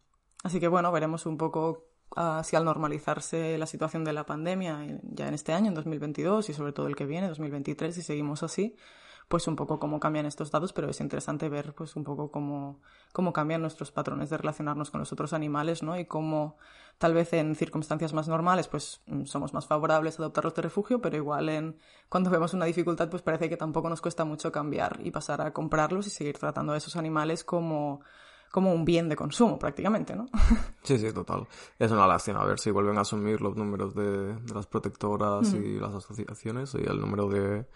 Así 0.44 0.60
que 0.60 0.68
bueno, 0.68 0.92
veremos 0.92 1.26
un 1.26 1.36
poco 1.36 1.91
si 2.44 2.56
al 2.56 2.64
normalizarse 2.64 3.56
la 3.58 3.66
situación 3.66 4.04
de 4.04 4.12
la 4.12 4.26
pandemia 4.26 5.00
ya 5.02 5.28
en 5.28 5.34
este 5.34 5.52
año, 5.52 5.68
en 5.68 5.74
2022 5.74 6.50
y 6.50 6.52
sobre 6.52 6.72
todo 6.72 6.86
el 6.86 6.96
que 6.96 7.06
viene, 7.06 7.28
2023, 7.28 7.94
si 7.94 8.02
seguimos 8.02 8.42
así, 8.42 8.76
pues 9.28 9.48
un 9.48 9.56
poco 9.56 9.78
cómo 9.78 9.98
cambian 9.98 10.26
estos 10.26 10.50
datos, 10.50 10.74
pero 10.74 10.90
es 10.90 11.00
interesante 11.00 11.48
ver 11.48 11.74
pues 11.74 11.96
un 11.96 12.04
poco 12.04 12.30
cómo, 12.30 12.80
cómo 13.12 13.32
cambian 13.32 13.62
nuestros 13.62 13.90
patrones 13.90 14.28
de 14.28 14.36
relacionarnos 14.36 14.90
con 14.90 15.00
los 15.00 15.10
otros 15.12 15.32
animales, 15.32 15.82
¿no? 15.82 15.98
Y 15.98 16.04
cómo 16.04 16.58
tal 16.98 17.14
vez 17.14 17.32
en 17.32 17.54
circunstancias 17.54 18.12
más 18.12 18.28
normales 18.28 18.68
pues 18.68 19.00
mm, 19.06 19.24
somos 19.24 19.54
más 19.54 19.66
favorables 19.66 20.18
a 20.18 20.22
adoptarlos 20.24 20.54
de 20.54 20.62
refugio, 20.62 21.00
pero 21.00 21.16
igual 21.16 21.48
en 21.48 21.78
cuando 22.10 22.28
vemos 22.28 22.52
una 22.52 22.66
dificultad 22.66 23.08
pues 23.08 23.22
parece 23.22 23.48
que 23.48 23.56
tampoco 23.56 23.88
nos 23.88 24.02
cuesta 24.02 24.26
mucho 24.26 24.52
cambiar 24.52 25.00
y 25.02 25.10
pasar 25.10 25.40
a 25.40 25.52
comprarlos 25.52 26.06
y 26.06 26.10
seguir 26.10 26.38
tratando 26.38 26.74
a 26.74 26.76
esos 26.76 26.96
animales 26.96 27.42
como 27.42 28.02
como 28.52 28.72
un 28.72 28.84
bien 28.84 29.08
de 29.08 29.16
consumo 29.16 29.58
prácticamente, 29.58 30.14
¿no? 30.14 30.26
Sí, 30.84 30.98
sí, 30.98 31.12
total. 31.12 31.46
Es 31.78 31.90
una 31.90 32.06
lástima 32.06 32.42
a 32.42 32.44
ver 32.44 32.58
si 32.58 32.70
vuelven 32.70 32.98
a 32.98 33.00
asumir 33.00 33.40
los 33.40 33.56
números 33.56 33.94
de, 33.94 34.36
las 34.52 34.66
protectoras 34.66 35.54
y 35.54 35.78
las 35.78 35.94
asociaciones 35.94 36.74
y 36.74 36.78
el 36.78 37.00
número 37.00 37.28
de, 37.28 37.66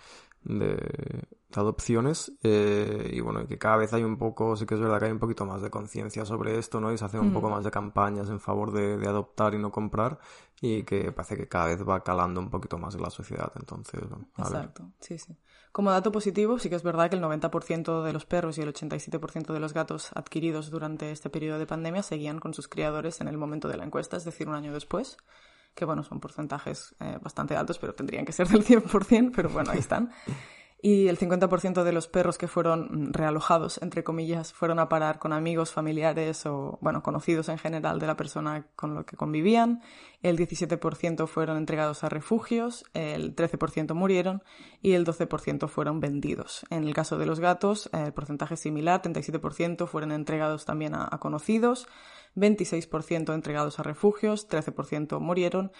de, 0.43 1.25
adopciones 1.55 2.33
eh, 2.43 3.11
y 3.13 3.21
bueno, 3.21 3.47
que 3.47 3.57
cada 3.59 3.77
vez 3.77 3.93
hay 3.95 4.03
un 4.03 4.19
poco, 4.19 4.57
sí 4.57 4.67
que 4.67 4.75
es 4.75 4.81
verdad 4.81 4.99
que 4.99 5.07
hay 5.07 5.13
un 5.13 5.19
poquito 5.19 5.47
más 5.47 5.63
de 5.63 5.71
conciencia 5.71 6.27
sobre 6.27 6.59
esto, 6.59 6.81
¿no? 6.81 6.93
Y 6.93 6.99
se 6.99 7.05
hacen 7.05 7.21
un 7.21 7.33
poco 7.33 7.49
más 7.49 7.65
de 7.65 7.71
campañas 7.71 8.29
en 8.29 8.41
favor 8.41 8.73
de, 8.73 8.99
de, 8.99 9.07
adoptar 9.07 9.55
y 9.55 9.59
no 9.59 9.71
comprar 9.71 10.19
y 10.61 10.83
que 10.83 11.11
parece 11.13 11.37
que 11.37 11.49
cada 11.49 11.67
vez 11.67 11.89
va 11.89 12.03
calando 12.03 12.41
un 12.41 12.51
poquito 12.51 12.77
más 12.77 12.95
en 12.97 13.03
la 13.03 13.11
sociedad, 13.11 13.51
entonces... 13.55 14.03
Exacto, 14.37 14.91
sí, 15.01 15.17
sí. 15.17 15.35
Como 15.77 15.91
dato 15.91 16.11
positivo, 16.11 16.59
sí 16.59 16.71
que 16.71 16.77
es 16.77 16.83
verdad 16.83 17.11
que 17.11 17.17
el 17.17 17.23
90% 17.23 18.03
de 18.03 18.15
los 18.15 18.25
perros 18.25 18.57
y 18.57 18.63
el 18.63 18.73
87% 18.73 19.53
de 19.53 19.61
los 19.61 19.75
gatos 19.75 20.09
adquiridos 20.15 20.71
durante 20.71 21.13
este 21.13 21.29
periodo 21.29 21.59
de 21.59 21.67
pandemia 21.67 22.03
seguían 22.03 22.39
con 22.39 22.55
sus 22.55 22.67
criadores 22.67 23.21
en 23.21 23.29
el 23.29 23.37
momento 23.37 23.69
de 23.69 23.77
la 23.77 23.85
encuesta, 23.85 24.17
es 24.17 24.25
decir, 24.25 24.49
un 24.49 24.55
año 24.55 24.73
después 24.73 25.19
que 25.75 25.85
bueno, 25.85 26.03
son 26.03 26.19
porcentajes 26.19 26.95
eh, 27.01 27.19
bastante 27.21 27.57
altos, 27.57 27.79
pero 27.79 27.95
tendrían 27.95 28.25
que 28.25 28.33
ser 28.33 28.49
del 28.49 28.65
100%, 28.65 29.33
pero 29.37 29.51
bueno, 29.51 29.71
ahí 29.71 29.81
están. 29.81 30.11
y 30.83 31.09
el 31.09 31.19
50% 31.19 31.85
de 31.85 31.93
los 31.93 32.07
perros 32.07 32.37
que 32.37 32.49
fueron 32.49 33.13
realojados, 33.13 33.81
entre 33.83 34.05
comillas, 34.05 34.53
fueron 34.53 34.79
a 34.79 34.89
parar 34.89 35.19
con 35.19 35.33
amigos, 35.33 35.73
familiares 35.73 36.45
o, 36.45 36.79
bueno, 36.83 37.03
conocidos 37.03 37.49
en 37.49 37.59
general 37.59 37.99
de 37.99 38.07
la 38.07 38.17
persona 38.17 38.67
con 38.77 38.95
la 38.95 39.05
que 39.05 39.17
convivían. 39.17 39.81
El 40.23 40.37
17% 40.37 41.27
fueron 41.27 41.57
entregados 41.57 42.05
a 42.05 42.11
refugios, 42.11 42.85
el 42.93 43.35
13% 43.35 43.95
murieron 43.95 44.43
y 44.83 44.93
el 44.93 45.07
12% 45.07 45.67
fueron 45.67 46.01
vendidos. 46.01 46.67
En 46.69 46.85
el 46.85 46.95
caso 46.95 47.17
de 47.17 47.27
los 47.27 47.41
gatos, 47.41 47.89
el 47.93 48.13
porcentaje 48.13 48.55
es 48.55 48.61
similar, 48.61 49.01
37% 49.01 49.87
fueron 49.87 50.13
entregados 50.13 50.67
también 50.67 50.95
a 50.95 51.09
conocidos, 51.19 51.89
26% 52.37 53.35
entregados 53.35 53.81
a 53.81 53.83
refugios, 53.83 54.49
13% 54.49 55.19
murieron 55.21 55.73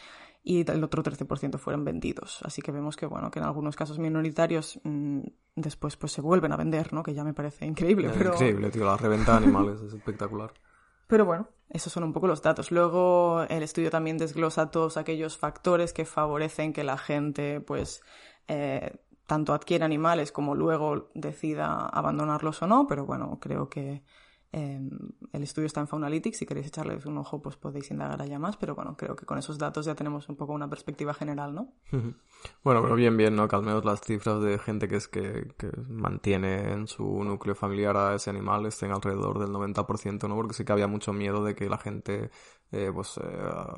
y 0.49 0.61
el 0.71 0.85
otro 0.85 1.03
13% 1.03 1.59
fueron 1.59 1.85
vendidos. 1.85 2.39
Así 2.45 2.63
que 2.63 2.71
vemos 2.71 2.97
que, 2.97 3.05
bueno, 3.05 3.33
que 3.33 3.41
en 3.41 3.45
algunos 3.45 3.75
casos 3.75 3.99
minoritarios 3.99 4.79
mmm, 4.85 5.23
después 5.57 5.97
pues 5.97 6.13
se 6.13 6.21
vuelven 6.21 6.53
a 6.53 6.57
vender, 6.57 6.93
¿no? 6.93 7.03
Que 7.03 7.15
ya 7.15 7.25
me 7.25 7.35
parece 7.35 7.67
increíble, 7.67 8.13
pero... 8.17 8.33
Increíble, 8.33 8.71
tío, 8.71 8.85
la 8.85 8.97
reventa 8.97 9.33
de 9.33 9.39
animales 9.39 9.81
es 9.81 9.93
espectacular. 9.93 10.53
Pero 11.09 11.25
bueno, 11.25 11.49
esos 11.71 11.93
son 11.93 12.03
un 12.03 12.13
poco 12.13 12.27
los 12.27 12.43
datos. 12.43 12.73
Luego 12.73 13.45
el 13.49 13.63
estudio 13.63 13.91
también 13.91 14.19
desglosa 14.19 14.73
todos 14.73 14.97
aquellos 14.97 15.37
factores 15.37 15.93
que 15.93 16.05
favorecen 16.05 16.73
que 16.73 16.83
la 16.83 16.99
gente, 16.99 17.61
pues, 17.61 18.03
eh, 18.49 18.97
tanto 19.29 19.53
adquiera 19.53 19.85
animales 19.85 20.33
como 20.33 20.57
luego 20.57 21.11
decida 21.15 21.87
abandonarlos 21.87 22.61
o 22.63 22.67
no, 22.67 22.89
pero 22.89 23.07
bueno, 23.07 23.39
creo 23.41 23.69
que 23.69 24.03
eh, 24.53 24.81
el 25.33 25.43
estudio 25.43 25.67
está 25.67 25.81
en 25.81 25.89
Faunalytics, 25.89 26.39
si 26.39 26.47
queréis 26.47 26.69
echarles 26.69 27.05
un 27.07 27.19
ojo 27.19 27.43
pues 27.43 27.57
podéis 27.57 27.91
indagar 27.91 28.23
allá 28.23 28.39
más, 28.39 28.57
pero 28.57 28.75
bueno, 28.75 28.97
creo 28.97 29.17
que 29.17 29.27
con 29.27 29.39
esos 29.39 29.59
datos 29.59 29.87
ya 29.87 29.95
tenemos 29.95 30.29
un 30.29 30.37
poco 30.37 30.53
una 30.53 30.69
perspectiva 30.69 31.13
general, 31.15 31.55
¿no? 31.55 31.75
Bueno, 32.63 32.83
pero 32.83 32.95
bien, 32.95 33.17
bien, 33.17 33.37
¿no? 33.37 33.49
Que 33.49 33.57
al 33.57 33.63
menos 33.63 33.85
las 33.85 34.01
cifras 34.01 34.41
de 34.41 34.59
gente 34.59 34.89
que 34.89 34.97
es 34.97 35.09
que, 35.09 35.53
que 35.59 35.71
mantiene 35.89 36.73
en 36.73 36.87
su 36.87 37.05
núcleo 37.25 37.55
familiar 37.55 37.97
a 37.97 38.15
ese 38.15 38.31
animal 38.31 38.67
estén 38.67 38.93
alrededor 38.93 39.39
del 39.39 39.51
90%, 39.51 40.29
¿no? 40.29 40.35
Porque 40.35 40.55
sí 40.55 40.65
que 40.65 40.73
había 40.73 40.87
mucho 40.87 41.13
miedo 41.13 41.45
de 41.45 41.55
que 41.55 41.69
la 41.69 41.79
gente 41.79 42.31
eh, 42.77 42.93
pues 42.93 43.19
eh, 43.19 43.23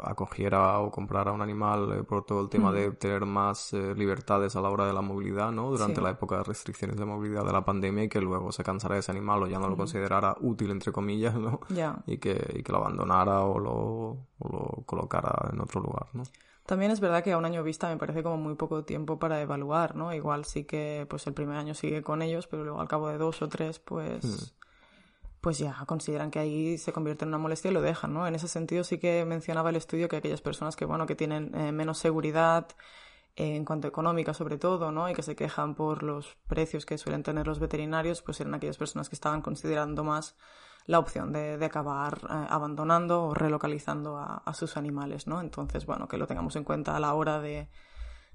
acogiera 0.03 0.79
o 0.81 0.91
comprara 0.91 1.33
un 1.33 1.41
animal 1.43 1.93
eh, 1.93 2.03
por 2.03 2.25
todo 2.25 2.41
el 2.41 2.49
tema 2.49 2.73
de 2.73 2.91
tener 2.93 3.25
más 3.27 3.73
eh, 3.73 3.95
libertades 3.95 4.57
a 4.57 4.61
la 4.61 4.71
hora 4.71 4.87
de 4.87 4.93
la 4.93 5.01
movilidad, 5.03 5.53
¿no? 5.53 5.71
Durante 5.71 5.97
Sí. 5.97 6.01
la 6.03 6.11
época 6.11 6.39
de 6.39 6.45
restricciones 6.45 6.97
de 6.97 7.05
movilidad 7.05 7.45
de 7.45 7.53
la 7.53 7.65
pandemia 7.65 8.05
y 8.05 8.09
que 8.09 8.21
luego 8.21 8.53
se 8.53 8.65
cansara 8.65 8.95
de 8.95 9.01
ese 9.01 9.13
animal 9.13 9.43
o 9.43 9.47
ya 9.47 9.59
no 9.59 9.69
lo 9.69 9.77
considerara 9.77 10.37
útil, 10.41 10.71
entre 10.71 10.93
comillas, 10.93 11.35
¿no? 11.35 11.61
Y 12.07 12.19
que, 12.19 12.55
y 12.55 12.63
que 12.63 12.73
lo 12.73 12.79
abandonara 12.79 13.43
o 13.43 13.59
lo, 13.59 13.75
o 14.39 14.49
lo 14.51 14.83
colocara 14.87 15.51
en 15.53 15.61
otro 15.61 15.81
lugar, 15.81 16.07
¿no? 16.13 16.23
También 16.67 16.91
es 16.91 17.01
verdad 17.01 17.25
que 17.25 17.33
a 17.33 17.39
un 17.39 17.47
año 17.47 17.63
vista 17.63 17.89
me 17.89 17.97
parece 17.97 18.23
como 18.23 18.37
muy 18.37 18.55
poco 18.55 18.85
tiempo 18.85 19.19
para 19.19 19.41
evaluar, 19.41 19.97
¿no? 19.97 20.13
Igual 20.13 20.45
sí 20.45 20.65
que 20.65 21.07
pues 21.09 21.27
el 21.27 21.33
primer 21.33 21.57
año 21.57 21.73
sigue 21.73 22.03
con 22.03 22.21
ellos, 22.21 22.47
pero 22.47 22.63
luego 22.63 22.81
al 22.81 22.89
cabo 22.89 23.09
de 23.09 23.17
dos 23.17 23.41
o 23.41 23.49
tres, 23.49 23.79
pues, 23.79 24.55
pues 25.41 25.59
ya 25.59 25.85
consideran 25.87 26.31
que 26.31 26.39
ahí 26.39 26.79
se 26.79 26.93
convierte 26.93 27.25
en 27.25 27.29
una 27.29 27.39
molestia 27.39 27.71
y 27.71 27.75
lo 27.75 27.81
dejan, 27.81 28.13
¿no? 28.13 28.27
En 28.27 28.35
ese 28.35 28.49
sentido 28.49 28.85
sí 28.85 28.99
que 28.99 29.25
mencionaba 29.25 29.71
el 29.71 29.77
estudio 29.77 30.09
que 30.09 30.17
aquellas 30.17 30.41
personas 30.41 30.77
que, 30.77 30.85
bueno, 30.85 31.07
que 31.07 31.15
tienen 31.15 31.55
eh, 31.55 31.73
menos 31.73 31.99
seguridad 31.99 32.67
eh, 33.37 33.57
en 33.57 33.65
cuanto 33.65 33.87
a 33.87 33.91
económica 33.91 34.35
sobre 34.35 34.59
todo, 34.59 34.91
¿no? 34.93 35.09
Y 35.09 35.15
que 35.15 35.23
se 35.23 35.37
quejan 35.37 35.75
por 35.75 36.03
los 36.03 36.37
precios 36.49 36.85
que 36.87 36.99
suelen 36.99 37.23
tener 37.23 37.47
los 37.47 37.61
veterinarios, 37.61 38.23
pues 38.23 38.41
eran 38.41 38.55
aquellas 38.55 38.79
personas 38.79 39.09
que 39.09 39.15
estaban 39.15 39.43
considerando 39.43 40.05
más 40.05 40.37
la 40.87 40.99
opción 40.99 41.33
de, 41.33 41.59
de 41.59 41.67
acabar 41.67 42.19
eh, 42.25 42.47
abandonando 42.49 43.25
o 43.25 43.35
relocalizando 43.35 44.17
a, 44.19 44.43
a 44.45 44.55
sus 44.55 44.77
animales, 44.77 45.27
¿no? 45.27 45.41
Entonces, 45.41 45.87
bueno, 45.87 46.09
que 46.09 46.19
lo 46.19 46.27
tengamos 46.27 46.57
en 46.57 46.65
cuenta 46.65 46.97
a 46.97 47.01
la 47.01 47.15
hora 47.15 47.41
de, 47.41 47.69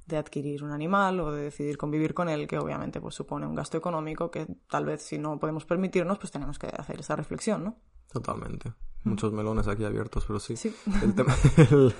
de 0.05 0.17
adquirir 0.17 0.63
un 0.63 0.71
animal 0.71 1.19
o 1.19 1.31
de 1.31 1.43
decidir 1.43 1.77
convivir 1.77 2.13
con 2.13 2.29
él, 2.29 2.47
que 2.47 2.57
obviamente 2.57 2.99
pues 2.99 3.15
supone 3.15 3.45
un 3.45 3.55
gasto 3.55 3.77
económico 3.77 4.29
que 4.29 4.47
tal 4.69 4.85
vez 4.85 5.01
si 5.01 5.17
no 5.17 5.39
podemos 5.39 5.65
permitirnos, 5.65 6.19
pues 6.19 6.31
tenemos 6.31 6.59
que 6.59 6.67
hacer 6.67 6.99
esa 6.99 7.15
reflexión, 7.15 7.63
¿no? 7.63 7.77
Totalmente. 8.11 8.73
Muchos 9.03 9.33
melones 9.33 9.67
aquí 9.67 9.83
abiertos, 9.83 10.25
pero 10.25 10.39
sí. 10.39 10.55
Sí. 10.55 10.75
El 11.01 11.15
tema, 11.15 11.35
el, 11.69 11.93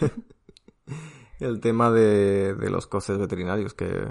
el 1.40 1.60
tema 1.60 1.92
de, 1.92 2.56
de 2.56 2.70
los 2.70 2.88
costes 2.88 3.18
veterinarios, 3.18 3.74
que, 3.74 4.08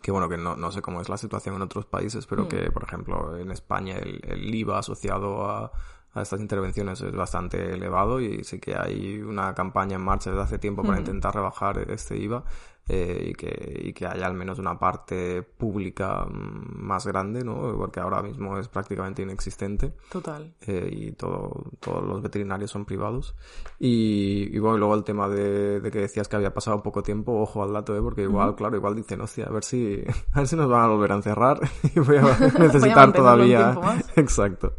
que 0.00 0.10
bueno, 0.10 0.28
que 0.28 0.36
no, 0.36 0.56
no 0.56 0.72
sé 0.72 0.80
cómo 0.82 1.00
es 1.00 1.08
la 1.08 1.16
situación 1.16 1.56
en 1.56 1.62
otros 1.62 1.86
países, 1.86 2.26
pero 2.26 2.48
que, 2.48 2.70
por 2.70 2.84
ejemplo, 2.84 3.36
en 3.36 3.50
España 3.50 3.96
el, 3.96 4.20
el 4.24 4.54
IVA 4.54 4.78
asociado 4.78 5.46
a, 5.48 5.72
a 6.14 6.22
estas 6.22 6.40
intervenciones 6.40 7.00
es 7.00 7.14
bastante 7.14 7.74
elevado 7.74 8.20
y 8.20 8.44
sí 8.44 8.60
que 8.60 8.76
hay 8.76 9.20
una 9.20 9.54
campaña 9.54 9.96
en 9.96 10.02
marcha 10.02 10.30
desde 10.30 10.42
hace 10.44 10.58
tiempo 10.58 10.82
para 10.82 10.98
intentar 10.98 11.34
rebajar 11.34 11.90
este 11.90 12.16
IVA 12.16 12.44
eh, 12.88 13.28
y, 13.30 13.32
que, 13.34 13.80
y 13.84 13.92
que 13.92 14.06
haya 14.06 14.26
al 14.26 14.34
menos 14.34 14.58
una 14.58 14.78
parte 14.78 15.42
pública 15.42 16.26
mm, 16.26 16.84
más 16.84 17.06
grande, 17.06 17.42
¿no? 17.44 17.74
Porque 17.76 18.00
ahora 18.00 18.22
mismo 18.22 18.58
es 18.58 18.68
prácticamente 18.68 19.22
inexistente 19.22 19.94
Total. 20.10 20.52
eh, 20.60 20.88
y 20.92 21.12
todo, 21.12 21.64
todos 21.80 22.04
los 22.04 22.20
veterinarios 22.22 22.70
son 22.70 22.84
privados. 22.84 23.34
Y, 23.78 24.54
y 24.54 24.58
bueno, 24.58 24.76
y 24.76 24.78
luego 24.80 24.94
el 24.94 25.04
tema 25.04 25.28
de, 25.28 25.80
de 25.80 25.90
que 25.90 26.00
decías 26.00 26.28
que 26.28 26.36
había 26.36 26.52
pasado 26.52 26.82
poco 26.82 27.02
tiempo, 27.02 27.40
ojo 27.40 27.62
al 27.62 27.72
dato, 27.72 27.96
¿eh? 27.96 28.02
porque 28.02 28.22
igual, 28.22 28.54
claro, 28.54 28.76
igual 28.76 28.94
dicen, 28.94 29.20
hostia, 29.20 29.46
a 29.46 29.50
ver 29.50 29.64
si, 29.64 30.02
a 30.32 30.38
ver 30.40 30.48
si 30.48 30.56
nos 30.56 30.68
van 30.68 30.82
a 30.82 30.88
volver 30.88 31.12
a 31.12 31.16
encerrar 31.16 31.60
y 31.94 32.00
voy 32.00 32.16
a 32.18 32.22
necesitar 32.58 32.96
mantenerlo 32.96 33.06
un 33.06 33.12
todavía. 33.12 33.74
Exacto. 34.16 34.74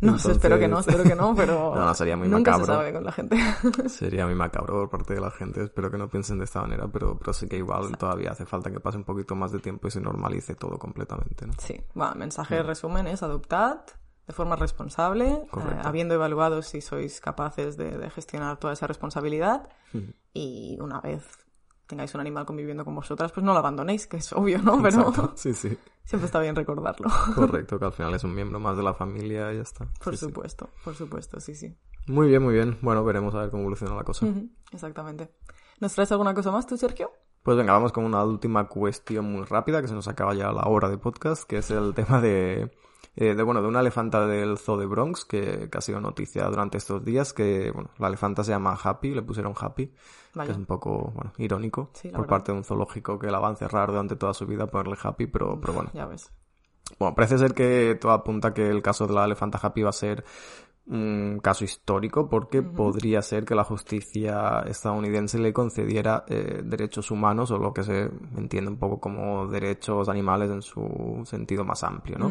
No 0.00 0.18
sé, 0.18 0.32
espero 0.32 0.56
que 0.58 0.68
no, 0.68 0.78
Entonces- 0.78 0.94
espero 0.94 1.08
que 1.08 1.20
no, 1.20 1.34
pero 1.34 1.74
No, 1.74 1.84
no, 1.86 1.94
sería 1.94 2.16
muy 2.16 2.28
nunca 2.28 2.52
macabro. 2.52 2.66
se 2.66 2.72
sabe 2.72 2.92
con 2.92 3.04
la 3.04 3.12
gente. 3.12 3.36
Sería 3.88 4.26
muy 4.26 4.34
macabro 4.34 4.74
por 4.74 4.90
parte 4.90 5.14
de 5.14 5.20
la 5.20 5.30
gente. 5.30 5.62
Espero 5.64 5.90
que 5.90 5.96
no 5.98 6.08
piensen 6.08 6.38
de 6.38 6.44
esta 6.44 6.60
manera, 6.60 6.86
pero, 6.88 7.18
pero 7.18 7.32
sí 7.32 7.48
que 7.48 7.56
igual 7.56 7.96
todavía 7.96 8.30
hace 8.32 8.44
falta 8.46 8.70
que 8.70 8.80
pase 8.80 8.98
un 8.98 9.04
poquito 9.04 9.34
más 9.34 9.52
de 9.52 9.58
tiempo 9.60 9.88
y 9.88 9.90
se 9.90 10.00
normalice 10.00 10.54
todo 10.54 10.78
completamente, 10.78 11.46
¿no? 11.46 11.52
Sí, 11.58 11.82
bueno, 11.94 12.14
mensaje 12.16 12.56
de 12.56 12.62
resumen 12.62 13.06
es 13.06 13.22
adoptad 13.22 13.78
de 14.26 14.32
forma 14.32 14.56
responsable, 14.56 15.28
eh, 15.28 15.80
habiendo 15.84 16.14
evaluado 16.14 16.60
si 16.62 16.80
sois 16.80 17.20
capaces 17.20 17.76
de, 17.76 17.96
de 17.96 18.10
gestionar 18.10 18.56
toda 18.58 18.72
esa 18.72 18.86
responsabilidad 18.88 19.68
y 20.34 20.76
una 20.80 21.00
vez 21.00 21.22
tengáis 21.86 22.14
un 22.14 22.20
animal 22.20 22.44
conviviendo 22.46 22.84
con 22.84 22.94
vosotras, 22.94 23.32
pues 23.32 23.44
no 23.44 23.52
lo 23.52 23.58
abandonéis, 23.58 24.06
que 24.06 24.16
es 24.18 24.32
obvio, 24.32 24.58
¿no? 24.62 24.80
Pero 24.82 25.00
Exacto. 25.08 25.32
Sí, 25.36 25.54
sí. 25.54 25.76
siempre 26.04 26.26
está 26.26 26.40
bien 26.40 26.56
recordarlo. 26.56 27.08
Correcto, 27.34 27.78
que 27.78 27.84
al 27.84 27.92
final 27.94 28.14
es 28.14 28.24
un 28.24 28.34
miembro 28.34 28.58
más 28.60 28.76
de 28.76 28.82
la 28.82 28.94
familia 28.94 29.52
y 29.52 29.56
ya 29.56 29.62
está. 29.62 29.86
Por 30.02 30.14
Sí, 30.16 30.20
sí. 30.20 30.26
supuesto, 30.26 30.70
por 30.84 30.94
supuesto, 30.94 31.40
sí, 31.40 31.54
sí. 31.54 31.76
Muy 32.08 32.28
bien, 32.28 32.42
muy 32.42 32.54
bien. 32.54 32.78
Bueno, 32.82 33.02
veremos 33.04 33.34
a 33.34 33.40
ver 33.40 33.50
cómo 33.50 33.62
evoluciona 33.62 33.94
la 33.94 34.04
cosa. 34.04 34.26
Exactamente. 34.72 35.30
¿Nos 35.80 35.92
traes 35.94 36.10
alguna 36.12 36.34
cosa 36.34 36.50
más 36.52 36.66
tú, 36.66 36.76
Sergio? 36.76 37.10
Pues 37.42 37.56
venga, 37.56 37.72
vamos 37.72 37.92
con 37.92 38.04
una 38.04 38.24
última 38.24 38.66
cuestión 38.68 39.24
muy 39.32 39.44
rápida, 39.44 39.80
que 39.82 39.88
se 39.88 39.94
nos 39.94 40.08
acaba 40.08 40.34
ya 40.34 40.50
la 40.52 40.62
hora 40.68 40.88
de 40.88 40.98
podcast, 40.98 41.44
que 41.44 41.58
es 41.58 41.70
el 41.70 41.94
tema 41.94 42.20
de, 42.20 42.70
eh, 43.16 43.34
de 43.34 43.42
bueno, 43.42 43.62
de 43.62 43.68
una 43.68 43.80
elefanta 43.80 44.26
del 44.26 44.58
zoo 44.58 44.76
de 44.76 44.86
Bronx, 44.86 45.24
que, 45.24 45.68
que 45.70 45.78
ha 45.78 45.80
sido 45.80 46.00
noticia 46.00 46.44
durante 46.46 46.76
estos 46.78 47.04
días, 47.04 47.32
que, 47.32 47.70
bueno, 47.72 47.90
la 47.98 48.08
elefanta 48.08 48.44
se 48.44 48.52
llama 48.52 48.78
Happy, 48.82 49.14
le 49.14 49.22
pusieron 49.22 49.54
Happy, 49.58 49.92
Vaya. 50.34 50.46
que 50.46 50.52
es 50.52 50.58
un 50.58 50.66
poco, 50.66 51.12
bueno, 51.14 51.32
irónico, 51.38 51.90
Sí, 51.94 52.08
por 52.08 52.20
verdad. 52.20 52.28
parte 52.28 52.52
de 52.52 52.58
un 52.58 52.64
zoológico 52.64 53.18
que 53.18 53.28
la 53.30 53.38
va 53.40 53.48
a 53.48 53.50
encerrar 53.52 53.88
durante 53.88 54.16
toda 54.16 54.34
su 54.34 54.46
vida, 54.46 54.66
ponerle 54.66 54.96
Happy, 55.02 55.26
pero, 55.26 55.58
pero 55.60 55.72
bueno. 55.72 55.90
Ya 55.94 56.06
ves. 56.06 56.30
Bueno, 56.98 57.14
parece 57.16 57.38
ser 57.38 57.52
que 57.54 57.98
todo 58.00 58.12
apunta 58.12 58.54
que 58.54 58.68
el 58.68 58.80
caso 58.82 59.06
de 59.06 59.14
la 59.14 59.24
elefanta 59.24 59.58
Happy 59.60 59.82
va 59.82 59.90
a 59.90 59.92
ser 59.92 60.22
un 60.88 61.40
caso 61.42 61.64
histórico 61.64 62.28
porque 62.28 62.62
podría 62.62 63.20
ser 63.20 63.44
que 63.44 63.56
la 63.56 63.64
justicia 63.64 64.60
estadounidense 64.68 65.36
le 65.38 65.52
concediera 65.52 66.24
eh, 66.28 66.62
derechos 66.64 67.10
humanos 67.10 67.50
o 67.50 67.58
lo 67.58 67.72
que 67.74 67.82
se 67.82 68.08
entiende 68.36 68.70
un 68.70 68.76
poco 68.78 69.00
como 69.00 69.48
derechos 69.48 70.08
animales 70.08 70.48
en 70.48 70.62
su 70.62 71.22
sentido 71.24 71.64
más 71.64 71.82
amplio, 71.82 72.18
¿no? 72.18 72.30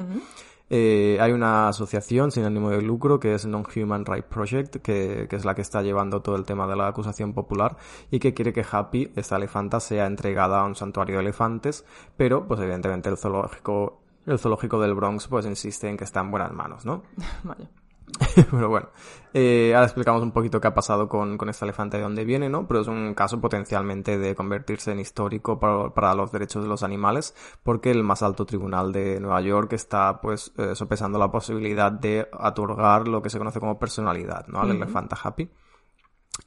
Eh, 0.69 1.17
hay 1.21 1.31
una 1.31 1.67
asociación 1.67 2.31
sin 2.31 2.43
ánimo 2.43 2.71
de 2.71 2.81
lucro 2.81 3.19
que 3.19 3.35
es 3.35 3.45
Non-Human 3.45 4.05
Rights 4.05 4.27
Project, 4.27 4.77
que, 4.77 5.27
que 5.29 5.35
es 5.35 5.45
la 5.45 5.53
que 5.53 5.61
está 5.61 5.81
llevando 5.81 6.21
todo 6.21 6.35
el 6.35 6.43
tema 6.43 6.65
de 6.67 6.75
la 6.75 6.87
acusación 6.87 7.33
popular 7.33 7.77
y 8.09 8.19
que 8.19 8.33
quiere 8.33 8.51
que 8.51 8.65
Happy, 8.69 9.11
esta 9.15 9.37
elefanta, 9.37 9.79
sea 9.79 10.07
entregada 10.07 10.61
a 10.61 10.65
un 10.65 10.75
santuario 10.75 11.17
de 11.17 11.21
elefantes, 11.21 11.85
pero 12.17 12.47
pues 12.47 12.59
evidentemente 12.61 13.09
el 13.09 13.17
zoológico, 13.17 14.01
el 14.25 14.39
zoológico 14.39 14.79
del 14.79 14.95
Bronx 14.95 15.27
pues 15.27 15.45
insiste 15.45 15.87
en 15.87 15.97
que 15.97 16.03
está 16.03 16.21
en 16.21 16.31
buenas 16.31 16.51
manos, 16.51 16.85
¿no? 16.85 17.03
Vaya. 17.43 17.69
Pero 18.51 18.69
bueno, 18.69 18.89
eh, 19.33 19.73
ahora 19.73 19.85
explicamos 19.85 20.21
un 20.21 20.31
poquito 20.31 20.61
qué 20.61 20.67
ha 20.67 20.73
pasado 20.73 21.09
con, 21.09 21.37
con 21.37 21.49
esta 21.49 21.65
elefante 21.65 21.97
de 21.97 22.03
dónde 22.03 22.23
viene, 22.23 22.49
¿no? 22.49 22.67
Pero 22.67 22.81
es 22.81 22.87
un 22.87 23.13
caso 23.13 23.41
potencialmente 23.41 24.17
de 24.17 24.35
convertirse 24.35 24.91
en 24.91 24.99
histórico 24.99 25.59
para, 25.59 25.93
para 25.93 26.13
los 26.13 26.31
derechos 26.31 26.63
de 26.63 26.69
los 26.69 26.83
animales, 26.83 27.35
porque 27.63 27.91
el 27.91 28.03
más 28.03 28.21
alto 28.23 28.45
tribunal 28.45 28.91
de 28.91 29.19
Nueva 29.19 29.41
York 29.41 29.73
está, 29.73 30.21
pues, 30.21 30.53
eh, 30.57 30.75
sopesando 30.75 31.19
la 31.19 31.31
posibilidad 31.31 31.91
de 31.91 32.27
otorgar 32.31 33.07
lo 33.07 33.21
que 33.21 33.29
se 33.29 33.37
conoce 33.37 33.59
como 33.59 33.79
personalidad, 33.79 34.47
¿no? 34.47 34.61
Al 34.61 34.71
elefante 34.71 35.15
Happy. 35.21 35.49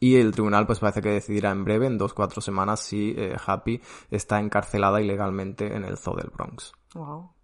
Y 0.00 0.16
el 0.16 0.32
tribunal 0.32 0.66
pues 0.66 0.80
parece 0.80 1.00
que 1.00 1.10
decidirá 1.10 1.50
en 1.50 1.64
breve, 1.64 1.86
en 1.86 1.98
dos, 1.98 2.14
cuatro 2.14 2.40
semanas, 2.40 2.80
si 2.80 3.14
eh, 3.16 3.36
Happy 3.44 3.80
está 4.10 4.38
encarcelada 4.38 5.00
ilegalmente 5.00 5.74
en 5.74 5.84
el 5.84 5.96
zoo 5.96 6.14
del 6.14 6.30
Bronx. 6.30 6.72
Wow. 6.94 7.37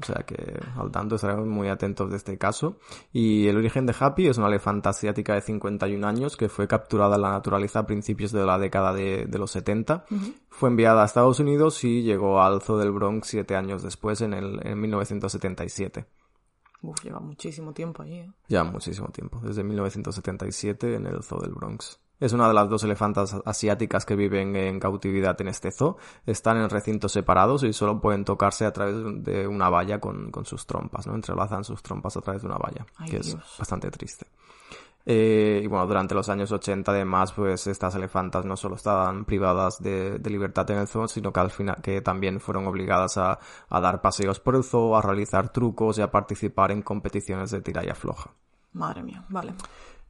O 0.00 0.06
sea 0.06 0.24
que 0.24 0.58
al 0.76 0.90
tanto 0.90 1.16
estaremos 1.16 1.46
muy 1.46 1.68
atentos 1.68 2.10
de 2.10 2.16
este 2.16 2.38
caso. 2.38 2.78
Y 3.12 3.48
el 3.48 3.56
origen 3.56 3.86
de 3.86 3.94
Happy 3.98 4.28
es 4.28 4.38
una 4.38 4.48
elefanta 4.48 4.90
asiática 4.90 5.34
de 5.34 5.40
51 5.40 6.06
años 6.06 6.36
que 6.36 6.48
fue 6.48 6.66
capturada 6.66 7.16
en 7.16 7.22
la 7.22 7.30
naturaleza 7.32 7.80
a 7.80 7.86
principios 7.86 8.32
de 8.32 8.44
la 8.44 8.58
década 8.58 8.92
de, 8.92 9.26
de 9.26 9.38
los 9.38 9.50
70. 9.50 10.04
Fue 10.48 10.68
enviada 10.68 11.02
a 11.02 11.06
Estados 11.06 11.40
Unidos 11.40 11.82
y 11.84 12.02
llegó 12.02 12.42
al 12.42 12.62
Zoo 12.62 12.78
del 12.78 12.92
Bronx 12.92 13.28
siete 13.28 13.56
años 13.56 13.82
después, 13.82 14.20
en, 14.20 14.34
el, 14.34 14.66
en 14.66 14.80
1977. 14.80 16.06
Uf, 16.82 17.02
lleva 17.04 17.20
muchísimo 17.20 17.72
tiempo 17.72 18.02
allí, 18.02 18.20
¿eh? 18.20 18.32
Ya 18.48 18.64
muchísimo 18.64 19.08
tiempo, 19.08 19.40
desde 19.42 19.62
1977 19.62 20.94
en 20.94 21.06
el 21.06 21.22
Zoo 21.22 21.40
del 21.40 21.52
Bronx. 21.52 22.00
Es 22.20 22.32
una 22.32 22.46
de 22.46 22.54
las 22.54 22.68
dos 22.68 22.84
elefantas 22.84 23.36
asiáticas 23.44 24.04
que 24.04 24.14
viven 24.14 24.54
en 24.54 24.78
cautividad 24.78 25.40
en 25.40 25.48
este 25.48 25.72
zoo. 25.72 25.96
Están 26.26 26.58
en 26.58 26.68
recintos 26.68 27.12
separados 27.12 27.62
y 27.64 27.72
solo 27.72 28.00
pueden 28.00 28.24
tocarse 28.24 28.66
a 28.66 28.72
través 28.72 28.94
de 29.24 29.48
una 29.48 29.70
valla 29.70 29.98
con, 29.98 30.30
con 30.30 30.44
sus 30.44 30.66
trompas, 30.66 31.06
¿no? 31.06 31.14
Entrelazan 31.14 31.64
sus 31.64 31.82
trompas 31.82 32.16
a 32.16 32.20
través 32.20 32.42
de 32.42 32.48
una 32.48 32.58
valla, 32.58 32.84
Ay, 32.98 33.06
que 33.10 33.18
Dios. 33.20 33.28
es 33.28 33.58
bastante 33.58 33.90
triste. 33.90 34.26
Eh, 35.06 35.62
y 35.64 35.66
bueno, 35.66 35.86
durante 35.86 36.14
los 36.14 36.28
años 36.28 36.52
80 36.52 36.92
además, 36.92 37.32
pues 37.32 37.66
estas 37.66 37.94
elefantas 37.94 38.44
no 38.44 38.54
solo 38.56 38.76
estaban 38.76 39.24
privadas 39.24 39.82
de, 39.82 40.18
de 40.18 40.30
libertad 40.30 40.70
en 40.70 40.78
el 40.78 40.86
zoo, 40.88 41.08
sino 41.08 41.32
que 41.32 41.40
al 41.40 41.50
final, 41.50 41.76
que 41.82 42.02
también 42.02 42.38
fueron 42.38 42.66
obligadas 42.66 43.16
a, 43.16 43.38
a 43.70 43.80
dar 43.80 44.02
paseos 44.02 44.40
por 44.40 44.56
el 44.56 44.62
zoo, 44.62 44.94
a 44.94 45.00
realizar 45.02 45.48
trucos 45.48 45.96
y 45.98 46.02
a 46.02 46.10
participar 46.10 46.70
en 46.70 46.82
competiciones 46.82 47.50
de 47.50 47.62
tira 47.62 47.82
y 47.84 47.88
afloja. 47.88 48.30
Madre 48.74 49.02
mía, 49.02 49.24
vale. 49.30 49.54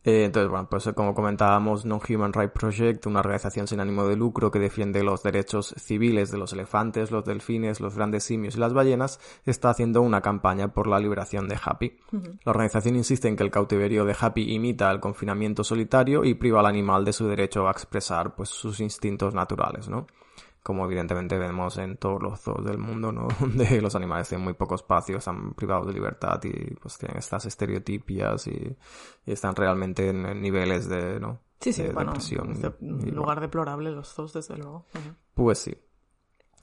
Eh, 0.03 0.25
entonces, 0.25 0.51
bueno, 0.51 0.67
pues 0.71 0.87
eh, 0.87 0.95
como 0.95 1.15
comentábamos, 1.15 1.85
Non-Human 1.85 2.33
Rights 2.33 2.53
Project, 2.59 3.07
una 3.07 3.21
organización 3.21 3.67
sin 3.67 3.81
ánimo 3.81 4.07
de 4.07 4.17
lucro 4.17 4.51
que 4.51 4.59
defiende 4.59 5.03
los 5.03 5.23
derechos 5.23 5.75
civiles 5.77 6.31
de 6.31 6.39
los 6.39 6.55
elefantes, 6.55 7.11
los 7.11 7.25
delfines, 7.25 7.81
los 7.81 7.97
grandes 7.97 8.25
simios 8.25 8.57
y 8.57 8.61
las 8.61 8.73
ballenas, 8.73 9.21
está 9.45 9.69
haciendo 9.71 10.01
una 10.01 10.23
campaña 10.23 10.69
por 10.69 10.87
la 10.87 10.99
liberación 10.99 11.49
de 11.49 11.59
Happy. 11.63 11.99
La 12.45 12.53
organización 12.53 12.97
insiste 12.97 13.29
en 13.29 13.37
que 13.37 13.43
el 13.43 13.51
cautiverio 13.51 14.07
de 14.07 14.17
Happy 14.19 14.55
imita 14.55 14.91
el 14.91 15.01
confinamiento 15.01 15.65
solitario 15.65 16.25
y 16.25 16.35
priva 16.35 16.61
al 16.61 16.67
animal 16.67 17.05
de 17.05 17.13
su 17.13 17.29
derecho 17.29 17.69
a 17.69 17.73
expresar 17.73 18.35
pues 18.35 18.49
sus 18.49 18.81
instintos 18.81 19.35
naturales, 19.35 19.89
¿no? 19.89 20.07
Como 20.63 20.85
evidentemente 20.85 21.39
vemos 21.39 21.79
en 21.79 21.97
todos 21.97 22.23
los 22.23 22.39
zoos 22.41 22.65
del 22.65 22.77
mundo, 22.79 23.13
¿no? 23.13 23.29
Donde 23.41 23.81
los 23.81 23.95
animales 23.95 24.29
tienen 24.29 24.45
muy 24.45 24.53
poco 24.55 24.75
espacio, 24.75 25.17
están 25.17 25.55
privados 25.55 25.87
de 25.87 25.95
libertad 25.95 26.39
y 26.45 26.75
pues 26.75 26.99
tienen 26.99 27.17
estas 27.17 27.47
estereotipias 27.47 28.47
y, 28.47 28.77
y 29.25 29.33
están 29.33 29.57
realmente 29.57 30.09
en, 30.11 30.41
niveles 30.43 30.89
de, 30.89 31.19
¿no? 31.19 31.41
Sí, 31.61 31.73
sí, 31.73 31.83
de 31.83 31.93
bueno, 31.93 32.13
depresión 32.13 32.53
es 32.53 32.63
de- 32.63 32.75
y- 32.81 32.91
un 32.91 33.09
y- 33.09 33.11
lugar 33.11 33.41
deplorable 33.41 33.91
los 33.91 34.09
zoos, 34.13 34.33
desde 34.33 34.57
luego. 34.57 34.87
Pues 35.35 35.59
sí. 35.59 35.75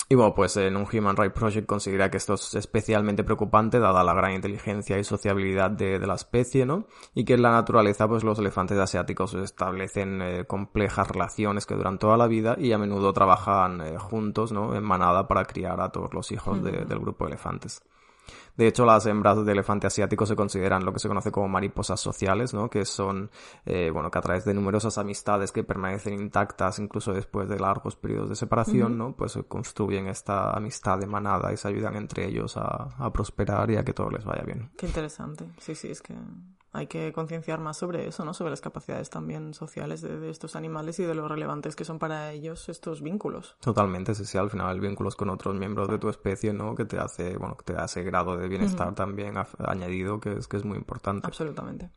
Y 0.10 0.16
bueno, 0.16 0.34
pues 0.34 0.56
en 0.56 0.78
un 0.78 0.88
Human 0.92 1.18
Rights 1.18 1.38
Project 1.38 1.68
considera 1.68 2.10
que 2.10 2.16
esto 2.16 2.36
es 2.36 2.56
especialmente 2.56 3.26
preocupante 3.26 3.78
dada 3.80 4.06
la 4.06 4.14
gran 4.14 4.32
inteligencia 4.34 4.98
y 4.98 5.04
sociabilidad 5.04 5.70
de, 5.72 6.00
de 6.00 6.08
la 6.08 6.16
especie, 6.16 6.66
¿no? 6.66 6.86
Y 7.14 7.26
que 7.26 7.34
en 7.34 7.42
la 7.42 7.52
naturaleza, 7.52 8.08
pues 8.08 8.24
los 8.24 8.40
elefantes 8.40 8.78
asiáticos 8.78 9.34
establecen 9.34 10.22
eh, 10.22 10.46
complejas 10.46 11.10
relaciones 11.10 11.66
que 11.66 11.76
duran 11.76 12.00
toda 12.00 12.16
la 12.16 12.28
vida 12.28 12.56
y 12.58 12.72
a 12.72 12.78
menudo 12.78 13.12
trabajan 13.12 13.82
eh, 13.82 13.98
juntos, 13.98 14.54
¿no? 14.54 14.76
En 14.76 14.84
manada 14.86 15.28
para 15.28 15.44
criar 15.44 15.82
a 15.82 15.90
todos 15.92 16.14
los 16.14 16.32
hijos 16.32 16.64
de- 16.64 16.86
del 16.86 17.00
grupo 17.00 17.26
de 17.26 17.32
elefantes. 17.32 17.82
De 18.56 18.68
hecho, 18.68 18.86
las 18.86 19.06
hembras 19.06 19.46
de 19.46 19.52
elefante 19.52 19.88
asiático 19.88 20.26
se 20.26 20.36
consideran 20.36 20.84
lo 20.84 20.92
que 20.92 21.00
se 21.00 21.08
conoce 21.08 21.32
como 21.32 21.48
mariposas 21.48 22.00
sociales, 22.00 22.54
¿no? 22.54 22.70
Que 22.70 22.86
son, 22.86 23.30
eh, 23.66 23.92
bueno, 23.94 24.10
que 24.10 24.18
a 24.18 24.22
través 24.22 24.46
de 24.46 24.54
numerosas 24.54 24.98
amistades 24.98 25.52
que 25.52 25.64
permanecen 25.64 26.14
intactas 26.14 26.80
incluso 26.80 27.14
después 27.14 27.48
de 27.48 27.60
largos 27.60 27.96
periodos 27.96 28.30
de 28.30 28.36
separación, 28.36 28.98
¿no? 28.98 29.16
Pues 29.16 29.38
construyen 29.48 30.08
esta 30.08 30.52
amistad 30.52 30.98
de 30.98 31.08
manada 31.08 31.54
y 31.54 31.58
se 31.58 31.68
ayudan 31.68 31.96
entre 31.96 32.26
ellos 32.26 32.58
a, 32.58 32.90
a 32.98 33.14
prosperar 33.14 33.70
y 33.72 33.78
a 33.78 33.84
que 33.84 33.94
todo 33.94 34.10
les 34.10 34.26
vaya 34.26 34.44
bien. 34.44 34.72
Qué 34.78 34.88
interesante. 34.88 35.46
Sí, 35.60 35.76
sí, 35.76 35.90
es 35.90 36.02
que 36.02 36.16
hay 36.78 36.88
que 36.88 37.12
concienciar 37.12 37.60
más 37.60 37.78
sobre 37.78 38.08
eso, 38.08 38.24
¿no? 38.24 38.34
Sobre 38.34 38.52
las 38.52 38.62
capacidades 38.62 39.10
también 39.10 39.54
sociales 39.54 40.02
de, 40.02 40.20
de 40.20 40.30
estos 40.30 40.56
animales 40.56 41.00
y 41.00 41.04
de 41.04 41.16
lo 41.16 41.28
relevantes 41.28 41.76
que 41.76 41.86
son 41.86 42.00
para 42.00 42.32
ellos 42.32 42.70
estos 42.70 43.02
vínculos. 43.02 43.58
Totalmente, 43.60 44.16
sí, 44.16 44.26
sí, 44.26 44.38
al 44.38 44.50
final 44.50 44.76
el 44.76 44.82
vínculo 44.82 45.10
es 45.10 45.16
con 45.16 45.30
otros 45.30 45.56
miembros 45.56 45.90
de 45.90 45.98
tu 45.98 46.10
especie, 46.10 46.54
¿no? 46.54 46.76
Que 46.76 46.86
te 46.86 47.00
hace, 47.00 47.38
bueno, 47.38 47.58
que 47.58 47.66
te 47.66 47.74
da 47.74 47.86
ese 47.86 48.04
grado 48.04 48.38
de 48.38 48.48
bienestar 48.48 48.94
también 48.96 49.36
añadido 49.60 50.20
que 50.20 50.34
es, 50.34 50.48
que 50.48 50.58
es 50.58 50.66
muy 50.66 50.78
importante. 50.78 51.26
Absolutamente. 51.26 51.90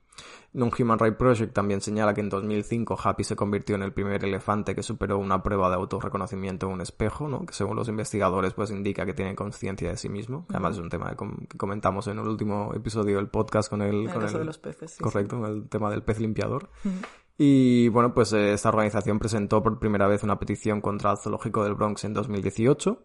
Un 0.52 0.70
Human 0.78 0.98
Rights 0.98 1.16
Project 1.16 1.52
también 1.54 1.80
señala 1.80 2.12
que 2.14 2.20
en 2.20 2.28
2005 2.28 2.98
Happy 3.04 3.22
se 3.24 3.36
convirtió 3.36 3.76
en 3.76 3.82
el 3.82 3.92
primer 3.92 4.24
elefante 4.24 4.74
que 4.74 4.82
superó 4.82 5.18
una 5.18 5.42
prueba 5.42 5.68
de 5.68 5.76
autorreconocimiento 5.76 6.66
en 6.66 6.72
un 6.72 6.80
espejo, 6.80 7.28
¿no? 7.28 7.46
Que 7.46 7.52
según 7.54 7.76
los 7.76 7.88
investigadores 7.88 8.52
pues 8.54 8.70
indica 8.70 9.06
que 9.06 9.14
tiene 9.14 9.34
conciencia 9.36 9.90
de 9.90 9.96
sí 9.96 10.08
mismo. 10.08 10.46
Además 10.50 10.74
es 10.76 10.82
un 10.82 10.88
tema 10.88 11.10
que, 11.10 11.16
com- 11.16 11.36
que 11.48 11.56
comentamos 11.56 12.06
en 12.08 12.18
el 12.18 12.26
último 12.26 12.72
episodio 12.74 13.16
del 13.16 13.28
podcast 13.28 13.70
con 13.70 13.82
el... 13.82 14.10
Con 14.10 14.22
caso 14.22 14.36
el- 14.36 14.40
de 14.40 14.44
los 14.46 14.58
peces. 14.58 14.90
sí, 14.92 15.02
Correcto, 15.02 15.40
con 15.40 15.50
el 15.50 15.68
tema 15.68 15.90
del 15.90 16.02
pez 16.02 16.18
limpiador. 16.20 16.68
Y 17.42 17.88
bueno, 17.88 18.12
pues 18.12 18.34
eh, 18.34 18.52
esta 18.52 18.68
organización 18.68 19.18
presentó 19.18 19.62
por 19.62 19.78
primera 19.78 20.06
vez 20.06 20.22
una 20.22 20.38
petición 20.38 20.82
contra 20.82 21.12
el 21.12 21.16
zoológico 21.16 21.64
del 21.64 21.72
Bronx 21.74 22.04
en 22.04 22.12
2018 22.12 23.02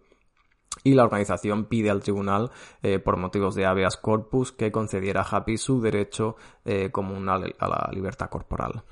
y 0.83 0.93
la 0.93 1.03
organización 1.03 1.65
pide 1.65 1.89
al 1.89 2.01
tribunal, 2.01 2.51
eh, 2.83 2.99
por 2.99 3.17
motivos 3.17 3.55
de 3.55 3.65
habeas 3.65 3.97
corpus, 3.97 4.51
que 4.51 4.71
concediera 4.71 5.21
a 5.21 5.37
Happy 5.37 5.57
su 5.57 5.81
derecho 5.81 6.35
eh, 6.65 6.91
común 6.91 7.29
a, 7.29 7.37
la- 7.39 7.89
libertad 7.91 8.29
corporal. 8.29 8.83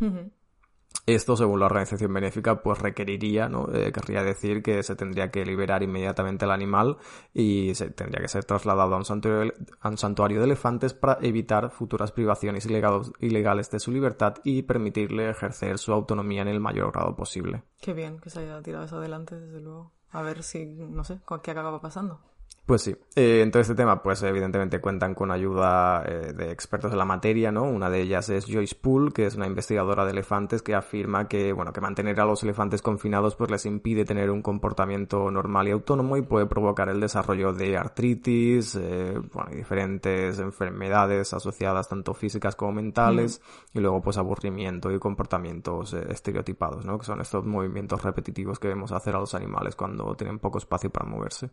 Esto, 1.05 1.35
según 1.35 1.59
la 1.59 1.65
organización 1.65 2.13
benéfica, 2.13 2.61
pues 2.61 2.79
requeriría, 2.79 3.49
¿no? 3.49 3.67
Eh, 3.73 3.91
querría 3.91 4.23
decir 4.23 4.63
que 4.63 4.83
se 4.83 4.95
tendría 4.95 5.31
que 5.31 5.43
liberar 5.43 5.83
inmediatamente 5.83 6.45
al 6.45 6.51
animal 6.51 6.97
y 7.33 7.75
se 7.75 7.89
tendría 7.89 8.21
que 8.21 8.29
ser 8.29 8.45
trasladado 8.45 8.93
a 8.93 8.97
un 8.99 9.03
santuario, 9.03 9.51
a 9.81 9.89
un 9.89 9.97
santuario 9.97 10.37
de 10.39 10.45
elefantes 10.45 10.93
para 10.93 11.17
evitar 11.21 11.71
futuras 11.71 12.13
privaciones 12.13 12.65
ilegales, 12.67 13.11
ilegales 13.19 13.69
de 13.69 13.79
su 13.79 13.91
libertad 13.91 14.35
y 14.45 14.61
permitirle 14.61 15.29
ejercer 15.29 15.77
su 15.77 15.91
autonomía 15.91 16.43
en 16.43 16.47
el 16.47 16.61
mayor 16.61 16.93
grado 16.93 17.15
posible. 17.17 17.63
Qué 17.81 17.91
bien 17.93 18.19
que 18.19 18.29
se 18.29 18.39
haya 18.39 18.61
tirado 18.61 18.85
eso 18.85 18.95
adelante, 18.97 19.37
desde 19.37 19.59
luego. 19.59 19.91
A 20.13 20.21
ver 20.21 20.43
si, 20.43 20.65
no 20.65 21.03
sé, 21.03 21.19
con 21.25 21.41
qué 21.41 21.51
acaba 21.51 21.81
pasando. 21.81 22.21
Pues 22.65 22.81
sí. 22.81 22.95
Eh, 23.15 23.41
en 23.41 23.51
todo 23.51 23.61
este 23.61 23.75
tema, 23.75 24.01
pues 24.01 24.23
evidentemente 24.23 24.79
cuentan 24.79 25.13
con 25.15 25.31
ayuda 25.31 26.01
eh, 26.07 26.31
de 26.31 26.49
expertos 26.49 26.93
en 26.93 26.97
la 26.97 27.03
materia, 27.03 27.51
¿no? 27.51 27.63
Una 27.63 27.89
de 27.89 28.01
ellas 28.01 28.29
es 28.29 28.45
Joyce 28.45 28.75
Poole, 28.75 29.11
que 29.11 29.25
es 29.25 29.35
una 29.35 29.47
investigadora 29.47 30.05
de 30.05 30.11
elefantes 30.11 30.61
que 30.61 30.73
afirma 30.73 31.27
que, 31.27 31.51
bueno, 31.51 31.73
que 31.73 31.81
mantener 31.81 32.21
a 32.21 32.25
los 32.25 32.41
elefantes 32.41 32.81
confinados 32.81 33.35
pues 33.35 33.51
les 33.51 33.65
impide 33.65 34.05
tener 34.05 34.31
un 34.31 34.41
comportamiento 34.41 35.29
normal 35.29 35.67
y 35.67 35.71
autónomo 35.71 36.15
y 36.15 36.21
puede 36.21 36.45
provocar 36.45 36.87
el 36.87 37.01
desarrollo 37.01 37.51
de 37.51 37.75
artritis, 37.75 38.75
eh, 38.75 39.19
bueno, 39.33 39.51
y 39.51 39.57
diferentes 39.57 40.39
enfermedades 40.39 41.33
asociadas 41.33 41.89
tanto 41.89 42.13
físicas 42.13 42.55
como 42.55 42.71
mentales 42.71 43.41
y 43.73 43.81
luego 43.81 44.01
pues 44.01 44.17
aburrimiento 44.17 44.89
y 44.89 44.99
comportamientos 44.99 45.93
eh, 45.93 46.05
estereotipados, 46.09 46.85
¿no? 46.85 46.97
Que 46.97 47.05
son 47.05 47.19
estos 47.19 47.45
movimientos 47.45 48.01
repetitivos 48.01 48.57
que 48.57 48.69
vemos 48.69 48.93
hacer 48.93 49.17
a 49.17 49.19
los 49.19 49.35
animales 49.35 49.75
cuando 49.75 50.15
tienen 50.15 50.39
poco 50.39 50.59
espacio 50.59 50.89
para 50.89 51.09
moverse. 51.09 51.49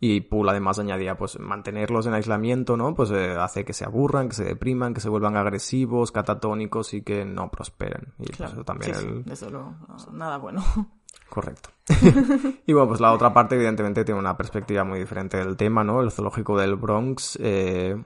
Y 0.00 0.22
Poole 0.22 0.50
además 0.50 0.78
añadía, 0.78 1.16
pues 1.16 1.38
mantenerlos 1.38 2.06
en 2.06 2.14
aislamiento, 2.14 2.76
¿no? 2.76 2.94
Pues 2.94 3.10
eh, 3.10 3.36
hace 3.38 3.64
que 3.64 3.72
se 3.72 3.84
aburran, 3.84 4.28
que 4.28 4.34
se 4.34 4.44
depriman, 4.44 4.94
que 4.94 5.00
se 5.00 5.08
vuelvan 5.08 5.36
agresivos, 5.36 6.12
catatónicos 6.12 6.94
y 6.94 7.02
que 7.02 7.24
no 7.24 7.50
prosperen. 7.50 8.12
Y 8.18 8.24
pues, 8.24 8.36
Claro. 8.36 8.52
eso 8.52 8.64
también 8.64 8.94
Sí, 8.94 9.06
el... 9.46 9.52
no, 9.52 9.76
nada 10.12 10.38
bueno. 10.38 10.62
Correcto. 11.28 11.70
y 12.66 12.72
bueno, 12.72 12.88
pues 12.88 13.00
la 13.00 13.12
otra 13.12 13.32
parte 13.32 13.54
evidentemente 13.54 14.04
tiene 14.04 14.20
una 14.20 14.36
perspectiva 14.36 14.84
muy 14.84 14.98
diferente 14.98 15.38
del 15.38 15.56
tema, 15.56 15.82
¿no? 15.82 16.00
El 16.02 16.10
zoológico 16.10 16.58
del 16.58 16.76
Bronx, 16.76 17.38
eh, 17.40 17.96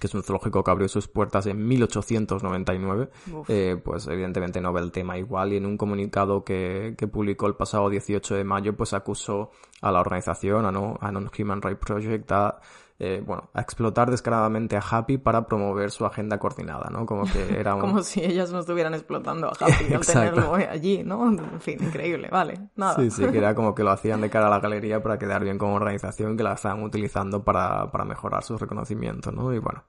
que 0.00 0.06
es 0.06 0.14
un 0.14 0.22
zoológico 0.22 0.64
que 0.64 0.70
abrió 0.70 0.88
sus 0.88 1.08
puertas 1.08 1.46
en 1.46 1.66
1899, 1.66 3.10
Uf. 3.32 3.50
eh, 3.50 3.80
pues 3.82 4.06
evidentemente 4.08 4.60
no 4.60 4.72
ve 4.72 4.80
el 4.80 4.92
tema 4.92 5.18
igual 5.18 5.52
y 5.52 5.56
en 5.56 5.66
un 5.66 5.76
comunicado 5.76 6.44
que, 6.44 6.94
que 6.96 7.06
publicó 7.08 7.46
el 7.46 7.54
pasado 7.54 7.88
18 7.88 8.34
de 8.34 8.44
mayo, 8.44 8.76
pues 8.76 8.92
acusó 8.92 9.50
a 9.80 9.92
la 9.92 10.00
organización, 10.00 10.66
a, 10.66 10.72
no, 10.72 10.96
a 11.00 11.10
Non-Human 11.10 11.62
Rights 11.62 11.84
Project, 11.84 12.32
a, 12.32 12.60
eh, 13.04 13.20
bueno, 13.20 13.50
a 13.52 13.60
explotar 13.60 14.12
descaradamente 14.12 14.76
a 14.76 14.80
Happy 14.80 15.18
para 15.18 15.48
promover 15.48 15.90
su 15.90 16.06
agenda 16.06 16.38
coordinada, 16.38 16.88
¿no? 16.88 17.04
Como 17.04 17.24
que 17.24 17.58
era 17.58 17.74
un... 17.74 17.80
Como 17.80 18.00
si 18.04 18.22
ellas 18.22 18.52
no 18.52 18.60
estuvieran 18.60 18.94
explotando 18.94 19.48
a 19.48 19.50
Happy 19.50 19.92
al 19.92 20.00
tenerlo 20.06 20.54
allí, 20.54 21.02
¿no? 21.02 21.26
En 21.28 21.60
fin, 21.60 21.82
increíble, 21.82 22.28
vale. 22.30 22.68
Nada. 22.76 22.94
Sí, 22.94 23.10
sí, 23.10 23.26
que 23.26 23.38
era 23.38 23.56
como 23.56 23.74
que 23.74 23.82
lo 23.82 23.90
hacían 23.90 24.20
de 24.20 24.30
cara 24.30 24.46
a 24.46 24.50
la 24.50 24.60
galería 24.60 25.02
para 25.02 25.18
quedar 25.18 25.42
bien 25.42 25.58
como 25.58 25.74
organización, 25.74 26.36
que 26.36 26.44
la 26.44 26.52
estaban 26.52 26.84
utilizando 26.84 27.42
para, 27.42 27.90
para 27.90 28.04
mejorar 28.04 28.44
su 28.44 28.56
reconocimiento, 28.56 29.32
¿no? 29.32 29.52
Y 29.52 29.58
bueno, 29.58 29.82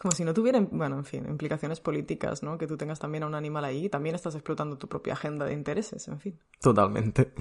Como 0.00 0.12
si 0.12 0.24
no 0.24 0.32
tuvieran, 0.32 0.66
bueno, 0.72 0.96
en 0.96 1.04
fin, 1.04 1.26
implicaciones 1.28 1.78
políticas, 1.78 2.42
¿no? 2.42 2.56
Que 2.56 2.66
tú 2.66 2.78
tengas 2.78 2.98
también 2.98 3.22
a 3.22 3.26
un 3.26 3.34
animal 3.34 3.66
ahí, 3.66 3.90
también 3.90 4.14
estás 4.14 4.34
explotando 4.34 4.78
tu 4.78 4.88
propia 4.88 5.12
agenda 5.12 5.44
de 5.44 5.52
intereses, 5.52 6.08
en 6.08 6.18
fin. 6.18 6.38
Totalmente. 6.58 7.32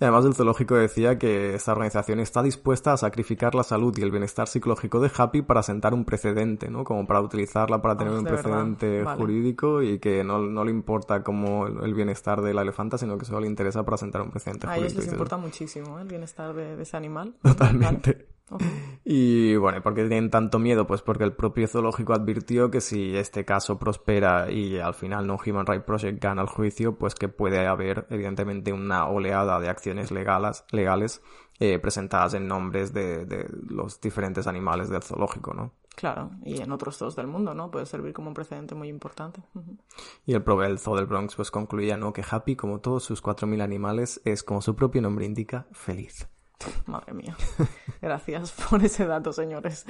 Y 0.00 0.04
además 0.04 0.24
el 0.24 0.32
zoológico 0.34 0.76
decía 0.76 1.18
que 1.18 1.54
esta 1.54 1.72
organización 1.72 2.18
está 2.20 2.42
dispuesta 2.42 2.94
a 2.94 2.96
sacrificar 2.96 3.54
la 3.54 3.64
salud 3.64 3.94
y 3.98 4.02
el 4.02 4.10
bienestar 4.10 4.48
psicológico 4.48 5.00
de 5.00 5.10
Happy 5.14 5.42
para 5.42 5.62
sentar 5.62 5.92
un 5.92 6.06
precedente, 6.06 6.70
¿no? 6.70 6.84
Como 6.84 7.06
para 7.06 7.20
utilizarla 7.20 7.82
para 7.82 7.98
tener 7.98 8.14
Ah, 8.14 8.18
un 8.18 8.24
de 8.24 8.30
precedente. 8.30 9.02
Vale. 9.02 9.18
jurídico 9.20 9.82
y 9.82 9.98
que 9.98 10.24
no, 10.24 10.38
no 10.40 10.64
le 10.64 10.70
importa 10.70 11.22
como 11.22 11.66
el, 11.66 11.84
el 11.84 11.92
bienestar 11.92 12.40
de 12.40 12.54
la 12.54 12.62
elefanta, 12.62 12.96
sino 12.96 13.18
que 13.18 13.26
solo 13.26 13.40
le 13.40 13.46
interesa 13.46 13.84
para 13.84 13.98
sentar 13.98 14.22
un 14.22 14.30
precedente 14.30 14.66
A 14.66 14.78
ellos 14.78 14.94
jurídico. 14.94 14.96
les 15.00 15.04
Dices, 15.04 15.12
importa 15.12 15.36
muchísimo 15.36 15.98
¿eh? 15.98 16.02
el 16.02 16.08
bienestar 16.08 16.54
de, 16.54 16.76
de 16.76 16.82
ese 16.82 16.96
animal. 16.96 17.34
Totalmente. 17.42 18.12
Vale. 18.12 18.35
Y 19.04 19.56
bueno, 19.56 19.78
¿y 19.78 19.80
¿por 19.80 19.94
qué 19.94 20.04
tienen 20.04 20.30
tanto 20.30 20.58
miedo? 20.58 20.86
Pues 20.86 21.02
porque 21.02 21.24
el 21.24 21.32
propio 21.32 21.66
zoológico 21.68 22.12
advirtió 22.12 22.70
que 22.70 22.80
si 22.80 23.16
este 23.16 23.44
caso 23.44 23.78
prospera 23.78 24.50
y 24.50 24.78
al 24.78 24.94
final 24.94 25.26
no 25.26 25.38
Human 25.44 25.66
Rights 25.66 25.84
Project 25.84 26.22
gana 26.22 26.42
el 26.42 26.48
juicio, 26.48 26.96
pues 26.96 27.14
que 27.14 27.28
puede 27.28 27.66
haber 27.66 28.06
evidentemente 28.10 28.72
una 28.72 29.06
oleada 29.08 29.60
de 29.60 29.68
acciones 29.68 30.10
legales, 30.10 30.64
legales 30.70 31.22
eh, 31.58 31.78
presentadas 31.78 32.34
en 32.34 32.48
nombres 32.48 32.92
de, 32.92 33.24
de 33.24 33.48
los 33.68 34.00
diferentes 34.00 34.46
animales 34.46 34.90
del 34.90 35.02
zoológico, 35.02 35.54
¿no? 35.54 35.72
Claro, 35.96 36.30
y 36.44 36.60
en 36.60 36.70
otros 36.72 36.98
dos 36.98 37.16
del 37.16 37.26
mundo, 37.26 37.54
¿no? 37.54 37.70
Puede 37.70 37.86
servir 37.86 38.12
como 38.12 38.28
un 38.28 38.34
precedente 38.34 38.74
muy 38.74 38.88
importante. 38.88 39.40
Y 40.26 40.34
el, 40.34 40.44
el 40.64 40.78
zoo 40.78 40.94
del 40.94 41.06
Bronx 41.06 41.34
pues 41.34 41.50
concluía, 41.50 41.96
¿no? 41.96 42.12
Que 42.12 42.22
Happy, 42.28 42.54
como 42.54 42.80
todos 42.80 43.02
sus 43.02 43.22
4.000 43.22 43.62
animales, 43.62 44.20
es, 44.26 44.42
como 44.42 44.60
su 44.60 44.76
propio 44.76 45.00
nombre 45.00 45.24
indica, 45.24 45.66
feliz. 45.72 46.28
Madre 46.86 47.12
mía. 47.14 47.36
Gracias 48.00 48.52
por 48.52 48.82
ese 48.84 49.06
dato, 49.06 49.32
señores. 49.32 49.84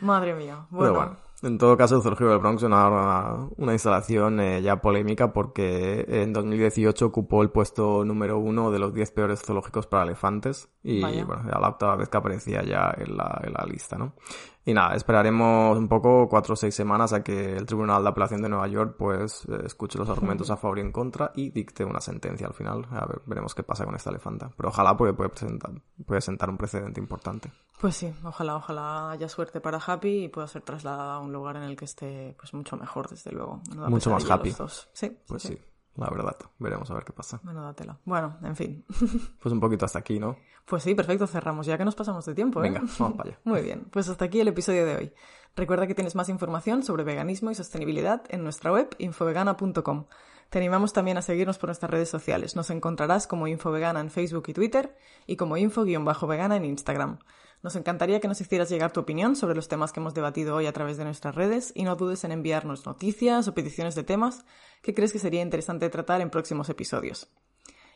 Madre 0.00 0.34
mía. 0.34 0.66
Pero 0.70 0.80
Bueno, 0.80 0.94
bueno, 0.94 1.16
en 1.42 1.58
todo 1.58 1.76
caso, 1.76 1.96
el 1.96 2.02
Zoológico 2.02 2.30
del 2.30 2.38
Bronx 2.38 2.62
es 2.62 2.66
una, 2.66 2.88
una, 2.88 3.48
una 3.56 3.72
instalación 3.72 4.40
eh, 4.40 4.62
ya 4.62 4.80
polémica 4.80 5.32
porque 5.32 6.04
en 6.08 6.32
2018 6.32 7.06
ocupó 7.06 7.42
el 7.42 7.50
puesto 7.50 8.04
número 8.04 8.38
uno 8.38 8.70
de 8.70 8.78
los 8.78 8.94
10 8.94 9.10
peores 9.12 9.42
zoológicos 9.42 9.86
para 9.86 10.04
elefantes 10.04 10.68
y 10.82 11.02
Vaya. 11.02 11.24
bueno, 11.24 11.42
era 11.48 11.60
la 11.60 11.68
octava 11.68 11.96
vez 11.96 12.08
que 12.08 12.16
aparecía 12.16 12.62
ya 12.62 12.94
en 12.96 13.16
la, 13.16 13.40
en 13.44 13.52
la 13.52 13.64
lista, 13.66 13.96
¿no? 13.98 14.14
Y 14.68 14.74
nada, 14.74 14.96
esperaremos 14.96 15.78
un 15.78 15.88
poco, 15.88 16.28
cuatro 16.28 16.54
o 16.54 16.56
seis 16.56 16.74
semanas 16.74 17.12
a 17.12 17.22
que 17.22 17.56
el 17.56 17.66
Tribunal 17.66 18.02
de 18.02 18.08
Apelación 18.08 18.42
de 18.42 18.48
Nueva 18.48 18.66
York 18.66 18.96
pues 18.98 19.44
escuche 19.64 19.96
los 19.96 20.08
argumentos 20.10 20.50
a 20.50 20.56
favor 20.56 20.78
y 20.78 20.80
en 20.80 20.90
contra 20.90 21.30
y 21.36 21.50
dicte 21.50 21.84
una 21.84 22.00
sentencia 22.00 22.48
al 22.48 22.52
final. 22.52 22.84
A 22.90 23.06
ver, 23.06 23.22
veremos 23.26 23.54
qué 23.54 23.62
pasa 23.62 23.84
con 23.84 23.94
esta 23.94 24.10
elefanta. 24.10 24.50
Pero 24.56 24.70
ojalá 24.70 24.96
porque 24.96 25.14
puede, 25.14 25.28
presentar, 25.30 25.70
puede 26.04 26.20
sentar 26.20 26.50
un 26.50 26.58
precedente 26.58 27.00
importante. 27.00 27.52
pues 27.80 27.94
sí, 27.94 28.12
ojalá, 28.24 28.56
ojalá 28.56 29.12
haya 29.12 29.28
suerte 29.28 29.60
para 29.60 29.78
Happy 29.78 30.24
y 30.24 30.28
pueda 30.28 30.48
ser 30.48 30.62
trasladada 30.62 31.14
a 31.14 31.18
un 31.20 31.32
lugar 31.32 31.54
en 31.56 31.62
el 31.62 31.76
que 31.76 31.84
esté 31.84 32.34
pues 32.36 32.52
mucho 32.52 32.76
mejor, 32.76 33.08
desde 33.08 33.30
luego. 33.30 33.62
Mucho 33.88 34.10
más 34.10 34.28
happy. 34.28 34.50
Sí, 34.92 35.16
Pues 35.28 35.42
sí. 35.42 35.48
sí, 35.50 35.58
la 35.96 36.10
verdad. 36.10 36.36
Veremos 36.58 36.90
a 36.90 36.94
ver 36.94 37.04
qué 37.04 37.12
pasa. 37.12 37.40
Menuda 37.42 37.74
tela. 37.74 37.98
Bueno, 38.04 38.38
en 38.42 38.56
fin. 38.56 38.84
Pues 39.40 39.52
un 39.52 39.60
poquito 39.60 39.84
hasta 39.84 39.98
aquí, 39.98 40.18
¿no? 40.18 40.36
Pues 40.64 40.82
sí, 40.82 40.94
perfecto, 40.94 41.26
cerramos 41.26 41.66
ya 41.66 41.78
que 41.78 41.84
nos 41.84 41.94
pasamos 41.94 42.24
de 42.26 42.34
tiempo, 42.34 42.60
¿eh? 42.60 42.64
Venga, 42.64 42.82
vamos 42.98 43.16
para 43.16 43.30
allá. 43.30 43.40
Muy 43.44 43.62
bien, 43.62 43.86
pues 43.90 44.08
hasta 44.08 44.24
aquí 44.24 44.40
el 44.40 44.48
episodio 44.48 44.84
de 44.84 44.96
hoy. 44.96 45.12
Recuerda 45.54 45.86
que 45.86 45.94
tienes 45.94 46.14
más 46.14 46.28
información 46.28 46.82
sobre 46.82 47.04
veganismo 47.04 47.50
y 47.50 47.54
sostenibilidad 47.54 48.22
en 48.28 48.42
nuestra 48.42 48.72
web 48.72 48.94
infovegana.com. 48.98 50.06
Te 50.50 50.58
animamos 50.58 50.92
también 50.92 51.16
a 51.16 51.22
seguirnos 51.22 51.58
por 51.58 51.68
nuestras 51.68 51.90
redes 51.90 52.08
sociales. 52.08 52.54
Nos 52.54 52.70
encontrarás 52.70 53.26
como 53.26 53.48
Infovegana 53.48 54.00
en 54.00 54.10
Facebook 54.10 54.44
y 54.48 54.52
Twitter 54.52 54.96
y 55.26 55.36
como 55.36 55.56
info-vegana 55.56 56.56
en 56.56 56.64
Instagram. 56.64 57.18
Nos 57.66 57.74
encantaría 57.74 58.20
que 58.20 58.28
nos 58.28 58.40
hicieras 58.40 58.70
llegar 58.70 58.92
tu 58.92 59.00
opinión 59.00 59.34
sobre 59.34 59.56
los 59.56 59.66
temas 59.66 59.90
que 59.90 59.98
hemos 59.98 60.14
debatido 60.14 60.54
hoy 60.54 60.66
a 60.66 60.72
través 60.72 60.98
de 60.98 61.04
nuestras 61.04 61.34
redes 61.34 61.72
y 61.74 61.82
no 61.82 61.96
dudes 61.96 62.22
en 62.22 62.30
enviarnos 62.30 62.86
noticias 62.86 63.48
o 63.48 63.54
peticiones 63.54 63.96
de 63.96 64.04
temas 64.04 64.44
que 64.82 64.94
crees 64.94 65.12
que 65.12 65.18
sería 65.18 65.42
interesante 65.42 65.90
tratar 65.90 66.20
en 66.20 66.30
próximos 66.30 66.68
episodios. 66.68 67.28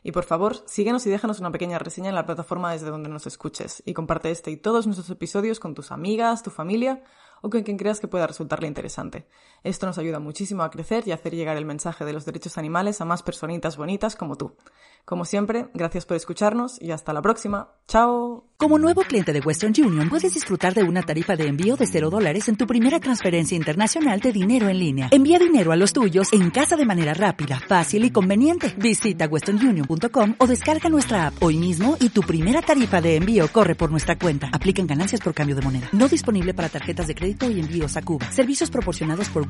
Y 0.02 0.10
por 0.10 0.24
favor, 0.24 0.56
síguenos 0.66 1.06
y 1.06 1.10
déjanos 1.10 1.38
una 1.38 1.52
pequeña 1.52 1.78
reseña 1.78 2.08
en 2.08 2.16
la 2.16 2.26
plataforma 2.26 2.72
desde 2.72 2.90
donde 2.90 3.08
nos 3.10 3.28
escuches. 3.28 3.80
Y 3.86 3.94
comparte 3.94 4.32
este 4.32 4.50
y 4.50 4.56
todos 4.56 4.86
nuestros 4.86 5.08
episodios 5.08 5.60
con 5.60 5.72
tus 5.76 5.92
amigas, 5.92 6.42
tu 6.42 6.50
familia 6.50 7.04
o 7.40 7.48
con 7.48 7.62
quien 7.62 7.76
creas 7.76 8.00
que 8.00 8.08
pueda 8.08 8.26
resultarle 8.26 8.66
interesante. 8.66 9.28
Esto 9.62 9.86
nos 9.86 9.98
ayuda 9.98 10.20
muchísimo 10.20 10.62
a 10.62 10.70
crecer 10.70 11.06
y 11.06 11.12
a 11.12 11.14
hacer 11.14 11.34
llegar 11.34 11.56
el 11.56 11.66
mensaje 11.66 12.04
de 12.04 12.12
los 12.12 12.24
derechos 12.24 12.58
animales 12.58 13.00
a 13.00 13.04
más 13.04 13.22
personitas 13.22 13.76
bonitas 13.76 14.16
como 14.16 14.36
tú. 14.36 14.56
Como 15.04 15.24
siempre, 15.24 15.68
gracias 15.74 16.06
por 16.06 16.16
escucharnos 16.16 16.80
y 16.80 16.92
hasta 16.92 17.12
la 17.12 17.22
próxima. 17.22 17.70
¡Chao! 17.88 18.44
Como 18.56 18.78
nuevo 18.78 19.00
cliente 19.00 19.32
de 19.32 19.40
Western 19.40 19.72
Union, 19.76 20.10
puedes 20.10 20.34
disfrutar 20.34 20.74
de 20.74 20.82
una 20.82 21.02
tarifa 21.02 21.34
de 21.34 21.46
envío 21.46 21.76
de 21.76 21.86
0 21.86 22.10
dólares 22.10 22.46
en 22.48 22.56
tu 22.56 22.66
primera 22.66 23.00
transferencia 23.00 23.56
internacional 23.56 24.20
de 24.20 24.32
dinero 24.32 24.68
en 24.68 24.78
línea. 24.78 25.08
Envía 25.10 25.38
dinero 25.38 25.72
a 25.72 25.76
los 25.76 25.94
tuyos 25.94 26.32
en 26.32 26.50
casa 26.50 26.76
de 26.76 26.84
manera 26.84 27.14
rápida, 27.14 27.58
fácil 27.58 28.04
y 28.04 28.10
conveniente. 28.10 28.74
Visita 28.76 29.26
westernunion.com 29.26 30.34
o 30.38 30.46
descarga 30.46 30.90
nuestra 30.90 31.28
app 31.28 31.42
hoy 31.42 31.56
mismo 31.56 31.96
y 31.98 32.10
tu 32.10 32.20
primera 32.20 32.60
tarifa 32.60 33.00
de 33.00 33.16
envío 33.16 33.48
corre 33.48 33.74
por 33.74 33.90
nuestra 33.90 34.18
cuenta. 34.18 34.50
Aplican 34.52 34.86
ganancias 34.86 35.22
por 35.22 35.32
cambio 35.32 35.56
de 35.56 35.62
moneda. 35.62 35.88
No 35.92 36.06
disponible 36.06 36.52
para 36.52 36.68
tarjetas 36.68 37.06
de 37.06 37.14
crédito 37.14 37.50
y 37.50 37.58
envíos 37.58 37.96
a 37.96 38.02
Cuba. 38.02 38.30
Servicios 38.30 38.70
proporcionados 38.70 39.30
por 39.30 39.49